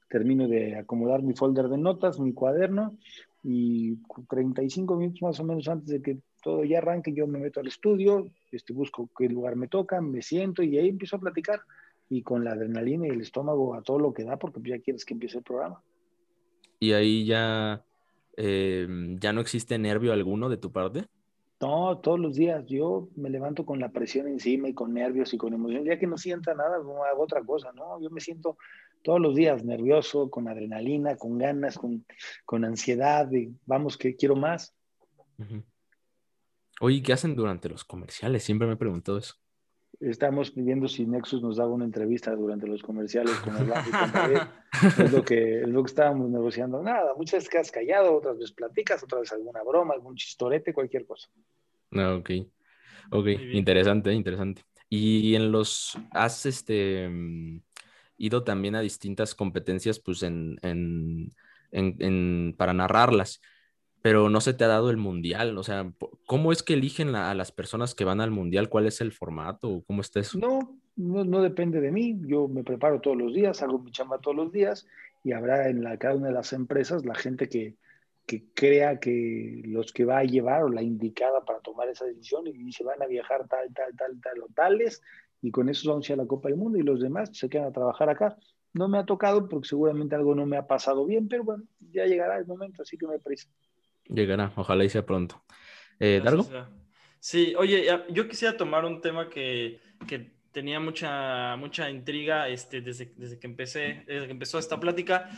termino 0.09 0.49
de 0.49 0.77
acomodar 0.77 1.23
mi 1.23 1.35
folder 1.35 1.69
de 1.69 1.77
notas, 1.77 2.19
mi 2.19 2.33
cuaderno, 2.33 2.97
y 3.43 3.97
35 4.29 4.97
minutos 4.97 5.23
más 5.23 5.41
o 5.41 5.45
menos 5.45 5.69
antes 5.69 5.89
de 5.89 6.03
que 6.03 6.19
todo 6.43 6.65
ya 6.65 6.79
arranque, 6.79 7.13
yo 7.15 7.27
me 7.27 7.39
meto 7.39 7.61
al 7.61 7.67
estudio, 7.67 8.31
este, 8.51 8.73
busco 8.73 9.09
qué 9.17 9.29
lugar 9.29 9.57
me 9.57 9.69
toca, 9.69 10.01
me 10.01 10.23
siento 10.23 10.63
y 10.63 10.79
ahí 10.79 10.89
empiezo 10.89 11.17
a 11.17 11.21
platicar. 11.21 11.61
Y 12.09 12.23
con 12.23 12.43
la 12.45 12.53
adrenalina 12.53 13.07
y 13.07 13.11
el 13.11 13.21
estómago 13.21 13.75
a 13.75 13.83
todo 13.83 14.01
lo 14.01 14.13
que 14.13 14.25
da, 14.25 14.37
porque 14.37 14.61
ya 14.69 14.81
quieres 14.81 15.05
que 15.05 15.15
empiece 15.15 15.39
el 15.39 15.45
programa. 15.45 15.81
Y 16.81 16.93
ahí 16.93 17.25
ya, 17.25 17.85
eh, 18.37 18.89
ya 19.21 19.33
no 19.33 19.41
existe 19.41 19.79
nervio 19.79 20.13
alguno 20.13 20.49
de 20.49 20.57
tu 20.57 20.73
parte. 20.73 21.07
No, 21.61 21.99
todos 21.99 22.19
los 22.19 22.37
días. 22.37 22.65
Yo 22.67 23.09
me 23.17 23.29
levanto 23.29 23.67
con 23.67 23.81
la 23.81 23.91
presión 23.91 24.27
encima 24.27 24.69
y 24.69 24.75
con 24.75 24.95
nervios 24.95 25.35
y 25.35 25.39
con 25.39 25.53
emoción. 25.53 25.85
Ya 25.85 25.99
que 25.99 26.07
no 26.07 26.17
sienta 26.17 26.55
nada, 26.55 26.79
no 26.79 27.05
hago 27.05 27.23
otra 27.23 27.43
cosa, 27.45 27.71
¿no? 27.73 28.01
Yo 28.01 28.09
me 28.11 28.21
siento 28.21 28.57
todos 29.03 29.21
los 29.21 29.35
días 29.35 29.65
nervioso, 29.65 30.31
con 30.31 30.49
adrenalina, 30.49 31.17
con 31.17 31.39
ganas, 31.39 31.77
con, 31.77 32.05
con 32.45 32.65
ansiedad, 32.65 33.29
vamos, 33.67 33.99
que 33.99 34.17
quiero 34.17 34.37
más. 34.37 34.75
Oye, 36.81 37.03
¿qué 37.03 37.13
hacen 37.13 37.37
durante 37.37 37.69
los 37.69 37.85
comerciales? 37.85 38.43
Siempre 38.43 38.67
me 38.67 38.75
he 38.75 38.79
preguntado 38.79 39.19
eso. 39.19 39.35
Estamos 39.99 40.51
pidiendo 40.51 40.89
si 40.89 41.05
Nexus 41.05 41.43
nos 41.43 41.57
daba 41.57 41.73
una 41.73 41.85
entrevista 41.85 42.35
durante 42.35 42.67
los 42.67 42.83
comerciales 42.83 43.35
con 43.41 43.57
el 43.57 43.69
y 43.69 43.71
es 45.03 45.13
lo 45.13 45.23
que 45.23 45.63
es 45.63 45.69
lo 45.69 45.83
que 45.83 45.89
estábamos 45.89 46.31
negociando. 46.31 46.83
Nada, 46.83 47.15
muchas 47.17 47.39
veces 47.39 47.51
quedas 47.51 47.71
callado, 47.71 48.17
otras 48.17 48.39
veces 48.39 48.53
platicas, 48.53 49.03
otras 49.03 49.23
veces 49.23 49.37
alguna 49.37 49.63
broma, 49.63 49.95
algún 49.95 50.15
chistorete, 50.15 50.73
cualquier 50.73 51.05
cosa. 51.05 51.29
Ah, 51.93 52.15
ok. 52.15 52.31
Ok, 53.11 53.27
interesante, 53.53 54.13
interesante. 54.13 54.63
Y 54.89 55.35
en 55.35 55.53
los, 55.53 55.99
has 56.11 56.47
este, 56.47 57.09
mm, 57.09 57.61
ido 58.19 58.43
también 58.45 58.75
a 58.75 58.81
distintas 58.81 59.35
competencias, 59.35 60.01
pues 60.01 60.23
en, 60.23 60.59
en, 60.63 61.33
en, 61.73 62.55
para 62.57 62.73
narrarlas, 62.73 63.41
pero 64.03 64.31
no 64.31 64.41
se 64.41 64.55
te 64.55 64.65
ha 64.65 64.69
dado 64.69 64.91
el 64.91 64.97
mundial. 64.97 65.57
O 65.59 65.63
sea, 65.63 65.93
¿cómo 66.27 66.53
es 66.53 66.63
que 66.63 66.75
eligen 66.75 67.15
a 67.15 67.35
las 67.35 67.53
personas 67.53 67.95
que 67.95 68.05
van 68.05 68.21
al 68.21 68.31
mundial? 68.31 68.69
¿Cuál 68.69 68.87
es 68.87 69.01
el 69.01 69.13
formato? 69.13 69.83
¿Cómo 69.87 70.01
está 70.01 70.21
eso? 70.21 70.39
No, 70.39 70.79
no, 70.97 71.25
no, 71.25 71.43
depende 71.43 71.81
de 71.81 71.91
mí. 71.91 72.19
Yo 72.27 72.49
me 72.49 72.65
preparo 72.65 73.01
todos 73.01 73.17
los 73.17 73.35
días, 73.35 73.63
hago 73.63 73.79
mi 73.79 73.91
chamba 73.91 74.19
todos 74.19 74.37
los 74.37 74.53
días 74.53 74.87
y 75.23 75.33
habrá 75.33 75.69
en 75.69 75.83
la, 75.83 75.99
cada 75.99 76.15
una 76.15 76.29
de 76.29 76.35
las 76.35 76.53
empresas 76.53 77.05
la 77.05 77.15
gente 77.15 77.49
que, 77.49 77.77
que 78.27 78.45
crea 78.55 79.01
que 79.01 79.63
los 79.67 79.93
que 79.93 80.05
va 80.05 80.19
a 80.19 80.25
llevar 80.25 80.63
o 80.63 80.69
la 80.69 80.83
indicada 80.83 81.45
para 81.45 81.61
tomar 81.61 81.89
esa 81.89 82.07
decisión 82.07 82.47
y 82.47 82.73
se 82.73 82.85
van 82.85 83.03
a 83.03 83.07
viajar 83.07 83.47
tal, 83.49 83.73
tal, 83.75 83.95
tal, 83.97 84.21
tal 84.21 84.43
o 84.43 84.47
tales 84.55 85.03
y 85.43 85.51
con 85.51 85.69
eso 85.69 85.91
vamos 85.91 86.11
a 86.11 86.17
la 86.17 86.27
Copa 86.27 86.49
del 86.49 86.59
Mundo 86.59 86.79
y 86.79 86.83
los 86.83 87.01
demás 87.01 87.31
se 87.33 87.49
quedan 87.49 87.67
a 87.67 87.73
trabajar 87.73 88.09
acá. 88.11 88.37
No 88.73 88.89
me 88.89 88.99
ha 88.99 89.05
tocado 89.05 89.49
porque 89.49 89.69
seguramente 89.69 90.15
algo 90.15 90.35
no 90.35 90.47
me 90.47 90.57
ha 90.57 90.67
pasado 90.67 91.05
bien, 91.07 91.29
pero 91.29 91.45
bueno, 91.45 91.65
ya 91.93 92.07
llegará 92.07 92.39
el 92.39 92.47
momento, 92.47 92.83
así 92.83 92.97
que 92.97 93.07
no 93.07 93.13
hay 93.13 93.19
prisa. 93.19 93.49
Llegará, 94.13 94.53
ojalá 94.57 94.85
y 94.85 94.91
sea 94.91 95.07
pronto. 95.07 95.43
Eh, 95.99 96.21
¿Dargo? 96.25 96.47
Sí, 97.19 97.55
oye, 97.57 97.87
yo 98.11 98.29
quisiera 98.29 98.57
tomar 98.57 98.85
un 98.85 99.01
tema 99.01 99.29
que, 99.29 99.81
que 100.09 100.33
tenía 100.53 100.81
mucha, 100.81 101.57
mucha 101.57 101.91
intriga 101.91 102.49
este, 102.49 102.81
desde, 102.81 103.13
desde, 103.17 103.39
que 103.39 103.47
empecé, 103.47 104.05
desde 104.07 104.27
que 104.27 104.33
empezó 104.33 104.59
esta 104.59 104.81
plática 104.81 105.31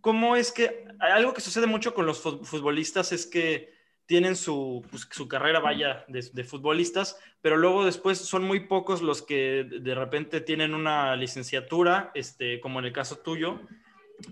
¿Cómo 0.00 0.36
es 0.36 0.52
que 0.52 0.84
algo 1.00 1.34
que 1.34 1.40
sucede 1.40 1.66
mucho 1.66 1.92
con 1.92 2.06
los 2.06 2.20
futbolistas 2.20 3.12
es 3.12 3.26
que 3.26 3.74
tienen 4.06 4.36
su, 4.36 4.84
pues, 4.90 5.06
su 5.10 5.28
carrera, 5.28 5.60
vaya, 5.60 6.04
de, 6.08 6.44
futbolistas, 6.44 7.18
pero 7.42 7.56
luego 7.56 7.84
después 7.84 8.18
son 8.18 8.44
muy 8.44 8.60
pocos 8.60 9.02
los 9.02 9.22
que 9.22 9.64
de 9.64 9.94
repente 9.94 10.40
tienen 10.40 10.72
una 10.74 11.14
licenciatura, 11.16 12.10
este, 12.14 12.60
como 12.60 12.78
en 12.78 12.86
el 12.86 12.92
caso 12.92 13.18
tuyo. 13.18 13.60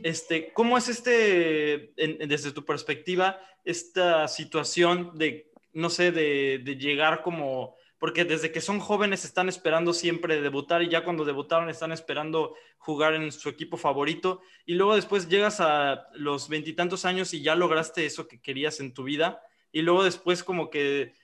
Este, 0.02 0.52
¿Cómo 0.52 0.76
es 0.78 0.88
este, 0.88 1.92
desde 1.96 2.52
tu 2.52 2.64
perspectiva, 2.64 3.40
esta 3.64 4.28
situación 4.28 5.16
de, 5.16 5.52
no 5.72 5.90
sé, 5.90 6.12
de, 6.12 6.60
de 6.64 6.76
llegar 6.76 7.22
como 7.22 7.76
porque 7.98 8.24
desde 8.24 8.52
que 8.52 8.60
son 8.60 8.78
jóvenes 8.78 9.24
están 9.24 9.48
esperando 9.48 9.92
siempre 9.92 10.40
debutar 10.40 10.82
y 10.82 10.88
ya 10.88 11.02
cuando 11.02 11.24
debutaron 11.24 11.70
están 11.70 11.92
esperando 11.92 12.54
jugar 12.78 13.14
en 13.14 13.32
su 13.32 13.48
equipo 13.48 13.76
favorito 13.76 14.42
y 14.66 14.74
luego 14.74 14.94
después 14.94 15.28
llegas 15.28 15.60
a 15.60 16.06
los 16.14 16.48
veintitantos 16.48 17.04
años 17.04 17.32
y 17.32 17.42
ya 17.42 17.54
lograste 17.54 18.04
eso 18.04 18.28
que 18.28 18.40
querías 18.40 18.80
en 18.80 18.92
tu 18.92 19.04
vida 19.04 19.42
y 19.72 19.82
luego 19.82 20.04
después 20.04 20.44
como 20.44 20.68
que 20.70 21.14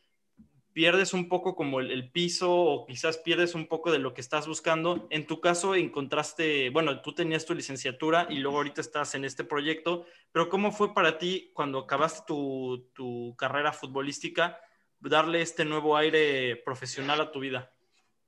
pierdes 0.72 1.14
un 1.14 1.28
poco 1.28 1.54
como 1.54 1.80
el, 1.80 2.10
piso 2.10 2.54
o 2.54 2.86
quizás 2.86 3.18
pierdes 3.18 3.54
un 3.54 3.66
poco 3.66 3.92
de 3.92 3.98
lo 3.98 4.14
que 4.14 4.20
estás 4.20 4.46
buscando. 4.46 5.06
En 5.10 5.26
tu 5.26 5.40
caso 5.40 5.74
encontraste, 5.74 6.70
bueno, 6.70 7.00
tú 7.02 7.14
tenías 7.14 7.44
tu 7.44 7.54
licenciatura 7.54 8.26
y 8.30 8.38
luego 8.38 8.58
ahorita 8.58 8.80
estás 8.80 9.14
en 9.14 9.24
este 9.24 9.44
proyecto, 9.44 10.04
pero 10.32 10.48
¿cómo 10.48 10.72
fue 10.72 10.94
para 10.94 11.18
ti 11.18 11.50
cuando 11.54 11.80
acabaste 11.80 12.24
tu, 12.26 13.34
carrera 13.36 13.72
futbolística? 13.72 14.58
darle 15.00 15.42
este 15.42 15.64
nuevo 15.64 15.96
aire 15.96 16.54
profesional 16.64 17.20
a 17.20 17.32
tu 17.32 17.40
vida? 17.40 17.72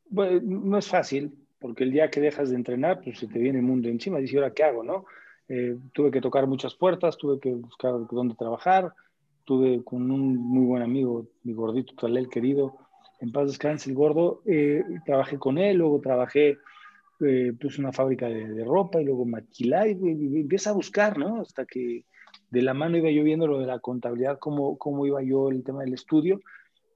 Bueno, 0.06 0.40
no 0.42 0.76
es 0.76 0.88
fácil, 0.88 1.32
porque 1.60 1.84
el 1.84 1.92
día 1.92 2.10
que 2.10 2.20
dejas 2.20 2.50
de 2.50 2.56
entrenar, 2.56 3.00
pues 3.00 3.20
se 3.20 3.28
te 3.28 3.38
viene 3.38 3.60
el 3.60 3.64
mundo 3.64 3.88
encima. 3.88 4.18
Dice, 4.18 4.38
¿ahora 4.38 4.52
qué 4.52 4.64
hago? 4.64 4.82
no? 4.82 5.04
Eh, 5.48 5.76
tuve 5.92 6.10
que 6.10 6.20
tocar 6.20 6.46
muchas 6.46 6.74
puertas, 6.74 7.16
tuve 7.16 7.38
que 7.38 7.50
buscar 7.50 7.92
dónde 8.10 8.34
trabajar, 8.34 8.92
tuve 9.44 9.82
con 9.84 10.10
un 10.10 10.36
muy 10.36 10.64
buen 10.64 10.82
amigo, 10.82 11.28
mi 11.42 11.52
gordito 11.52 11.94
Talel 11.94 12.28
querido, 12.28 12.78
en 13.20 13.32
paz 13.32 13.46
descanse 13.46 13.90
el 13.90 13.96
gordo, 13.96 14.42
eh, 14.46 14.82
trabajé 15.04 15.38
con 15.38 15.58
él, 15.58 15.78
luego 15.78 16.00
trabajé, 16.00 16.58
eh, 17.20 17.52
puse 17.60 17.80
una 17.80 17.92
fábrica 17.92 18.28
de, 18.28 18.64
ropa 18.64 19.00
y 19.00 19.04
luego 19.04 19.24
maquilé 19.24 19.92
y, 19.92 20.40
empieza 20.40 20.70
a 20.70 20.74
buscar, 20.74 21.18
¿no? 21.18 21.40
Hasta 21.40 21.64
que 21.64 22.04
de 22.50 22.62
la 22.62 22.74
mano 22.74 22.96
iba 22.96 23.10
yo 23.10 23.22
viendo 23.22 23.46
lo 23.46 23.60
de 23.60 23.66
la 23.66 23.78
contabilidad, 23.78 24.38
cómo, 24.38 24.76
cómo 24.78 25.06
iba 25.06 25.22
yo 25.22 25.50
el 25.50 25.62
tema 25.62 25.82
del 25.82 25.94
estudio, 25.94 26.40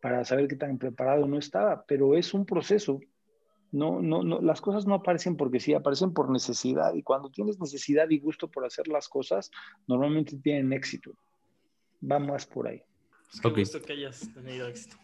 para 0.01 0.24
saber 0.24 0.49
qué 0.49 0.57
tan 0.57 0.78
preparado 0.78 1.26
no 1.26 1.38
estaba, 1.38 1.84
pero 1.86 2.16
es 2.16 2.34
un 2.34 2.44
proceso. 2.46 3.01
No, 3.70 4.01
no, 4.01 4.22
no, 4.22 4.40
las 4.40 4.62
cosas 4.62 4.86
no 4.86 4.94
aparecen 4.94 5.36
porque 5.36 5.61
sí, 5.61 5.74
aparecen 5.74 6.14
por 6.14 6.30
necesidad 6.30 6.94
y 6.94 7.03
cuando 7.03 7.30
tienes 7.30 7.61
necesidad 7.61 8.09
y 8.09 8.18
gusto 8.18 8.49
por 8.49 8.64
hacer 8.64 8.88
las 8.88 9.09
cosas, 9.09 9.51
normalmente 9.86 10.38
tienen 10.38 10.72
éxito. 10.72 11.12
Va 12.01 12.18
más 12.18 12.46
por 12.46 12.68
ahí. 12.68 12.82
Es 13.32 13.40
que 13.40 13.49
gusto 13.51 13.82
que 13.82 13.92
hayas 13.92 14.32
tenido 14.32 14.68
éxito. 14.68 14.96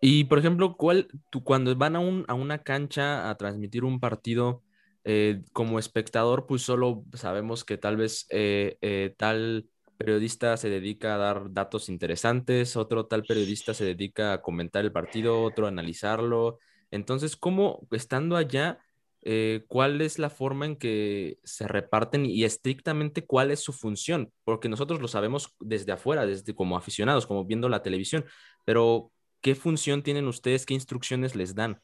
Y 0.00 0.24
por 0.24 0.38
ejemplo, 0.38 0.76
¿cuál, 0.76 1.08
tú, 1.30 1.42
cuando 1.42 1.74
van 1.76 1.96
a, 1.96 2.00
un, 2.00 2.24
a 2.28 2.34
una 2.34 2.58
cancha 2.62 3.30
a 3.30 3.36
transmitir 3.36 3.84
un 3.84 4.00
partido 4.00 4.62
eh, 5.04 5.42
como 5.52 5.78
espectador, 5.78 6.46
pues 6.46 6.62
solo 6.62 7.04
sabemos 7.14 7.64
que 7.64 7.78
tal 7.78 7.96
vez 7.96 8.26
eh, 8.30 8.78
eh, 8.80 9.14
tal 9.16 9.66
periodista 9.96 10.56
se 10.56 10.68
dedica 10.68 11.14
a 11.14 11.18
dar 11.18 11.52
datos 11.52 11.88
interesantes, 11.88 12.76
otro 12.76 13.06
tal 13.06 13.22
periodista 13.22 13.74
se 13.74 13.84
dedica 13.84 14.32
a 14.32 14.42
comentar 14.42 14.84
el 14.84 14.92
partido, 14.92 15.42
otro 15.42 15.66
a 15.66 15.68
analizarlo. 15.68 16.58
Entonces, 16.90 17.36
¿cómo, 17.36 17.86
estando 17.90 18.36
allá, 18.36 18.78
eh, 19.26 19.64
cuál 19.68 20.02
es 20.02 20.18
la 20.18 20.28
forma 20.28 20.66
en 20.66 20.76
que 20.76 21.38
se 21.42 21.66
reparten 21.66 22.26
y 22.26 22.44
estrictamente 22.44 23.24
cuál 23.24 23.50
es 23.50 23.60
su 23.60 23.72
función? 23.72 24.30
Porque 24.44 24.68
nosotros 24.68 25.00
lo 25.00 25.08
sabemos 25.08 25.54
desde 25.60 25.92
afuera, 25.92 26.26
desde 26.26 26.54
como 26.54 26.76
aficionados, 26.76 27.26
como 27.26 27.46
viendo 27.46 27.70
la 27.70 27.82
televisión, 27.82 28.26
pero 28.66 29.10
¿qué 29.40 29.54
función 29.54 30.02
tienen 30.02 30.28
ustedes? 30.28 30.66
¿Qué 30.66 30.74
instrucciones 30.74 31.34
les 31.34 31.54
dan? 31.54 31.80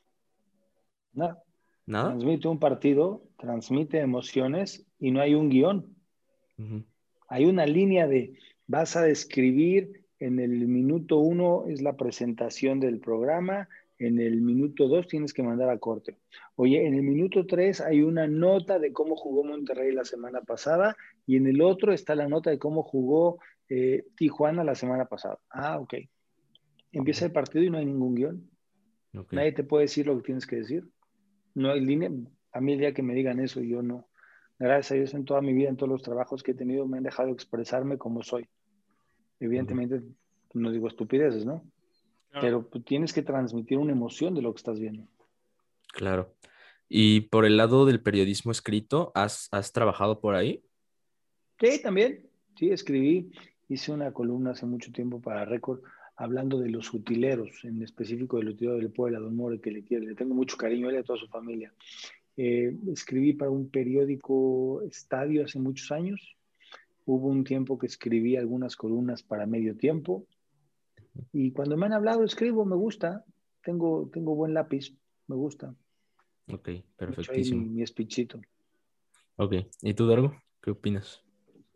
Nada. 1.15 1.43
¿Nada? 1.87 2.11
Transmite 2.11 2.47
un 2.47 2.59
partido, 2.59 3.23
transmite 3.39 3.99
emociones 4.01 4.87
y 4.99 5.11
no 5.11 5.23
hay 5.23 5.35
un 5.35 5.49
guion. 5.49 5.97
Hay 7.27 7.47
una 7.47 7.65
línea 7.65 8.07
de, 8.07 8.39
vas 8.67 8.97
a 8.97 9.03
describir, 9.03 10.05
en 10.19 10.39
el 10.39 10.69
minuto 10.69 11.17
uno 11.17 11.65
es 11.67 11.81
la 11.81 11.97
presentación 11.97 12.81
del 12.81 13.01
programa, 13.01 13.69
en 14.01 14.19
el 14.19 14.41
minuto 14.41 14.89
dos 14.89 15.07
tienes 15.07 15.35
que 15.35 15.43
mandar 15.43 15.69
a 15.69 15.79
corte. 15.79 16.19
Oye, 16.57 16.87
en 16.87 16.95
el 16.95 17.03
minuto 17.03 17.47
tres 17.47 17.83
hay 17.83 18.01
una 18.01 18.27
nota 18.27 18.79
de 18.79 18.95
cómo 18.95 19.15
jugó 19.15 19.45
Monterrey 19.45 19.93
la 19.93 20.07
semana 20.07 20.41
pasada 20.41 20.97
y 21.27 21.37
en 21.37 21.47
el 21.47 21.61
otro 21.61 21.93
está 21.93 22.15
la 22.15 22.27
nota 22.27 22.49
de 22.49 22.59
cómo 22.59 22.83
jugó 22.83 23.39
eh, 23.69 24.07
Tijuana 24.17 24.65
la 24.65 24.75
semana 24.75 25.05
pasada. 25.05 25.39
Ah, 25.51 25.79
ok. 25.79 25.95
Empieza 26.93 27.27
el 27.27 27.33
partido 27.33 27.63
y 27.63 27.71
no 27.71 27.77
hay 27.77 27.85
ningún 27.85 28.15
guion. 28.15 28.51
Nadie 29.33 29.53
te 29.53 29.65
puede 29.65 29.85
decir 29.85 30.07
lo 30.07 30.17
que 30.17 30.23
tienes 30.23 30.47
que 30.47 30.57
decir. 30.57 30.89
No 31.55 31.71
hay 31.71 31.81
línea. 31.81 32.11
A 32.53 32.61
mí 32.63 32.73
el 32.73 32.79
día 32.79 32.95
que 32.95 33.03
me 33.03 33.15
digan 33.15 33.39
eso, 33.39 33.61
yo 33.61 33.83
no, 33.83 34.09
gracias 34.59 34.93
a 34.93 34.95
Dios 34.95 35.15
en 35.15 35.27
toda 35.27 35.43
mi 35.43 35.53
vida, 35.53 35.69
en 35.69 35.77
todos 35.77 35.91
los 35.91 36.03
trabajos 36.03 36.43
que 36.43 36.53
he 36.53 36.55
tenido, 36.55 36.87
me 36.87 36.97
han 36.97 37.05
dejado 37.05 37.31
expresarme 37.31 37.99
como 37.99 38.23
soy. 38.23 38.49
Evidentemente, 39.39 40.03
no 40.55 40.71
digo 40.71 40.89
estupideces, 40.89 41.45
¿no? 41.45 41.65
Pero 42.33 42.69
tienes 42.85 43.13
que 43.13 43.23
transmitir 43.23 43.79
una 43.79 43.93
emoción 43.93 44.35
de 44.35 44.43
lo 44.43 44.53
que 44.53 44.59
estás 44.59 44.79
viendo. 44.79 45.07
Claro. 45.93 46.35
Y 46.89 47.23
por 47.23 47.45
el 47.45 47.57
lado 47.57 47.87
del 47.87 48.03
periodismo 48.03 48.53
escrito, 48.53 49.13
¿has, 49.15 49.49
has 49.53 49.73
trabajado 49.73 50.21
por 50.21 50.35
ahí? 50.35 50.63
Sí, 51.61 51.81
también. 51.83 52.27
Sí, 52.57 52.71
escribí. 52.71 53.33
Hice 53.69 53.93
una 53.93 54.13
columna 54.13 54.51
hace 54.51 54.67
mucho 54.67 54.93
tiempo 54.93 55.21
para 55.21 55.45
Récord 55.45 55.81
hablando 56.21 56.59
de 56.59 56.69
los 56.69 56.93
utileros, 56.93 57.65
en 57.65 57.83
específico 57.83 58.37
del 58.37 58.51
utilero 58.51 58.77
del 58.77 58.91
pueblo, 58.91 59.21
Don 59.21 59.35
More, 59.35 59.59
que 59.59 59.71
le, 59.71 59.83
quiere, 59.83 60.05
le 60.05 60.15
tengo 60.15 60.35
mucho 60.35 60.59
cariño 60.59 60.87
a 60.87 60.91
él 60.91 60.97
y 60.97 60.99
a 60.99 61.03
toda 61.03 61.19
su 61.19 61.27
familia. 61.29 61.73
Eh, 62.37 62.77
escribí 62.93 63.33
para 63.33 63.51
un 63.51 63.71
periódico 63.71 64.83
Estadio 64.83 65.45
hace 65.45 65.59
muchos 65.59 65.91
años. 65.91 66.37
Hubo 67.07 67.29
un 67.29 67.43
tiempo 67.43 67.79
que 67.79 67.87
escribí 67.87 68.37
algunas 68.37 68.77
columnas 68.77 69.23
para 69.23 69.47
medio 69.47 69.77
tiempo. 69.77 70.27
Y 71.33 71.53
cuando 71.53 71.77
me 71.77 71.87
han 71.87 71.93
hablado, 71.93 72.25
escribo, 72.25 72.65
me 72.65 72.77
gusta. 72.77 73.25
Tengo, 73.63 74.09
tengo 74.13 74.35
buen 74.35 74.55
lápiz, 74.55 74.95
me 75.27 75.37
gusta. 75.37 75.75
Ok, 76.53 76.69
perfectísimo. 76.97 77.63
Mi, 77.63 77.69
mi 77.69 77.83
espichito. 77.83 78.41
Ok, 79.37 79.55
¿y 79.83 79.95
tú, 79.95 80.07
Dargo? 80.07 80.35
¿Qué 80.63 80.71
opinas? 80.71 81.23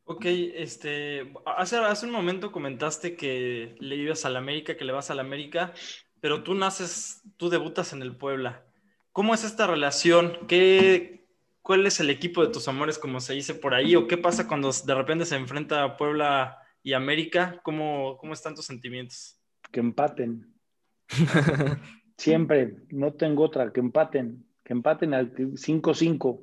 Ok, 0.07 0.27
este, 0.27 1.33
hace, 1.47 1.77
hace 1.79 2.07
un 2.07 2.13
momento 2.13 2.53
comentaste 2.53 3.17
que 3.17 3.75
le 3.81 3.97
ibas 3.97 4.25
al 4.27 4.37
América, 4.37 4.77
que 4.77 4.85
le 4.85 4.93
vas 4.93 5.11
al 5.11 5.19
América, 5.19 5.73
pero 6.21 6.43
tú 6.43 6.55
naces, 6.55 7.23
tú 7.37 7.49
debutas 7.49 7.93
en 7.93 8.03
el 8.03 8.15
Puebla. 8.17 8.67
¿Cómo 9.13 9.33
es 9.33 9.45
esta 9.45 9.67
relación? 9.67 10.47
¿Qué, 10.47 11.27
¿Cuál 11.63 11.87
es 11.87 12.01
el 12.01 12.11
equipo 12.11 12.45
de 12.45 12.53
tus 12.53 12.69
amores, 12.69 12.99
como 12.99 13.21
se 13.21 13.33
dice 13.33 13.55
por 13.55 13.73
ahí? 13.73 13.97
¿O 13.97 14.07
qué 14.07 14.19
pasa 14.19 14.47
cuando 14.47 14.71
de 14.71 14.95
repente 14.95 15.25
se 15.25 15.37
enfrenta 15.37 15.83
a 15.83 15.97
Puebla 15.97 16.59
y 16.85 16.93
América? 16.93 17.61
¿Cómo, 17.65 18.17
cómo 18.19 18.33
están 18.33 18.55
tus 18.55 18.67
sentimientos? 18.67 19.41
Que 19.73 19.81
empaten. 19.81 20.55
Siempre, 22.17 22.77
no 22.91 23.15
tengo 23.15 23.43
otra, 23.43 23.73
que 23.73 23.81
empaten, 23.81 24.47
que 24.63 24.73
empaten 24.73 25.15
al 25.15 25.35
5-5 25.35 26.41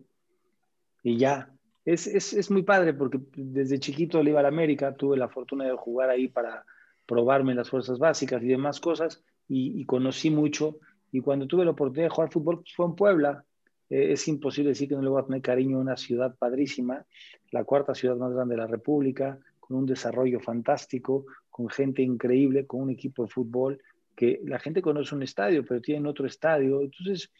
y 1.03 1.17
ya 1.17 1.53
es, 1.85 2.07
es, 2.07 2.33
es, 2.33 2.51
muy 2.51 2.63
padre 2.63 2.93
porque 2.93 3.19
desde 3.35 3.79
chiquito 3.79 4.21
le 4.21 4.31
iba 4.31 4.39
a 4.39 4.43
la 4.43 4.49
América, 4.49 4.95
tuve 4.95 5.17
la 5.17 5.29
fortuna 5.29 5.65
de 5.65 5.75
jugar 5.75 6.09
ahí 6.09 6.27
para 6.27 6.65
probarme 7.05 7.55
las 7.55 7.69
fuerzas 7.69 7.97
básicas 7.97 8.43
y 8.43 8.47
demás 8.47 8.79
cosas 8.79 9.23
y, 9.47 9.83
conocí 9.85 10.29
mucho. 10.29 10.77
Y 11.11 11.21
cuando 11.21 11.47
tuve 11.47 11.65
la 11.65 11.71
oportunidad 11.71 12.05
de 12.05 12.15
jugar 12.15 12.31
fútbol, 12.31 12.59
pues, 12.61 12.73
fue 12.73 12.85
en 12.85 12.95
Puebla. 12.95 13.45
Eh, 13.89 14.13
es 14.13 14.27
imposible 14.27 14.69
decir 14.69 14.87
que 14.87 14.95
no 14.95 15.01
le 15.01 15.09
voy 15.09 15.21
a 15.21 15.25
tener 15.25 15.41
cariño 15.41 15.77
a 15.77 15.81
una 15.81 15.97
ciudad 15.97 16.35
padrísima, 16.37 17.05
la 17.51 17.63
cuarta 17.63 17.95
ciudad 17.95 18.15
más 18.15 18.31
grande 18.31 18.55
de 18.55 18.61
la 18.61 18.67
República, 18.67 19.39
con 19.72 19.80
un 19.80 19.86
desarrollo 19.86 20.41
fantástico, 20.41 21.26
con 21.49 21.69
gente 21.69 22.01
increíble, 22.01 22.67
con 22.67 22.82
un 22.82 22.89
equipo 22.89 23.24
de 23.24 23.30
fútbol 23.30 23.82
que 24.15 24.41
la 24.43 24.59
gente 24.59 24.82
conoce 24.82 25.15
un 25.15 25.24
estadio, 25.24 25.65
pero 25.65 25.80
tienen 25.80 26.05
otro 26.07 26.28
estadio. 26.28 26.82
Entonces, 26.82 27.32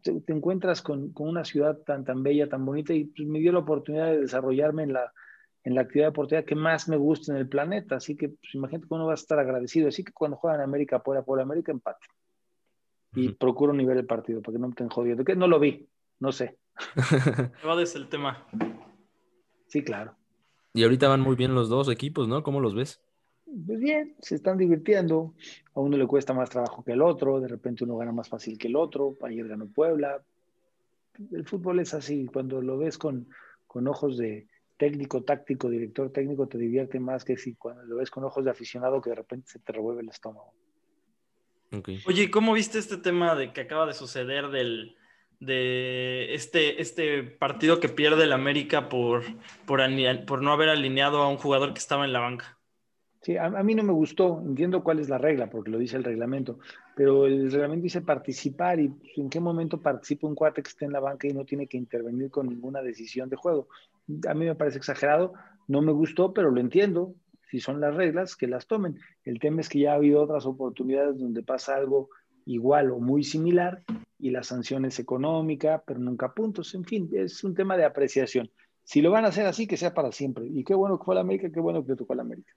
te, 0.00 0.20
te 0.20 0.32
encuentras 0.32 0.80
con, 0.80 1.12
con, 1.12 1.28
una 1.28 1.44
ciudad 1.44 1.78
tan, 1.78 2.04
tan 2.04 2.22
bella, 2.22 2.48
tan 2.48 2.64
bonita, 2.64 2.94
y 2.94 3.06
pues, 3.06 3.26
me 3.26 3.40
dio 3.40 3.50
la 3.52 3.58
oportunidad 3.58 4.12
de 4.12 4.20
desarrollarme 4.20 4.84
en 4.84 4.92
la, 4.92 5.12
en 5.64 5.74
la 5.74 5.80
actividad 5.80 6.08
deportiva 6.08 6.44
que 6.44 6.54
más 6.54 6.88
me 6.88 6.96
gusta 6.96 7.32
en 7.32 7.38
el 7.38 7.48
planeta. 7.48 7.96
Así 7.96 8.16
que, 8.16 8.28
pues, 8.28 8.54
imagínate 8.54 8.86
que 8.86 8.94
uno 8.94 9.06
va 9.06 9.12
a 9.12 9.14
estar 9.14 9.40
agradecido. 9.40 9.88
Así 9.88 10.04
que 10.04 10.12
cuando 10.12 10.36
juegan 10.36 10.60
América 10.60 11.02
por, 11.02 11.22
por 11.24 11.40
América, 11.40 11.72
empate. 11.72 12.06
Y 13.14 13.30
procuro 13.30 13.72
nivel 13.72 13.98
el 13.98 14.06
partido 14.06 14.40
para 14.40 14.54
que 14.54 14.58
no 14.60 14.68
me 14.68 14.72
estén 14.72 14.88
jodiendo. 14.88 15.24
Que 15.24 15.34
no 15.34 15.48
lo 15.48 15.58
vi, 15.58 15.88
no 16.20 16.30
sé. 16.30 16.56
Evades 17.62 17.96
el 17.96 18.08
tema. 18.08 18.46
Sí, 19.66 19.82
claro. 19.82 20.16
Y 20.74 20.84
ahorita 20.84 21.08
van 21.08 21.20
muy 21.20 21.36
bien 21.36 21.54
los 21.54 21.68
dos 21.68 21.88
equipos, 21.88 22.28
¿no? 22.28 22.42
¿Cómo 22.42 22.60
los 22.60 22.74
ves? 22.74 23.00
pues 23.66 23.80
bien, 23.80 24.16
se 24.20 24.34
están 24.34 24.56
divirtiendo. 24.56 25.34
A 25.74 25.80
uno 25.80 25.96
le 25.96 26.06
cuesta 26.06 26.32
más 26.32 26.50
trabajo 26.50 26.82
que 26.82 26.92
el 26.92 27.02
otro, 27.02 27.40
de 27.40 27.48
repente 27.48 27.84
uno 27.84 27.96
gana 27.96 28.12
más 28.12 28.28
fácil 28.28 28.58
que 28.58 28.68
el 28.68 28.76
otro. 28.76 29.16
Ayer 29.22 29.46
ganó 29.46 29.66
Puebla. 29.66 30.22
El 31.30 31.46
fútbol 31.46 31.80
es 31.80 31.92
así, 31.92 32.26
cuando 32.26 32.62
lo 32.62 32.78
ves 32.78 32.96
con, 32.96 33.28
con 33.66 33.86
ojos 33.86 34.16
de 34.16 34.48
técnico, 34.78 35.22
táctico, 35.22 35.68
director 35.68 36.10
técnico, 36.10 36.48
te 36.48 36.58
divierte 36.58 36.98
más 36.98 37.24
que 37.24 37.36
si 37.36 37.54
cuando 37.54 37.84
lo 37.84 37.96
ves 37.96 38.10
con 38.10 38.24
ojos 38.24 38.44
de 38.44 38.50
aficionado 38.50 39.00
que 39.00 39.10
de 39.10 39.16
repente 39.16 39.50
se 39.50 39.58
te 39.58 39.72
revuelve 39.72 40.02
el 40.02 40.08
estómago. 40.08 40.54
Oye, 42.06 42.30
¿cómo 42.30 42.52
viste 42.52 42.78
este 42.78 42.98
tema 42.98 43.34
de 43.34 43.52
que 43.52 43.62
acaba 43.62 43.86
de 43.86 43.94
suceder 43.94 44.48
del, 44.48 44.96
de 45.42 46.34
este, 46.34 46.80
este 46.80 47.24
partido 47.24 47.80
que 47.80 47.88
pierde 47.88 48.24
el 48.24 48.32
América 48.32 48.88
por, 48.88 49.24
por, 49.66 49.80
no 50.42 50.52
haber 50.52 50.68
alineado 50.68 51.20
a 51.20 51.28
un 51.28 51.36
jugador 51.36 51.72
que 51.72 51.80
estaba 51.80 52.04
en 52.04 52.12
la 52.12 52.20
banca? 52.20 52.58
Sí, 53.22 53.36
a, 53.36 53.50
mí 53.50 53.74
no 53.74 53.82
me 53.82 53.92
gustó, 53.92 54.40
entiendo 54.44 54.82
cuál 54.82 55.00
es 55.00 55.08
la 55.08 55.18
regla, 55.18 55.50
porque 55.50 55.70
lo 55.70 55.78
dice 55.78 55.96
el 55.96 56.04
reglamento, 56.04 56.58
pero 56.96 57.26
el 57.26 57.50
reglamento 57.50 57.84
dice 57.84 58.02
participar 58.02 58.80
y 58.80 58.88
pues, 58.88 59.16
en 59.16 59.30
qué 59.30 59.40
momento 59.40 59.80
participa 59.80 60.26
un 60.26 60.34
cuate 60.34 60.62
que 60.62 60.68
esté 60.68 60.84
en 60.84 60.92
la 60.92 61.00
banca 61.00 61.26
y 61.26 61.32
no 61.32 61.44
tiene 61.44 61.66
que 61.66 61.76
intervenir 61.76 62.30
con 62.30 62.48
ninguna 62.48 62.80
decisión 62.80 63.28
de 63.28 63.36
juego. 63.36 63.68
A 64.28 64.34
mí 64.34 64.44
me 64.44 64.54
parece 64.54 64.78
exagerado, 64.78 65.34
no 65.66 65.82
me 65.82 65.92
gustó, 65.92 66.32
pero 66.32 66.50
lo 66.50 66.60
entiendo, 66.60 67.14
si 67.50 67.58
son 67.58 67.80
las 67.80 67.94
reglas, 67.94 68.36
que 68.36 68.46
las 68.46 68.66
tomen. 68.66 68.98
El 69.24 69.38
tema 69.40 69.60
es 69.60 69.68
que 69.68 69.80
ya 69.80 69.92
ha 69.92 69.96
habido 69.96 70.22
otras 70.22 70.46
oportunidades 70.46 71.18
donde 71.18 71.42
pasa 71.42 71.76
algo 71.76 72.10
igual 72.44 72.90
o 72.90 72.98
muy 72.98 73.22
similar 73.22 73.82
y 74.22 74.30
la 74.30 74.44
sanción 74.44 74.84
es 74.84 75.00
económica, 75.00 75.82
pero 75.84 75.98
nunca 75.98 76.32
puntos, 76.32 76.74
en 76.76 76.84
fin, 76.84 77.10
es 77.12 77.42
un 77.42 77.56
tema 77.56 77.76
de 77.76 77.84
apreciación. 77.84 78.48
Si 78.84 79.02
lo 79.02 79.10
van 79.10 79.24
a 79.24 79.28
hacer 79.28 79.46
así, 79.46 79.66
que 79.66 79.76
sea 79.76 79.94
para 79.94 80.12
siempre. 80.12 80.46
Y 80.46 80.62
qué 80.62 80.74
bueno 80.74 80.96
que 80.96 81.04
fue 81.04 81.16
la 81.16 81.22
América, 81.22 81.50
qué 81.52 81.58
bueno 81.58 81.84
que 81.84 81.96
tocó 81.96 82.14
la 82.14 82.22
América. 82.22 82.52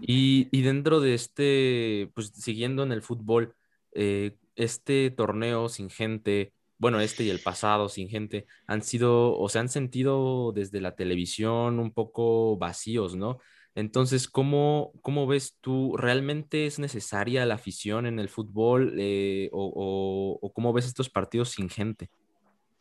Y, 0.00 0.62
dentro 0.62 1.00
de 1.00 1.14
este, 1.14 2.12
pues 2.14 2.28
siguiendo 2.28 2.84
en 2.84 2.92
el 2.92 3.02
fútbol, 3.02 3.56
eh, 3.92 4.36
este 4.54 5.10
torneo 5.10 5.68
sin 5.68 5.90
gente, 5.90 6.52
bueno, 6.78 7.00
este 7.00 7.24
y 7.24 7.30
el 7.30 7.40
pasado 7.40 7.88
sin 7.88 8.08
gente, 8.08 8.46
han 8.68 8.82
sido 8.82 9.36
o 9.36 9.48
se 9.48 9.58
han 9.58 9.68
sentido 9.68 10.52
desde 10.52 10.80
la 10.80 10.94
televisión 10.94 11.80
un 11.80 11.92
poco 11.92 12.56
vacíos, 12.56 13.16
¿no? 13.16 13.40
Entonces, 13.74 14.28
¿cómo, 14.28 14.92
cómo 15.02 15.26
ves 15.26 15.56
tú? 15.60 15.96
¿Realmente 15.96 16.66
es 16.66 16.78
necesaria 16.78 17.44
la 17.44 17.54
afición 17.54 18.06
en 18.06 18.20
el 18.20 18.28
fútbol 18.28 18.94
eh, 18.98 19.48
o, 19.52 20.38
o, 20.40 20.52
cómo 20.52 20.72
ves 20.72 20.86
estos 20.86 21.10
partidos 21.10 21.50
sin 21.50 21.68
gente? 21.68 22.08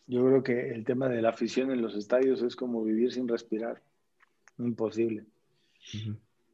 Yo 0.05 0.23
creo 0.25 0.43
que 0.43 0.69
el 0.71 0.83
tema 0.83 1.09
de 1.09 1.21
la 1.21 1.29
afición 1.29 1.71
en 1.71 1.81
los 1.81 1.95
estadios 1.95 2.43
es 2.43 2.55
como 2.55 2.83
vivir 2.83 3.11
sin 3.11 3.27
respirar. 3.27 3.81
Imposible. 4.59 5.25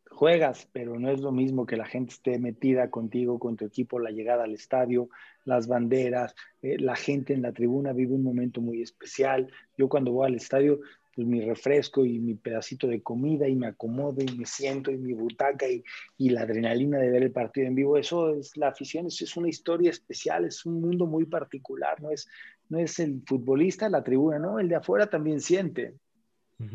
Juegas, 0.10 0.70
pero 0.72 1.00
no 1.00 1.10
es 1.10 1.22
lo 1.22 1.32
mismo 1.32 1.66
que 1.66 1.78
la 1.78 1.86
gente 1.86 2.14
esté 2.14 2.40
metida 2.40 2.90
contigo, 2.90 3.40
con 3.40 3.58
tu 3.58 3.66
equipo, 3.66 4.00
la 4.00 4.12
llegada 4.12 4.44
al 4.44 4.54
estadio, 4.54 5.10
las 5.46 5.68
banderas, 5.68 6.36
eh, 6.62 6.78
la 6.80 6.96
gente 6.96 7.34
en 7.34 7.42
la 7.42 7.54
tribuna 7.54 7.94
vive 7.94 8.16
un 8.16 8.24
momento 8.24 8.62
muy 8.62 8.82
especial. 8.82 9.52
Yo 9.78 9.90
cuando 9.90 10.12
voy 10.12 10.28
al 10.28 10.36
estadio, 10.36 10.80
pues 11.14 11.28
mi 11.28 11.42
refresco 11.42 12.06
y 12.06 12.20
mi 12.20 12.36
pedacito 12.36 12.88
de 12.88 13.02
comida 13.02 13.48
y 13.48 13.56
me 13.56 13.68
acomodo 13.68 14.22
y 14.22 14.38
me 14.38 14.46
siento 14.46 14.92
en 14.92 15.04
mi 15.04 15.14
butaca 15.14 15.68
y, 15.68 15.84
y, 16.18 16.30
la 16.30 16.42
adrenalina 16.42 16.98
de 16.98 17.10
ver 17.10 17.24
el 17.24 17.32
partido 17.32 17.68
en 17.68 17.76
vivo, 17.76 17.98
eso 17.98 18.36
es 18.36 18.56
la 18.58 18.70
afición, 18.70 19.08
eso 19.08 19.24
es 19.24 19.36
una 19.36 19.50
historia 19.50 19.90
especial, 19.90 20.46
es 20.46 20.66
un 20.66 20.82
mundo 20.82 21.06
muy 21.08 21.26
particular, 21.26 22.02
no 22.02 22.12
es, 22.12 22.28
no 22.70 22.80
es 22.80 23.00
el 23.00 23.22
futbolista, 23.26 23.90
la 23.90 24.04
tribuna, 24.04 24.40
no, 24.40 24.60
el 24.60 24.70
de 24.70 24.76
afuera 24.76 25.10
también 25.10 25.42
siente. 25.42 25.96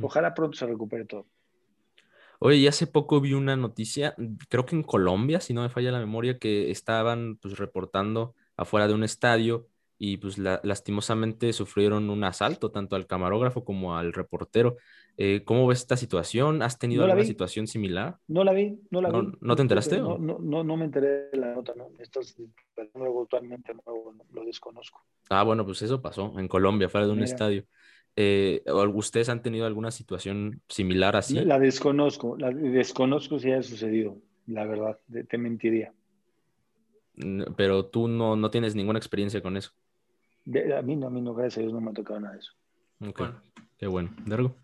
Ojalá 0.00 0.32
pronto 0.34 0.56
se 0.56 0.66
recupere 0.66 1.04
todo. 1.04 1.26
Oye, 2.38 2.56
y 2.56 2.66
hace 2.66 2.86
poco 2.86 3.20
vi 3.20 3.32
una 3.32 3.56
noticia, 3.56 4.14
creo 4.48 4.66
que 4.66 4.76
en 4.76 4.82
Colombia, 4.82 5.40
si 5.40 5.54
no 5.54 5.62
me 5.62 5.68
falla 5.68 5.92
la 5.92 5.98
memoria, 5.98 6.38
que 6.38 6.70
estaban 6.70 7.36
pues 7.36 7.58
reportando 7.58 8.34
afuera 8.56 8.88
de 8.88 8.94
un 8.94 9.04
estadio 9.04 9.68
y 9.98 10.16
pues 10.16 10.38
lastimosamente 10.38 11.52
sufrieron 11.52 12.10
un 12.10 12.24
asalto 12.24 12.70
tanto 12.70 12.96
al 12.96 13.06
camarógrafo 13.06 13.64
como 13.64 13.96
al 13.96 14.12
reportero. 14.12 14.76
Eh, 15.16 15.42
¿Cómo 15.44 15.66
ves 15.66 15.80
esta 15.80 15.96
situación? 15.96 16.62
¿Has 16.62 16.78
tenido 16.78 17.04
alguna 17.04 17.24
situación 17.24 17.66
similar? 17.66 18.18
No 18.26 18.42
la 18.42 18.52
vi, 18.52 18.78
no 18.90 19.00
la 19.00 19.10
vi. 19.10 19.32
¿No 19.40 19.54
te 19.54 19.62
enteraste? 19.62 19.98
No, 19.98 20.18
no, 20.18 20.64
no, 20.64 20.76
me 20.76 20.84
enteré 20.84 21.30
de 21.30 21.36
la 21.36 21.54
nota, 21.54 21.72
no. 21.76 21.90
Esto 22.00 22.20
es 22.20 22.36
nuevo, 22.94 23.22
actualmente 23.22 23.72
nuevo, 23.86 24.14
lo 24.32 24.44
desconozco. 24.44 25.04
Ah, 25.30 25.44
bueno, 25.44 25.64
pues 25.64 25.82
eso 25.82 26.02
pasó 26.02 26.32
en 26.38 26.48
Colombia, 26.48 26.88
fuera 26.88 27.06
de 27.06 27.12
un 27.12 27.22
estadio. 27.22 27.64
Eh, 28.16 28.62
¿Ustedes 28.94 29.28
han 29.28 29.42
tenido 29.42 29.66
alguna 29.66 29.90
situación 29.90 30.60
similar 30.68 31.16
así? 31.16 31.40
La 31.44 31.58
desconozco, 31.58 32.36
la 32.36 32.50
desconozco 32.50 33.38
si 33.38 33.52
haya 33.52 33.62
sucedido, 33.62 34.18
la 34.46 34.66
verdad, 34.66 34.98
te 35.28 35.38
mentiría. 35.38 35.92
Pero 37.56 37.86
tú 37.86 38.08
no, 38.08 38.34
no 38.34 38.50
tienes 38.50 38.74
ninguna 38.74 38.98
experiencia 38.98 39.40
con 39.40 39.56
eso. 39.56 39.70
A 40.46 40.82
mí 40.82 40.96
no, 40.96 41.06
a 41.06 41.10
mí 41.10 41.20
no, 41.20 41.34
gracias 41.34 41.58
a 41.58 41.60
Dios 41.62 41.72
no 41.72 41.80
me 41.80 41.90
ha 41.90 41.94
tocado 41.94 42.20
nada 42.20 42.34
de 42.34 42.40
eso. 42.40 42.52
Ok, 43.00 43.22
qué 43.78 43.86
bueno. 43.86 44.14
¿Dergo? 44.26 44.54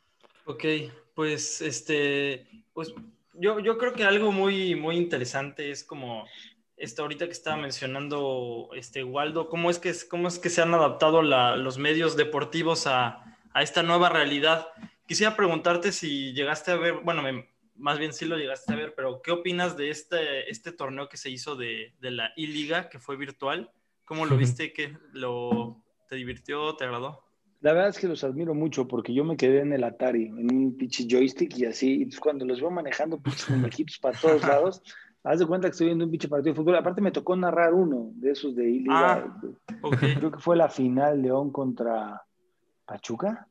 Ok, 0.46 0.64
pues 1.14 1.60
este, 1.60 2.46
pues 2.72 2.94
yo, 3.34 3.60
yo 3.60 3.78
creo 3.78 3.92
que 3.92 4.04
algo 4.04 4.32
muy, 4.32 4.74
muy 4.74 4.96
interesante 4.96 5.70
es 5.70 5.84
como 5.84 6.26
esto 6.76 7.02
ahorita 7.02 7.26
que 7.26 7.32
estaba 7.32 7.56
mencionando 7.56 8.70
este 8.74 9.04
Waldo, 9.04 9.48
cómo 9.48 9.70
es 9.70 9.78
que, 9.78 9.92
cómo 10.08 10.28
es 10.28 10.38
que 10.38 10.48
se 10.48 10.62
han 10.62 10.72
adaptado 10.72 11.22
los 11.22 11.78
medios 11.78 12.16
deportivos 12.16 12.86
a, 12.86 13.36
a 13.52 13.62
esta 13.62 13.82
nueva 13.82 14.08
realidad. 14.08 14.68
Quisiera 15.06 15.36
preguntarte 15.36 15.92
si 15.92 16.32
llegaste 16.32 16.70
a 16.70 16.76
ver, 16.76 16.94
bueno, 17.02 17.22
más 17.74 17.98
bien 17.98 18.12
sí 18.12 18.24
lo 18.24 18.38
llegaste 18.38 18.72
a 18.72 18.76
ver, 18.76 18.94
pero 18.94 19.20
¿qué 19.22 19.30
opinas 19.30 19.76
de 19.76 19.90
este, 19.90 20.50
este 20.50 20.72
torneo 20.72 21.08
que 21.08 21.16
se 21.18 21.30
hizo 21.30 21.54
de, 21.54 21.94
de 22.00 22.10
la 22.12 22.32
I-Liga, 22.36 22.88
que 22.88 22.98
fue 22.98 23.16
virtual? 23.16 23.70
¿Cómo 24.10 24.26
lo 24.26 24.36
viste? 24.36 24.72
¿Qué, 24.72 24.98
lo, 25.12 25.80
¿Te 26.08 26.16
divirtió? 26.16 26.74
¿Te 26.74 26.82
agradó? 26.84 27.22
La 27.60 27.72
verdad 27.72 27.90
es 27.90 27.98
que 27.98 28.08
los 28.08 28.24
admiro 28.24 28.54
mucho 28.54 28.88
porque 28.88 29.14
yo 29.14 29.22
me 29.22 29.36
quedé 29.36 29.60
en 29.60 29.72
el 29.72 29.84
Atari, 29.84 30.26
en 30.26 30.52
un 30.52 30.76
pinche 30.76 31.06
joystick 31.08 31.56
y 31.56 31.66
así. 31.66 32.02
Y 32.02 32.16
cuando 32.16 32.44
los 32.44 32.60
veo 32.60 32.72
manejando 32.72 33.20
pinches 33.20 33.50
equipos 33.64 34.00
para 34.00 34.18
todos 34.18 34.42
lados, 34.48 34.82
haz 35.22 35.38
de 35.38 35.46
cuenta 35.46 35.68
que 35.68 35.72
estoy 35.72 35.86
viendo 35.86 36.06
un 36.06 36.10
pinche 36.10 36.26
partido 36.26 36.52
de 36.52 36.56
fútbol. 36.56 36.74
Aparte 36.74 37.00
me 37.00 37.12
tocó 37.12 37.36
narrar 37.36 37.72
uno 37.72 38.10
de 38.14 38.32
esos 38.32 38.56
de 38.56 38.68
I-Liga. 38.68 39.12
Ah, 39.12 39.40
Creo 40.18 40.32
que 40.32 40.40
fue 40.40 40.56
la 40.56 40.68
final 40.68 41.22
León 41.22 41.52
contra 41.52 42.20
Pachuca. 42.86 43.46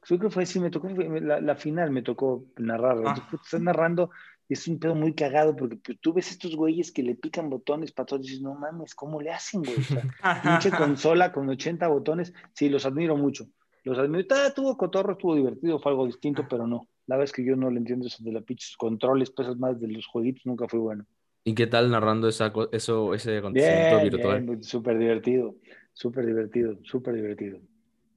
Creo 0.00 0.18
que 0.18 0.30
fue 0.30 0.42
así, 0.42 0.58
me 0.58 0.70
tocó, 0.70 0.88
la, 0.88 1.54
final 1.54 1.92
me 1.92 2.02
tocó 2.02 2.46
narrar. 2.56 2.98
Ah. 3.06 3.28
Estás 3.32 3.60
narrando 3.60 4.10
es 4.54 4.66
un 4.66 4.78
pedo 4.78 4.94
muy 4.94 5.14
cagado 5.14 5.54
porque 5.54 5.76
pues, 5.76 5.98
tú 6.00 6.12
ves 6.12 6.30
estos 6.30 6.56
güeyes 6.56 6.90
que 6.90 7.02
le 7.02 7.14
pican 7.14 7.48
botones 7.48 7.92
para 7.92 8.06
todos 8.06 8.22
y 8.22 8.28
dices, 8.28 8.42
no 8.42 8.54
mames, 8.54 8.94
¿cómo 8.94 9.20
le 9.20 9.30
hacen, 9.30 9.62
güey? 9.62 9.76
O 9.76 9.82
sea, 9.82 10.02
pinche 10.42 10.76
consola 10.76 11.32
con 11.32 11.48
80 11.48 11.86
botones, 11.88 12.32
sí, 12.52 12.68
los 12.68 12.84
admiro 12.84 13.16
mucho. 13.16 13.46
Los 13.84 13.98
administradores, 13.98 14.54
tuvo 14.54 14.76
cotorro, 14.76 15.12
estuvo 15.12 15.34
divertido, 15.34 15.78
fue 15.78 15.92
algo 15.92 16.06
distinto, 16.06 16.46
pero 16.48 16.66
no. 16.66 16.88
La 17.06 17.16
verdad 17.16 17.24
es 17.24 17.32
que 17.32 17.44
yo 17.44 17.56
no 17.56 17.70
le 17.70 17.78
entiendo 17.78 18.06
eso 18.06 18.22
de 18.22 18.32
la 18.32 18.40
pitch 18.40 18.76
controles, 18.76 19.30
pesas 19.30 19.56
más 19.56 19.80
de 19.80 19.88
los 19.88 20.06
jueguitos, 20.06 20.44
nunca 20.44 20.68
fue 20.68 20.80
bueno. 20.80 21.06
¿Y 21.44 21.54
qué 21.54 21.66
tal 21.66 21.90
narrando 21.90 22.28
esa, 22.28 22.52
eso, 22.72 23.14
ese 23.14 23.38
acontecimiento 23.38 24.02
virtual? 24.02 24.62
súper 24.62 24.98
divertido, 24.98 25.54
súper 25.92 26.26
divertido, 26.26 26.78
súper 26.82 27.14
divertido. 27.14 27.58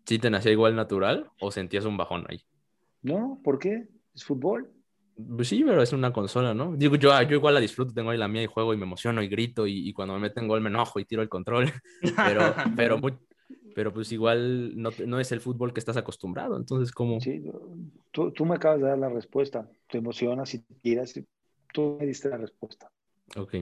¿Sí 0.06 0.20
te 0.20 0.30
nacía 0.30 0.52
igual 0.52 0.76
natural 0.76 1.30
o 1.40 1.52
sentías 1.52 1.86
un 1.86 1.96
bajón 1.96 2.26
ahí? 2.28 2.42
No, 3.02 3.40
¿por 3.44 3.60
qué? 3.60 3.88
Es 4.14 4.26
fútbol. 4.26 4.70
Pues 5.16 5.48
sí, 5.48 5.64
pero 5.64 5.82
es 5.82 5.94
una 5.94 6.12
consola, 6.12 6.54
¿no? 6.54 6.76
Digo, 6.76 6.96
yo, 6.96 7.22
yo 7.22 7.36
igual 7.36 7.54
la 7.54 7.60
disfruto, 7.60 7.94
tengo 7.94 8.10
ahí 8.10 8.18
la 8.18 8.28
mía 8.28 8.44
y 8.44 8.48
juego 8.48 8.74
y 8.74 8.78
me 8.78 8.84
emociono 8.84 9.22
y 9.22 9.28
grito 9.28 9.68
y, 9.68 9.94
cuando 9.94 10.16
me 10.16 10.20
meten 10.20 10.48
gol 10.48 10.62
me 10.62 10.70
enojo 10.70 11.00
y 11.00 11.06
tiro 11.06 11.22
el 11.22 11.30
control, 11.30 11.72
pero, 12.16 12.56
pero, 12.76 13.00
pero 13.76 13.94
pues 13.94 14.12
igual 14.12 14.76
no, 14.76 14.90
no, 15.06 15.20
es 15.20 15.32
el 15.32 15.42
fútbol 15.42 15.74
que 15.74 15.80
estás 15.80 15.98
acostumbrado, 15.98 16.58
entonces 16.58 16.92
como... 16.92 17.20
Sí, 17.22 17.44
tú, 18.12 18.32
tú, 18.32 18.46
me 18.46 18.56
acabas 18.56 18.82
de 18.82 18.88
dar 18.88 18.98
la 18.98 19.10
respuesta, 19.10 19.70
te 19.88 20.00
emocionas 20.00 20.54
y 20.56 20.60
tiras, 20.82 21.14
tú 21.74 21.98
me 22.00 22.08
diste 22.08 22.30
la 22.30 22.38
respuesta. 22.38 22.90
Ok. 23.36 23.56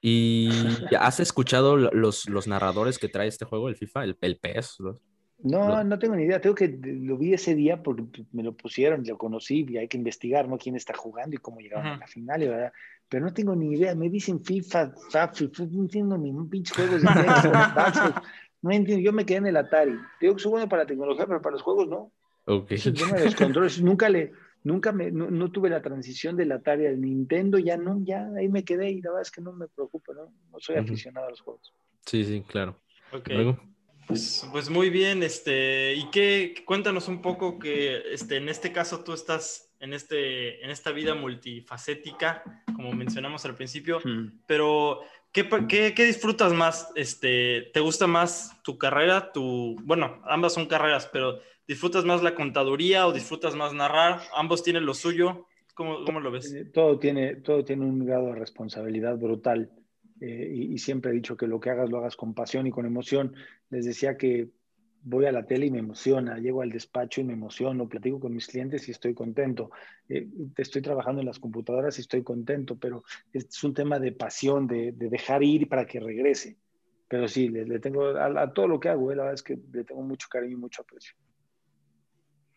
¿Y 0.00 0.50
has 0.98 1.20
escuchado 1.20 1.76
los, 1.76 2.28
los 2.28 2.46
narradores 2.46 2.98
que 2.98 3.08
trae 3.08 3.28
este 3.28 3.44
juego, 3.44 3.68
el 3.68 3.76
FIFA, 3.76 4.04
el, 4.04 4.18
el 4.20 4.38
PES? 4.38 4.78
No, 5.38 5.84
no 5.84 5.98
tengo 5.98 6.16
ni 6.16 6.24
idea. 6.24 6.40
Tengo 6.40 6.54
que 6.54 6.68
lo 6.82 7.18
vi 7.18 7.34
ese 7.34 7.54
día 7.54 7.82
porque 7.82 8.24
me 8.32 8.42
lo 8.42 8.52
pusieron, 8.52 9.04
lo 9.06 9.18
conocí 9.18 9.66
y 9.68 9.76
hay 9.76 9.88
que 9.88 9.98
investigar, 9.98 10.48
¿no? 10.48 10.58
Quién 10.58 10.76
está 10.76 10.94
jugando 10.94 11.36
y 11.36 11.38
cómo 11.38 11.60
llegaron 11.60 11.86
a 11.86 11.98
la 11.98 12.06
final, 12.06 12.40
¿verdad? 12.40 12.72
Pero 13.08 13.24
no 13.24 13.32
tengo 13.32 13.54
ni 13.54 13.74
idea. 13.74 13.94
Me 13.94 14.08
dicen 14.08 14.42
FIFA, 14.42 14.94
FAFI, 15.10 15.50
no 15.70 15.82
entiendo 15.82 16.18
ni 16.18 16.30
un 16.30 16.48
pinche 16.48 16.74
juego 16.74 16.96
de 16.96 17.02
No 18.62 18.72
entiendo. 18.72 19.04
Yo 19.04 19.12
me 19.12 19.26
quedé 19.26 19.38
en 19.38 19.46
el 19.46 19.56
Atari. 19.56 19.96
Digo 20.20 20.34
que 20.34 20.42
soy 20.42 20.50
bueno 20.50 20.68
para 20.68 20.82
la 20.82 20.86
tecnología, 20.86 21.26
pero 21.26 21.42
para 21.42 21.52
los 21.52 21.62
juegos 21.62 21.88
no. 21.88 22.12
Ok. 22.46 22.70
los 22.70 23.34
controles. 23.34 23.80
nunca 23.82 24.08
le, 24.08 24.32
nunca 24.64 24.92
me, 24.92 25.10
no, 25.12 25.50
tuve 25.52 25.68
la 25.68 25.82
transición 25.82 26.36
del 26.36 26.52
Atari 26.52 26.86
al 26.86 27.00
Nintendo, 27.00 27.58
ya 27.58 27.76
no, 27.76 28.00
ya 28.02 28.28
ahí 28.36 28.48
me 28.48 28.64
quedé 28.64 28.90
y 28.90 29.02
la 29.02 29.10
verdad 29.10 29.22
es 29.22 29.30
que 29.30 29.40
no 29.40 29.52
me 29.52 29.68
preocupa, 29.68 30.12
¿no? 30.14 30.32
No 30.50 30.58
soy 30.58 30.76
aficionado 30.76 31.26
a 31.26 31.30
los 31.30 31.40
juegos. 31.40 31.72
Sí, 32.06 32.24
sí, 32.24 32.42
claro. 32.48 32.76
Ok. 33.12 33.30
Pues, 34.06 34.48
pues, 34.52 34.70
muy 34.70 34.90
bien, 34.90 35.22
este, 35.22 35.94
y 35.94 36.08
qué, 36.10 36.54
cuéntanos 36.64 37.08
un 37.08 37.20
poco 37.20 37.58
que 37.58 38.02
este, 38.12 38.36
en 38.36 38.48
este 38.48 38.70
caso 38.70 39.02
tú 39.02 39.12
estás 39.12 39.74
en, 39.80 39.92
este, 39.92 40.64
en 40.64 40.70
esta 40.70 40.92
vida 40.92 41.14
multifacética, 41.14 42.42
como 42.76 42.92
mencionamos 42.92 43.44
al 43.44 43.56
principio, 43.56 44.00
pero 44.46 45.00
¿qué, 45.32 45.48
¿qué, 45.68 45.92
qué, 45.94 46.04
disfrutas 46.04 46.52
más? 46.52 46.92
Este, 46.94 47.70
¿Te 47.72 47.80
gusta 47.80 48.06
más 48.06 48.62
tu 48.62 48.78
carrera? 48.78 49.32
Tu, 49.32 49.76
bueno, 49.82 50.22
ambas 50.24 50.54
son 50.54 50.66
carreras, 50.66 51.08
pero 51.12 51.40
¿disfrutas 51.66 52.04
más 52.04 52.22
la 52.22 52.34
contaduría 52.34 53.06
o 53.08 53.12
disfrutas 53.12 53.56
más 53.56 53.72
narrar? 53.72 54.20
Ambos 54.36 54.62
tienen 54.62 54.86
lo 54.86 54.94
suyo. 54.94 55.46
¿Cómo, 55.74 56.04
cómo 56.04 56.20
lo 56.20 56.30
ves? 56.30 56.54
Todo 56.72 56.98
tiene, 56.98 57.36
todo 57.36 57.64
tiene 57.64 57.84
un 57.84 58.06
grado 58.06 58.28
de 58.28 58.36
responsabilidad 58.36 59.18
brutal. 59.18 59.70
Eh, 60.20 60.50
y, 60.70 60.78
siempre 60.78 61.10
he 61.10 61.14
dicho 61.14 61.36
que 61.36 61.46
lo 61.46 61.60
que 61.60 61.70
hagas 61.70 61.90
lo 61.90 61.98
hagas 61.98 62.16
con 62.16 62.34
pasión 62.34 62.66
y 62.66 62.70
con 62.70 62.86
emoción. 62.86 63.34
Les 63.70 63.84
decía 63.84 64.16
que 64.16 64.48
voy 65.02 65.26
a 65.26 65.32
la 65.32 65.46
tele 65.46 65.66
y 65.66 65.70
me 65.70 65.78
emociona, 65.78 66.38
llego 66.38 66.62
al 66.62 66.70
despacho 66.70 67.20
y 67.20 67.24
me 67.24 67.34
emociono, 67.34 67.88
platico 67.88 68.18
con 68.18 68.34
mis 68.34 68.46
clientes 68.46 68.88
y 68.88 68.90
estoy 68.90 69.14
contento. 69.14 69.70
Eh, 70.08 70.28
estoy 70.56 70.82
trabajando 70.82 71.20
en 71.20 71.26
las 71.26 71.38
computadoras 71.38 71.98
y 71.98 72.00
estoy 72.00 72.22
contento, 72.22 72.76
pero 72.76 73.04
es 73.32 73.62
un 73.62 73.74
tema 73.74 73.98
de 73.98 74.12
pasión, 74.12 74.66
de, 74.66 74.92
dejar 74.92 75.42
ir 75.42 75.68
para 75.68 75.86
que 75.86 76.00
regrese. 76.00 76.56
Pero 77.08 77.28
sí, 77.28 77.48
le, 77.48 77.78
tengo 77.78 78.08
a, 78.08 78.52
todo 78.52 78.66
lo 78.66 78.80
que 78.80 78.88
hago, 78.88 79.12
eh, 79.12 79.16
la 79.16 79.24
verdad 79.24 79.34
es 79.34 79.42
que 79.42 79.58
le 79.72 79.84
tengo 79.84 80.02
mucho 80.02 80.26
cariño 80.28 80.54
y 80.54 80.60
mucho 80.60 80.82
aprecio. 80.82 81.14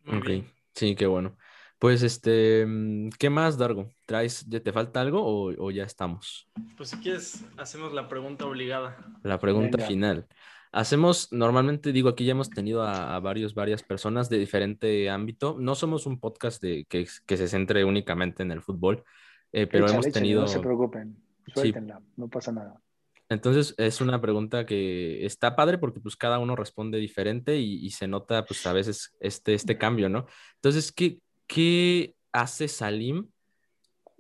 Ok, 0.07 0.43
sí, 0.73 0.95
qué 0.95 1.05
bueno. 1.05 1.37
Pues 1.79 2.03
este, 2.03 2.65
mm, 2.67 3.09
¿qué 3.17 3.29
más, 3.29 3.57
Dargo? 3.57 3.89
¿Traes, 4.05 4.45
te 4.49 4.71
falta 4.73 4.99
algo 4.99 5.21
o, 5.23 5.71
ya 5.71 5.83
estamos? 5.83 6.45
Pues 6.75 6.89
si 6.89 6.97
quieres, 6.97 7.45
hacemos 7.57 7.93
la 7.93 8.09
pregunta 8.09 8.45
obligada. 8.45 8.97
La 9.23 9.39
pregunta 9.39 9.77
final. 9.85 10.27
Hacemos, 10.73 11.31
normalmente 11.31 11.93
digo, 11.93 12.09
aquí 12.09 12.25
ya 12.25 12.33
hemos 12.33 12.49
tenido 12.49 12.83
a, 12.83 13.17
varios, 13.21 13.55
varias 13.55 13.81
personas 13.81 14.29
de 14.29 14.37
diferente 14.37 15.09
ámbito. 15.09 15.55
No 15.57 15.73
somos 15.73 16.05
un 16.05 16.19
podcast 16.19 16.61
de, 16.61 16.85
que, 16.85 17.05
se 17.05 17.47
centre 17.47 17.85
únicamente 17.85 18.43
en 18.43 18.51
el 18.51 18.61
fútbol, 18.61 19.05
eh, 19.53 19.65
pero 19.65 19.87
hemos 19.87 20.11
tenido... 20.11 20.41
No 20.41 20.47
se 20.47 20.59
preocupen, 20.59 21.15
suéltenla, 21.53 22.01
no 22.17 22.27
pasa 22.27 22.51
nada. 22.51 22.81
Entonces 23.29 23.73
es 23.77 24.01
una 24.01 24.19
pregunta 24.19 24.65
que 24.65 25.25
está 25.25 25.55
padre 25.55 25.77
porque 25.77 26.01
pues 26.01 26.17
cada 26.17 26.39
uno 26.39 26.55
responde 26.55 26.97
diferente 26.97 27.57
y, 27.57 27.85
y, 27.85 27.91
se 27.91 28.07
nota 28.07 28.43
pues 28.43 28.65
a 28.65 28.73
veces 28.73 29.15
este, 29.19 29.53
este 29.53 29.77
cambio, 29.77 30.09
¿no? 30.09 30.25
Entonces, 30.55 30.91
¿qué, 30.91 31.19
¿qué 31.49 32.15
hace 32.31 32.69
Salim? 32.69 33.29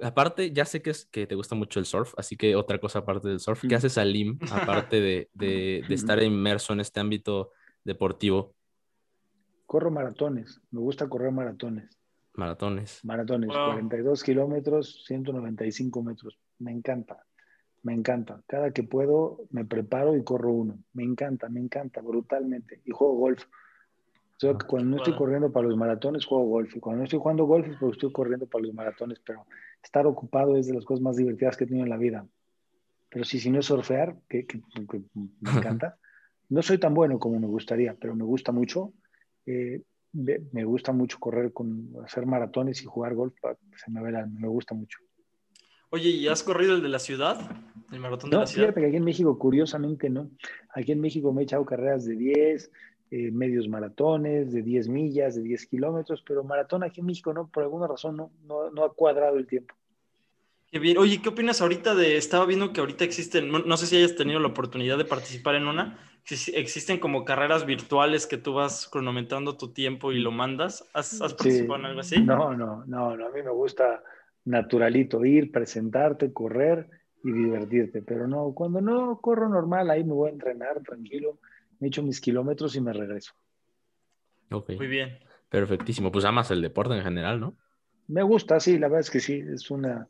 Aparte, 0.01 0.51
ya 0.51 0.65
sé 0.65 0.81
que, 0.81 0.89
es, 0.89 1.05
que 1.05 1.27
te 1.27 1.35
gusta 1.35 1.55
mucho 1.55 1.79
el 1.79 1.85
surf, 1.85 2.13
así 2.17 2.35
que 2.35 2.55
otra 2.55 2.79
cosa 2.79 2.99
aparte 2.99 3.29
del 3.29 3.39
surf, 3.39 3.63
¿qué 3.67 3.75
hace 3.75 3.89
Salim 3.89 4.39
aparte 4.51 4.99
de, 4.99 5.29
de, 5.33 5.83
estar 5.89 6.21
inmerso 6.21 6.73
en 6.73 6.79
este 6.79 6.99
ámbito 6.99 7.51
deportivo? 7.83 8.55
Corro 9.65 9.91
maratones, 9.91 10.61
me 10.71 10.79
gusta 10.79 11.07
correr 11.07 11.31
maratones. 11.31 11.97
Maratones. 12.33 13.03
Maratones, 13.03 13.49
42 13.49 14.23
kilómetros, 14.23 15.03
195 15.05 16.01
metros. 16.01 16.39
Me 16.59 16.71
encanta, 16.71 17.25
me 17.83 17.93
encanta. 17.93 18.41
Cada 18.47 18.71
que 18.71 18.83
puedo 18.83 19.45
me 19.51 19.65
preparo 19.65 20.15
y 20.15 20.23
corro 20.23 20.53
uno. 20.53 20.79
Me 20.93 21.03
encanta, 21.03 21.49
me 21.49 21.59
encanta, 21.59 22.01
brutalmente. 22.01 22.81
Y 22.85 22.91
juego 22.91 23.15
golf. 23.15 23.45
Ah, 24.43 24.57
cuando 24.67 24.91
no 24.91 24.97
estoy 24.97 25.15
corriendo 25.15 25.51
para 25.51 25.67
los 25.67 25.77
maratones, 25.77 26.25
juego 26.25 26.45
golf. 26.45 26.75
Y 26.75 26.79
cuando 26.79 26.99
no 26.99 27.03
estoy 27.03 27.19
jugando 27.19 27.45
golf 27.45 27.67
es 27.67 27.77
porque 27.77 27.93
estoy 27.93 28.11
corriendo 28.11 28.45
para 28.47 28.65
los 28.65 28.73
maratones. 28.73 29.19
Pero 29.25 29.45
estar 29.83 30.05
ocupado 30.07 30.55
es 30.55 30.67
de 30.67 30.73
las 30.73 30.85
cosas 30.85 31.01
más 31.01 31.17
divertidas 31.17 31.57
que 31.57 31.65
he 31.65 31.67
tenido 31.67 31.83
en 31.83 31.89
la 31.89 31.97
vida. 31.97 32.25
Pero 33.09 33.25
sí, 33.25 33.39
si 33.39 33.49
no 33.49 33.59
es 33.59 33.65
surfear, 33.65 34.15
que, 34.29 34.45
me 35.41 35.51
encanta. 35.81 35.97
No 36.49 36.61
soy 36.61 36.77
tan 36.77 36.93
bueno 36.93 37.19
como 37.19 37.39
me 37.39 37.47
gustaría, 37.47 37.95
pero 37.99 38.15
me 38.15 38.23
gusta 38.23 38.51
mucho. 38.51 38.93
Eh, 39.45 39.81
me 40.11 40.63
gusta 40.63 40.91
mucho 40.91 41.19
correr, 41.19 41.53
con, 41.53 41.91
hacer 42.03 42.25
maratones 42.25 42.81
y 42.81 42.85
jugar 42.85 43.13
golf. 43.13 43.35
Se 43.75 43.91
me, 43.91 44.01
ve 44.01 44.25
me 44.25 44.47
gusta 44.47 44.73
mucho. 44.73 44.99
Oye, 45.91 46.09
¿y 46.09 46.27
has 46.27 46.43
corrido 46.43 46.75
el 46.75 46.83
de 46.83 46.89
la 46.89 46.99
ciudad? 46.99 47.37
¿El 47.91 47.99
maratón 47.99 48.29
de 48.29 48.37
la 48.37 48.45
ciudad? 48.45 48.67
Fíjate 48.67 48.81
que 48.81 48.87
aquí 48.87 48.97
en 48.97 49.03
México, 49.03 49.37
curiosamente, 49.39 50.09
no. 50.09 50.29
Aquí 50.75 50.91
en 50.91 51.01
México 51.01 51.33
me 51.33 51.41
he 51.41 51.43
echado 51.45 51.65
carreras 51.65 52.05
de 52.05 52.15
10, 52.15 52.71
eh, 53.11 53.31
medios 53.31 53.67
maratones 53.67 54.51
de 54.51 54.61
10 54.61 54.87
millas, 54.87 55.35
de 55.35 55.41
10 55.41 55.65
kilómetros, 55.65 56.23
pero 56.27 56.43
maratón 56.43 56.83
aquí 56.83 56.99
en 56.99 57.07
México 57.07 57.33
no, 57.33 57.47
por 57.47 57.63
alguna 57.63 57.87
razón 57.87 58.17
no, 58.17 58.31
no, 58.45 58.83
ha 58.83 58.93
cuadrado 58.93 59.37
el 59.37 59.47
tiempo. 59.47 59.73
Qué 60.71 60.77
bien. 60.77 60.99
Oye, 60.99 61.19
¿qué 61.19 61.29
opinas 61.29 61.59
ahorita 61.59 61.95
de, 61.95 62.17
estaba 62.17 62.45
viendo 62.45 62.71
que 62.71 62.81
ahorita 62.81 63.03
existen, 63.03 63.49
no, 63.49 63.77
sé 63.77 63.87
si 63.87 63.97
hayas 63.97 64.15
tenido 64.15 64.39
la 64.39 64.49
oportunidad 64.49 64.99
de 64.99 65.05
participar 65.05 65.55
en 65.55 65.65
una, 65.65 65.97
existen 66.53 66.99
como 66.99 67.25
carreras 67.25 67.65
virtuales 67.65 68.27
que 68.27 68.37
tú 68.37 68.53
vas 68.53 68.87
cronometrando 68.87 69.57
tu 69.57 69.73
tiempo 69.73 70.11
y 70.11 70.19
lo 70.19 70.29
mandas. 70.29 70.87
¿Has, 70.93 71.17
participado 71.17 71.79
en 71.79 71.85
algo 71.87 72.01
así? 72.01 72.21
No, 72.21 72.53
no, 72.53 72.85
no, 72.85 73.17
no, 73.17 73.25
a 73.25 73.31
mí 73.31 73.41
me 73.41 73.49
gusta 73.49 74.03
naturalito, 74.45 75.25
ir, 75.25 75.51
presentarte, 75.51 76.31
correr 76.31 76.87
y 77.23 77.31
divertirte, 77.31 78.03
pero 78.03 78.27
no, 78.27 78.53
cuando 78.53 78.81
no 78.81 79.19
corro 79.19 79.49
normal, 79.49 79.89
ahí 79.89 80.03
me 80.03 80.13
voy 80.13 80.29
a 80.29 80.33
entrenar 80.33 80.83
tranquilo 80.83 81.39
me 81.79 81.87
echo 81.87 82.03
mis 82.03 82.21
kilómetros 82.21 82.75
y 82.75 82.81
me 82.81 82.93
regreso. 82.93 83.33
Ok. 84.51 84.71
Muy 84.77 84.87
bien. 84.87 85.19
Perfectísimo. 85.49 86.11
Pues 86.11 86.25
amas 86.25 86.51
el 86.51 86.61
deporte 86.61 86.95
en 86.95 87.03
general, 87.03 87.39
¿no? 87.39 87.57
Me 88.07 88.23
gusta, 88.23 88.59
sí, 88.59 88.79
la 88.79 88.87
verdad 88.87 89.01
es 89.01 89.11
que 89.11 89.19
sí, 89.19 89.43
es 89.53 89.69
una 89.69 90.07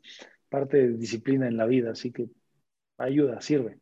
parte 0.48 0.78
de 0.78 0.96
disciplina 0.96 1.46
en 1.46 1.58
la 1.58 1.66
vida, 1.66 1.90
así 1.90 2.10
que 2.10 2.28
ayuda, 2.96 3.40
sirve. 3.42 3.78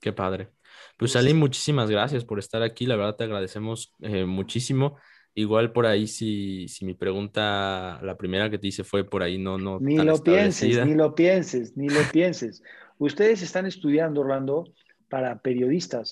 Qué 0.00 0.12
padre. 0.12 0.50
Pues 0.96 1.12
Salim, 1.12 1.38
muchísimas 1.38 1.88
gracias 1.88 2.24
por 2.24 2.40
estar 2.40 2.62
aquí, 2.62 2.86
la 2.86 2.96
verdad 2.96 3.16
te 3.16 3.24
agradecemos 3.24 3.94
eh, 4.00 4.24
muchísimo. 4.24 4.96
Igual 5.34 5.72
por 5.72 5.86
ahí, 5.86 6.08
si, 6.08 6.66
si 6.66 6.84
mi 6.84 6.94
pregunta, 6.94 8.00
la 8.02 8.16
primera 8.16 8.50
que 8.50 8.58
te 8.58 8.66
hice 8.66 8.82
fue 8.82 9.04
por 9.08 9.22
ahí, 9.22 9.38
no, 9.38 9.56
no. 9.56 9.78
Ni 9.78 9.96
lo 9.98 10.20
pienses, 10.20 10.84
ni 10.84 10.94
lo 10.94 11.14
pienses, 11.14 11.76
ni 11.76 11.88
lo 11.88 12.00
pienses. 12.12 12.60
Ustedes 12.98 13.42
están 13.42 13.66
estudiando, 13.66 14.22
Orlando, 14.22 14.64
para 15.08 15.38
periodistas. 15.40 16.10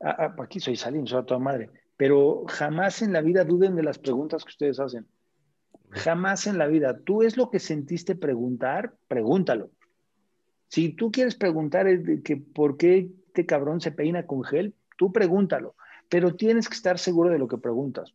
Ah, 0.00 0.16
ah, 0.18 0.42
aquí 0.42 0.60
soy 0.60 0.76
Salim, 0.76 1.06
soy 1.06 1.20
a 1.20 1.24
toda 1.24 1.40
madre, 1.40 1.70
pero 1.96 2.44
jamás 2.46 3.02
en 3.02 3.12
la 3.12 3.20
vida 3.20 3.44
duden 3.44 3.74
de 3.74 3.82
las 3.82 3.98
preguntas 3.98 4.44
que 4.44 4.50
ustedes 4.50 4.78
hacen. 4.78 5.06
Jamás 5.90 6.46
en 6.46 6.58
la 6.58 6.66
vida. 6.66 6.98
Tú 7.04 7.22
es 7.22 7.36
lo 7.36 7.50
que 7.50 7.58
sentiste 7.58 8.14
preguntar, 8.14 8.94
pregúntalo. 9.08 9.70
Si 10.68 10.90
tú 10.90 11.10
quieres 11.10 11.34
preguntar 11.34 11.86
que 12.22 12.36
por 12.36 12.76
qué 12.76 13.10
este 13.28 13.46
cabrón 13.46 13.80
se 13.80 13.90
peina 13.90 14.26
con 14.26 14.44
gel, 14.44 14.74
tú 14.96 15.12
pregúntalo, 15.12 15.74
pero 16.10 16.34
tienes 16.34 16.68
que 16.68 16.74
estar 16.74 16.98
seguro 16.98 17.30
de 17.30 17.38
lo 17.38 17.48
que 17.48 17.56
preguntas. 17.56 18.12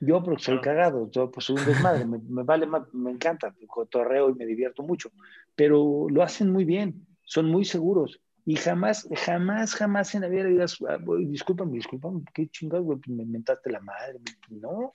Yo, 0.00 0.22
porque 0.22 0.42
soy 0.42 0.60
cagado, 0.60 1.08
yo 1.10 1.30
pues 1.30 1.46
soy 1.46 1.56
un 1.56 1.66
desmadre, 1.66 2.04
me, 2.04 2.18
me 2.18 2.42
vale 2.42 2.66
me 2.92 3.10
encanta, 3.10 3.54
cotorreo 3.68 4.28
y 4.28 4.34
me 4.34 4.44
divierto 4.44 4.82
mucho, 4.82 5.10
pero 5.54 6.06
lo 6.10 6.22
hacen 6.22 6.50
muy 6.50 6.64
bien, 6.64 7.06
son 7.22 7.46
muy 7.46 7.64
seguros 7.64 8.20
Y 8.46 8.56
jamás, 8.56 9.08
jamás, 9.24 9.74
jamás 9.74 10.14
en 10.14 10.20
la 10.22 10.28
vida 10.28 10.44
le 10.44 10.50
digas, 10.50 10.78
ah, 10.88 10.98
discúlpame, 11.26 11.72
discúlpame, 11.72 12.22
qué 12.34 12.46
chingados, 12.48 12.84
güey, 12.84 12.98
pues 12.98 13.16
me 13.16 13.22
inventaste 13.22 13.70
la 13.70 13.80
madre. 13.80 14.18
No, 14.50 14.94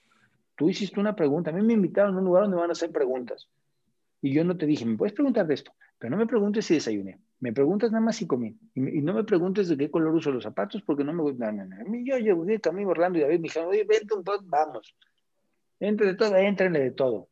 tú 0.55 0.69
hiciste 0.69 0.99
una 0.99 1.15
pregunta. 1.15 1.49
A 1.49 1.53
mí 1.53 1.61
me 1.63 1.73
invitaron 1.73 2.15
a 2.15 2.19
un 2.19 2.25
lugar 2.25 2.43
donde 2.43 2.57
van 2.57 2.69
a 2.69 2.73
hacer 2.73 2.91
preguntas. 2.91 3.49
Y 4.21 4.33
yo 4.33 4.43
no 4.43 4.55
te 4.57 4.65
dije, 4.65 4.85
¿me 4.85 4.97
puedes 4.97 5.13
preguntar 5.13 5.47
de 5.47 5.55
esto? 5.55 5.71
Pero 5.97 6.11
no 6.11 6.17
me 6.17 6.27
preguntes 6.27 6.65
si 6.65 6.75
desayuné. 6.75 7.19
Me 7.39 7.53
preguntas 7.53 7.91
nada 7.91 8.03
más 8.03 8.17
si 8.17 8.27
comí. 8.27 8.55
Y, 8.75 9.01
no 9.01 9.13
me 9.13 9.23
preguntes 9.23 9.67
de 9.69 9.77
qué 9.77 9.89
color 9.89 10.13
uso 10.13 10.31
los 10.31 10.43
zapatos 10.43 10.81
porque 10.83 11.03
no 11.03 11.13
me 11.13 11.23
gusta. 11.23 11.51
No, 11.51 11.65
no, 11.65 11.75
no. 11.75 11.95
Yo 12.03 12.17
llegué 12.17 12.59
camino 12.59 12.89
Orlando 12.89 13.17
y 13.17 13.21
David 13.21 13.39
me 13.39 13.43
dijeron, 13.43 13.69
oye, 13.69 13.83
vente 13.83 14.13
un 14.13 14.23
poco, 14.23 14.43
vamos. 14.45 14.95
Entre 15.79 16.07
de 16.07 16.15
todo, 16.15 16.35
entrenle 16.35 16.79
de 16.81 16.91
todo. 16.91 17.28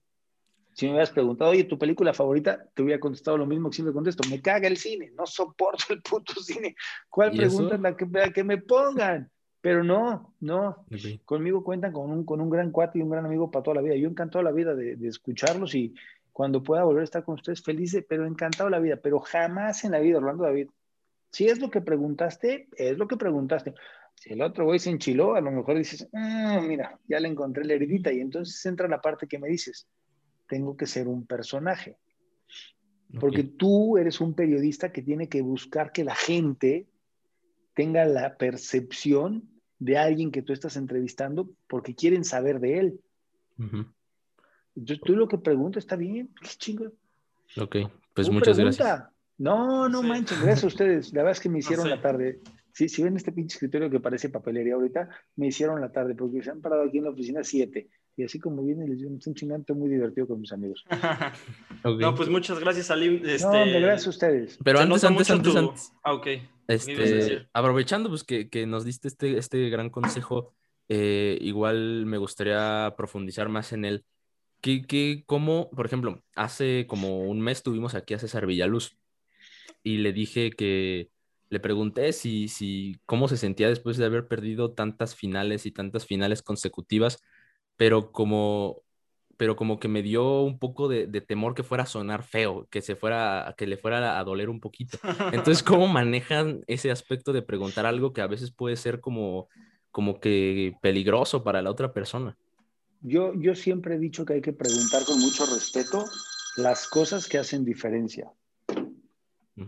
Si 0.77 0.85
me 0.85 0.91
hubieras 0.91 1.09
preguntado, 1.09 1.49
oye, 1.49 1.63
¿tu 1.63 1.75
película 1.75 2.13
favorita? 2.13 2.63
Te 2.75 2.83
hubiera 2.83 2.99
contestado 2.99 3.35
lo 3.35 3.47
mismo 3.47 3.67
que 3.67 3.77
siempre 3.77 3.95
contesto. 3.95 4.21
Me 4.29 4.39
caga 4.39 4.67
el 4.67 4.77
cine, 4.77 5.11
no 5.17 5.25
soporto 5.25 5.85
el 5.89 6.03
puto 6.03 6.33
cine. 6.39 6.75
¿Cuál 7.09 7.31
pregunta 7.31 7.73
es 7.73 7.81
la 7.81 7.97
que, 7.97 8.05
que, 8.31 8.43
me 8.43 8.59
pongan? 8.59 9.27
Pero 9.59 9.83
no, 9.83 10.35
no. 10.39 10.85
Conmigo 11.25 11.63
cuentan 11.63 11.91
con 11.91 12.11
un, 12.11 12.23
con 12.23 12.41
un 12.41 12.51
gran 12.51 12.69
cuate 12.69 12.99
y 12.99 13.01
un 13.01 13.09
gran 13.09 13.25
amigo 13.25 13.49
para 13.49 13.63
toda 13.63 13.77
la 13.77 13.81
vida. 13.81 13.95
Yo 13.95 14.07
encantado 14.07 14.43
la 14.43 14.51
vida 14.51 14.75
de, 14.75 14.97
de 14.97 15.07
escucharlos 15.07 15.73
y 15.73 15.95
cuando 16.31 16.61
pueda 16.61 16.83
volver 16.83 17.01
a 17.01 17.05
estar 17.05 17.23
con 17.23 17.33
ustedes, 17.33 17.63
feliz, 17.63 17.97
pero 18.07 18.27
encantado 18.27 18.69
la 18.69 18.77
vida. 18.77 18.97
Pero 18.97 19.19
jamás 19.19 19.83
en 19.83 19.93
la 19.93 19.99
vida, 19.99 20.19
Orlando 20.19 20.43
David, 20.43 20.69
si 21.31 21.47
es 21.47 21.59
lo 21.59 21.71
que 21.71 21.81
preguntaste, 21.81 22.67
es 22.77 22.99
lo 22.99 23.07
que 23.07 23.17
preguntaste. 23.17 23.73
Si 24.13 24.33
el 24.33 24.43
otro 24.43 24.65
güey 24.65 24.77
se 24.77 24.91
enchiló, 24.91 25.33
a 25.33 25.41
lo 25.41 25.49
mejor 25.49 25.75
dices, 25.75 26.07
ah, 26.13 26.61
mira, 26.61 26.99
ya 27.07 27.19
le 27.19 27.29
encontré 27.29 27.65
la 27.65 27.73
heridita. 27.73 28.13
Y 28.13 28.19
entonces 28.19 28.63
entra 28.67 28.87
la 28.87 29.01
parte 29.01 29.27
que 29.27 29.39
me 29.39 29.47
dices, 29.47 29.87
tengo 30.47 30.75
que 30.77 30.85
ser 30.85 31.07
un 31.07 31.25
personaje. 31.25 31.97
Porque 33.19 33.43
tú 33.43 33.97
eres 33.97 34.19
un 34.19 34.33
periodista 34.33 34.91
que 34.91 35.01
tiene 35.01 35.29
que 35.29 35.41
buscar 35.41 35.91
que 35.93 36.03
la 36.03 36.15
gente 36.15 36.87
tenga 37.73 38.05
la 38.05 38.37
percepción 38.37 39.47
de 39.79 39.97
alguien 39.97 40.31
que 40.31 40.41
tú 40.41 40.51
estás 40.51 40.75
entrevistando 40.75 41.49
porque 41.67 41.95
quieren 41.95 42.25
saber 42.25 42.59
de 42.59 42.79
él. 42.79 42.99
Entonces 44.75 44.99
tú 45.03 45.15
lo 45.15 45.27
que 45.27 45.37
preguntas 45.37 45.83
está 45.83 45.95
bien, 45.95 46.29
qué 46.41 46.49
chingo. 46.57 46.91
Ok, 47.57 47.77
pues 48.13 48.29
muchas 48.29 48.59
gracias. 48.59 49.03
No, 49.37 49.87
no 49.87 50.01
manches, 50.03 50.41
gracias 50.41 50.63
a 50.65 50.67
ustedes. 50.67 51.13
La 51.13 51.21
verdad 51.21 51.37
es 51.37 51.39
que 51.39 51.49
me 51.49 51.59
hicieron 51.59 51.89
la 51.89 52.01
tarde. 52.01 52.41
Sí, 52.73 52.89
si 52.89 53.03
ven 53.03 53.15
este 53.15 53.31
pinche 53.31 53.55
escritorio 53.55 53.89
que 53.89 53.99
parece 53.99 54.29
papelería 54.29 54.75
ahorita, 54.75 55.09
me 55.35 55.47
hicieron 55.47 55.79
la 55.79 55.91
tarde 55.91 56.13
porque 56.13 56.43
se 56.43 56.51
han 56.51 56.61
parado 56.61 56.83
aquí 56.83 56.97
en 56.97 57.05
la 57.05 57.11
oficina 57.11 57.43
siete 57.43 57.89
y 58.17 58.23
así 58.23 58.39
como 58.39 58.63
viene, 58.63 58.87
les 58.87 58.97
digo, 58.97 59.11
un 59.11 59.35
chingante 59.35 59.73
muy 59.73 59.89
divertido 59.89 60.27
con 60.27 60.41
mis 60.41 60.51
amigos. 60.51 60.83
No, 61.83 62.15
pues 62.15 62.27
muchas 62.27 62.59
gracias, 62.59 62.87
Salim. 62.87 63.21
Este... 63.23 63.45
No, 63.45 63.79
gracias 63.79 64.07
a 64.07 64.09
ustedes. 64.09 64.59
Pero 64.61 64.79
antes, 64.79 65.03
antes, 65.03 65.29
antes, 65.29 65.55
antes, 65.55 65.93
Ah, 66.03 66.13
ok. 66.13 66.27
Este, 66.67 67.47
aprovechando 67.53 68.09
pues 68.09 68.23
que, 68.23 68.49
que, 68.49 68.65
nos 68.65 68.83
diste 68.83 69.07
este, 69.07 69.37
este 69.37 69.69
gran 69.69 69.89
consejo, 69.89 70.53
eh, 70.89 71.37
igual 71.39 72.05
me 72.05 72.17
gustaría 72.17 72.93
profundizar 72.97 73.47
más 73.47 73.71
en 73.71 73.85
él. 73.85 74.05
¿Qué, 74.59 74.81
qué, 74.81 75.23
cómo, 75.27 75.69
por 75.69 75.85
ejemplo, 75.85 76.23
hace 76.35 76.87
como 76.87 77.21
un 77.21 77.39
mes 77.39 77.63
tuvimos 77.63 77.93
aquí 77.93 78.15
a 78.15 78.19
César 78.19 78.47
Villaluz 78.47 78.97
y 79.83 79.99
le 79.99 80.11
dije 80.11 80.49
que 80.49 81.09
le 81.49 81.59
pregunté 81.59 82.11
si, 82.11 82.47
si 82.47 82.99
cómo 83.05 83.27
se 83.27 83.37
sentía 83.37 83.69
después 83.69 83.95
de 83.95 84.05
haber 84.05 84.27
perdido 84.27 84.73
tantas 84.73 85.15
finales 85.15 85.65
y 85.65 85.71
tantas 85.71 86.05
finales 86.05 86.41
consecutivas 86.41 87.21
pero 87.77 88.11
como, 88.11 88.81
pero 89.37 89.55
como 89.55 89.79
que 89.79 89.87
me 89.87 90.01
dio 90.01 90.41
un 90.41 90.59
poco 90.59 90.87
de, 90.87 91.07
temor 91.21 91.53
que 91.53 91.63
fuera 91.63 91.83
a 91.83 91.87
sonar 91.87 92.23
feo, 92.23 92.67
que 92.69 92.81
se 92.81 92.95
fuera, 92.95 93.53
que 93.57 93.67
le 93.67 93.77
fuera 93.77 94.19
a 94.19 94.23
doler 94.23 94.49
un 94.49 94.59
poquito. 94.59 94.97
Entonces, 95.31 95.63
¿cómo 95.63 95.87
manejan 95.87 96.63
ese 96.67 96.91
aspecto 96.91 97.31
de 97.31 97.43
preguntar 97.43 97.85
algo 97.85 98.11
que 98.11 98.21
a 98.21 98.27
veces 98.27 98.51
puede 98.51 98.75
ser 98.75 98.99
como, 98.99 99.47
como 99.91 100.19
que 100.19 100.75
peligroso 100.81 101.43
para 101.43 101.61
la 101.61 101.71
otra 101.71 101.93
persona? 101.93 102.35
Yo, 103.01 103.33
yo 103.35 103.55
siempre 103.55 103.95
he 103.95 103.99
dicho 103.99 104.25
que 104.25 104.33
hay 104.33 104.41
que 104.41 104.53
preguntar 104.53 105.03
con 105.05 105.19
mucho 105.19 105.45
respeto 105.45 106.03
las 106.57 106.87
cosas 106.87 107.27
que 107.27 107.37
hacen 107.37 107.63
diferencia. 107.63 108.31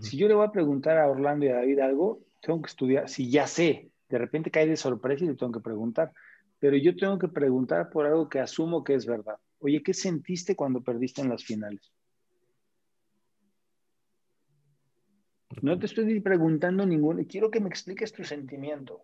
Si 0.01 0.17
yo 0.17 0.27
le 0.27 0.35
voy 0.35 0.45
a 0.45 0.51
preguntar 0.51 0.99
a 0.99 1.07
Orlando 1.07 1.45
y 1.45 1.49
a 1.49 1.55
David 1.55 1.79
algo, 1.79 2.19
tengo 2.41 2.61
que 2.61 2.67
estudiar, 2.67 3.09
si 3.09 3.31
ya 3.31 3.47
sé, 3.47 3.89
de 4.07 4.17
repente 4.17 4.51
cae 4.51 4.67
de 4.67 4.77
sorpresa 4.77 5.23
y 5.23 5.27
le 5.27 5.35
tengo 5.35 5.51
que 5.51 5.61
preguntar 5.61 6.13
pero 6.59 6.75
yo 6.77 6.95
tengo 6.95 7.17
que 7.17 7.27
preguntar 7.27 7.89
por 7.89 8.05
algo 8.05 8.27
que 8.27 8.39
asumo 8.39 8.83
que 8.83 8.93
es 8.93 9.05
verdad. 9.05 9.37
Oye, 9.59 9.81
¿qué 9.81 9.93
sentiste 9.93 10.55
cuando 10.55 10.81
perdiste 10.81 11.21
en 11.21 11.29
las 11.29 11.43
finales? 11.43 11.91
No 15.61 15.77
te 15.79 15.87
estoy 15.87 16.19
preguntando 16.19 16.85
ningún, 16.85 17.23
quiero 17.25 17.49
que 17.49 17.59
me 17.59 17.69
expliques 17.69 18.13
tu 18.13 18.23
sentimiento, 18.23 19.03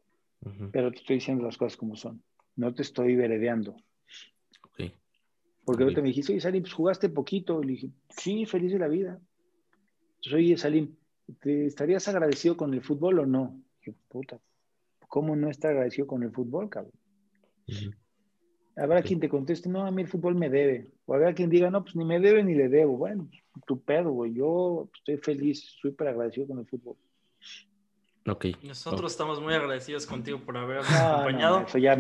pero 0.72 0.92
te 0.92 0.98
estoy 0.98 1.16
diciendo 1.16 1.44
las 1.44 1.58
cosas 1.58 1.76
como 1.76 1.96
son. 1.96 2.22
No 2.56 2.74
te 2.74 2.84
estoy 2.84 3.16
veredeando. 3.16 3.76
Porque 5.66 5.82
ahorita 5.82 6.02
me 6.02 6.10
dijiste, 6.10 6.32
oye, 6.32 6.42
Salim, 6.42 6.62
pues 6.62 6.74
jugaste 6.74 7.10
poquito. 7.10 7.62
Y 7.62 7.66
le 7.66 7.72
dije, 7.72 7.90
sí, 8.10 8.46
feliz 8.46 8.72
de 8.72 8.80
la 8.80 8.88
vida. 8.88 9.20
Entonces, 10.18 10.34
oye, 10.34 10.58
Salim, 10.58 10.96
¿te 11.42 11.66
estarías 11.66 12.08
agradecido 12.08 12.56
con 12.56 12.74
el 12.74 12.84
fútbol 12.84 13.20
o 13.20 13.26
no? 13.26 13.60
dije, 13.80 13.98
puta, 14.08 14.40
¿cómo 15.08 15.36
no 15.36 15.50
estar 15.50 15.72
agradecido 15.72 16.06
con 16.06 16.22
el 16.22 16.32
fútbol, 16.32 16.70
cabrón? 16.70 16.94
Habrá 18.76 19.02
quien 19.02 19.20
te 19.20 19.30
conteste, 19.30 19.70
no, 19.70 19.86
a 19.86 19.92
mí 19.92 20.02
el 20.02 20.08
fútbol 20.08 20.36
me 20.36 20.50
debe. 20.50 20.92
O 21.06 21.14
habrá 21.14 21.34
quien 21.34 21.50
diga, 21.50 21.70
no, 21.70 21.84
pues 21.84 21.96
ni 21.96 22.04
me 22.04 22.20
debe 22.20 22.44
ni 22.44 22.56
le 22.56 22.68
debo. 22.68 22.98
Bueno, 22.98 23.30
tu 23.66 23.82
pedo, 23.82 24.12
güey. 24.12 24.34
Yo 24.34 24.90
estoy 24.96 25.18
feliz, 25.18 25.62
súper 25.80 26.10
agradecido 26.10 26.48
con 26.48 26.60
el 26.60 26.66
fútbol. 26.66 26.98
Nosotros 28.64 29.12
estamos 29.12 29.40
muy 29.40 29.54
agradecidos 29.54 30.08
contigo 30.08 30.40
por 30.40 30.58
habernos 30.58 30.90
acompañado. 30.90 31.64
eso, 31.68 31.78
ya 31.78 31.94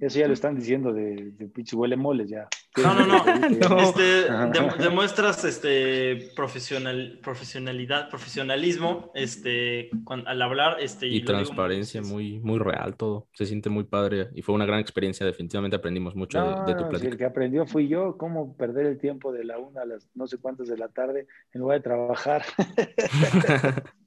eso 0.00 0.18
ya 0.18 0.26
lo 0.26 0.34
están 0.34 0.56
diciendo 0.56 0.92
de, 0.92 1.30
de 1.38 1.64
huele 1.72 1.96
moles 1.96 2.28
ya. 2.28 2.48
No, 2.76 2.94
no, 2.94 3.06
no. 3.06 3.24
Este, 3.88 4.82
demuestras 4.82 5.44
este, 5.44 6.30
profesional, 6.34 7.20
profesionalidad, 7.22 8.08
profesionalismo 8.08 9.12
este, 9.14 9.90
al 10.06 10.42
hablar. 10.42 10.78
Este, 10.80 11.06
y, 11.06 11.24
transparencia 11.24 12.02
muy, 12.02 12.40
muy 12.40 12.58
real 12.58 12.96
todo. 12.96 13.28
Se 13.32 13.46
siente 13.46 13.70
muy 13.70 13.84
padre 13.84 14.30
y 14.34 14.42
fue 14.42 14.56
una 14.56 14.66
gran 14.66 14.80
experiencia. 14.80 15.24
Definitivamente 15.24 15.76
aprendimos 15.76 16.16
mucho 16.16 16.40
de, 16.66 16.74
tu 16.74 16.88
plática. 16.88 17.10
el 17.10 17.16
que 17.16 17.24
aprendió 17.24 17.66
fui 17.66 17.86
yo, 17.86 18.16
cómo 18.18 18.56
perder 18.56 18.86
el 18.86 18.98
tiempo 18.98 19.32
de 19.32 19.44
la 19.44 19.58
una 19.58 19.82
a 19.82 19.86
las 19.86 20.08
no 20.14 20.26
sé 20.26 20.38
cuántas 20.38 20.66
de 20.66 20.76
la 20.76 20.88
tarde 20.88 21.28
en 21.52 21.60
lugar 21.60 21.78
de 21.78 21.84
trabajar. 21.84 22.42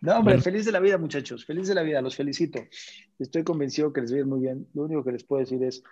No, 0.00 0.18
hombre, 0.18 0.40
feliz 0.40 0.64
de 0.64 0.72
la 0.72 0.80
vida, 0.80 0.96
muchachos, 0.96 1.44
feliz 1.44 1.68
de 1.68 1.74
la 1.74 1.82
vida, 1.82 2.00
los 2.00 2.16
felicito. 2.16 2.58
Estoy 3.18 3.44
convencido 3.44 3.92
que 3.92 4.00
les 4.00 4.14
va 4.14 4.24
muy 4.24 4.40
bien. 4.40 4.66
Lo 4.72 4.84
único 4.84 5.04
que 5.04 5.12
les 5.12 5.24
puedo 5.24 5.40
decir 5.40 5.62
es 5.62 5.82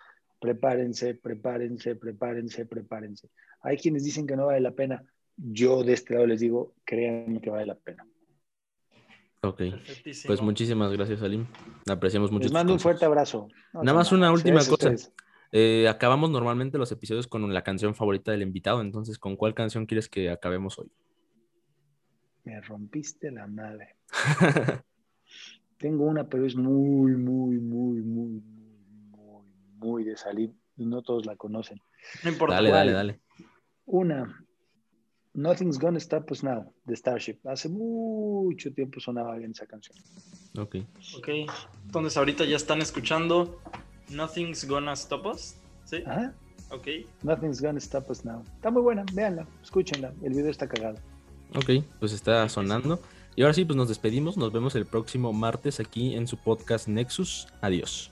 prepárense, 0.40 1.14
prepárense, 1.14 1.94
prepárense, 1.94 2.64
prepárense. 2.64 3.28
Hay 3.60 3.76
quienes 3.76 4.04
dicen 4.04 4.26
que 4.26 4.36
no 4.36 4.46
vale 4.46 4.60
la 4.60 4.70
pena. 4.70 5.04
Yo 5.36 5.84
de 5.84 5.92
este 5.92 6.14
lado 6.14 6.26
les 6.26 6.40
digo, 6.40 6.74
créanme 6.84 7.40
que 7.40 7.50
vale 7.50 7.66
la 7.66 7.74
pena. 7.74 8.06
Ok, 9.42 9.62
pues 10.26 10.42
muchísimas 10.42 10.92
gracias, 10.92 11.20
Salim. 11.20 11.46
Apreciamos 11.88 12.32
mucho. 12.32 12.44
Les 12.44 12.52
mando 12.52 12.72
un 12.72 12.80
fuerte 12.80 13.04
abrazo. 13.04 13.48
Nada 13.72 13.94
más 13.94 14.10
una 14.10 14.32
última 14.32 14.64
cosa. 14.64 14.94
Eh, 15.52 15.86
acabamos 15.88 16.30
normalmente 16.30 16.76
los 16.76 16.90
episodios 16.92 17.26
con 17.26 17.52
la 17.54 17.62
canción 17.62 17.94
favorita 17.94 18.32
del 18.32 18.42
invitado, 18.42 18.80
entonces, 18.80 19.18
¿con 19.18 19.36
cuál 19.36 19.54
canción 19.54 19.86
quieres 19.86 20.08
que 20.08 20.30
acabemos 20.30 20.78
hoy? 20.78 20.90
Me 22.44 22.60
rompiste 22.60 23.30
la 23.30 23.46
madre. 23.46 23.97
Tengo 25.78 26.04
una, 26.04 26.28
pero 26.28 26.46
es 26.46 26.56
muy, 26.56 27.12
muy, 27.12 27.58
muy, 27.58 28.00
muy, 28.00 28.40
muy, 28.40 29.42
muy 29.76 30.04
de 30.04 30.16
salir 30.16 30.52
y 30.76 30.86
no 30.86 31.02
todos 31.02 31.26
la 31.26 31.36
conocen. 31.36 31.80
No 32.24 32.30
importa. 32.30 32.56
Dale, 32.56 32.70
dale, 32.70 32.92
dale. 32.92 33.20
Una, 33.86 34.44
Nothing's 35.34 35.78
Gonna 35.78 35.98
Stop 35.98 36.30
Us 36.32 36.42
Now, 36.42 36.72
de 36.84 36.96
Starship. 36.96 37.38
Hace 37.44 37.68
mucho 37.68 38.72
tiempo 38.72 38.98
sonaba 38.98 39.36
bien 39.36 39.52
esa 39.52 39.66
canción. 39.66 39.96
Ok. 40.58 40.76
Ok, 41.16 41.28
entonces 41.84 42.16
ahorita 42.16 42.44
ya 42.44 42.56
están 42.56 42.80
escuchando 42.80 43.60
Nothing's 44.10 44.66
Gonna 44.66 44.94
Stop 44.94 45.26
Us. 45.26 45.56
¿Sí? 45.84 46.02
Ajá. 46.06 46.34
Ok. 46.70 46.88
Nothing's 47.22 47.62
Gonna 47.62 47.78
Stop 47.78 48.10
Us 48.10 48.24
Now. 48.24 48.42
Está 48.56 48.70
muy 48.70 48.82
buena, 48.82 49.04
véanla, 49.12 49.46
escúchenla. 49.62 50.12
El 50.22 50.34
video 50.34 50.50
está 50.50 50.66
cagado. 50.66 50.98
Ok, 51.54 51.84
pues 52.00 52.12
está 52.12 52.48
sonando. 52.48 53.00
Y 53.38 53.42
ahora 53.42 53.54
sí, 53.54 53.64
pues 53.64 53.76
nos 53.76 53.86
despedimos. 53.86 54.36
Nos 54.36 54.50
vemos 54.50 54.74
el 54.74 54.84
próximo 54.84 55.32
martes 55.32 55.78
aquí 55.78 56.16
en 56.16 56.26
su 56.26 56.36
podcast 56.38 56.88
Nexus. 56.88 57.46
Adiós. 57.60 58.10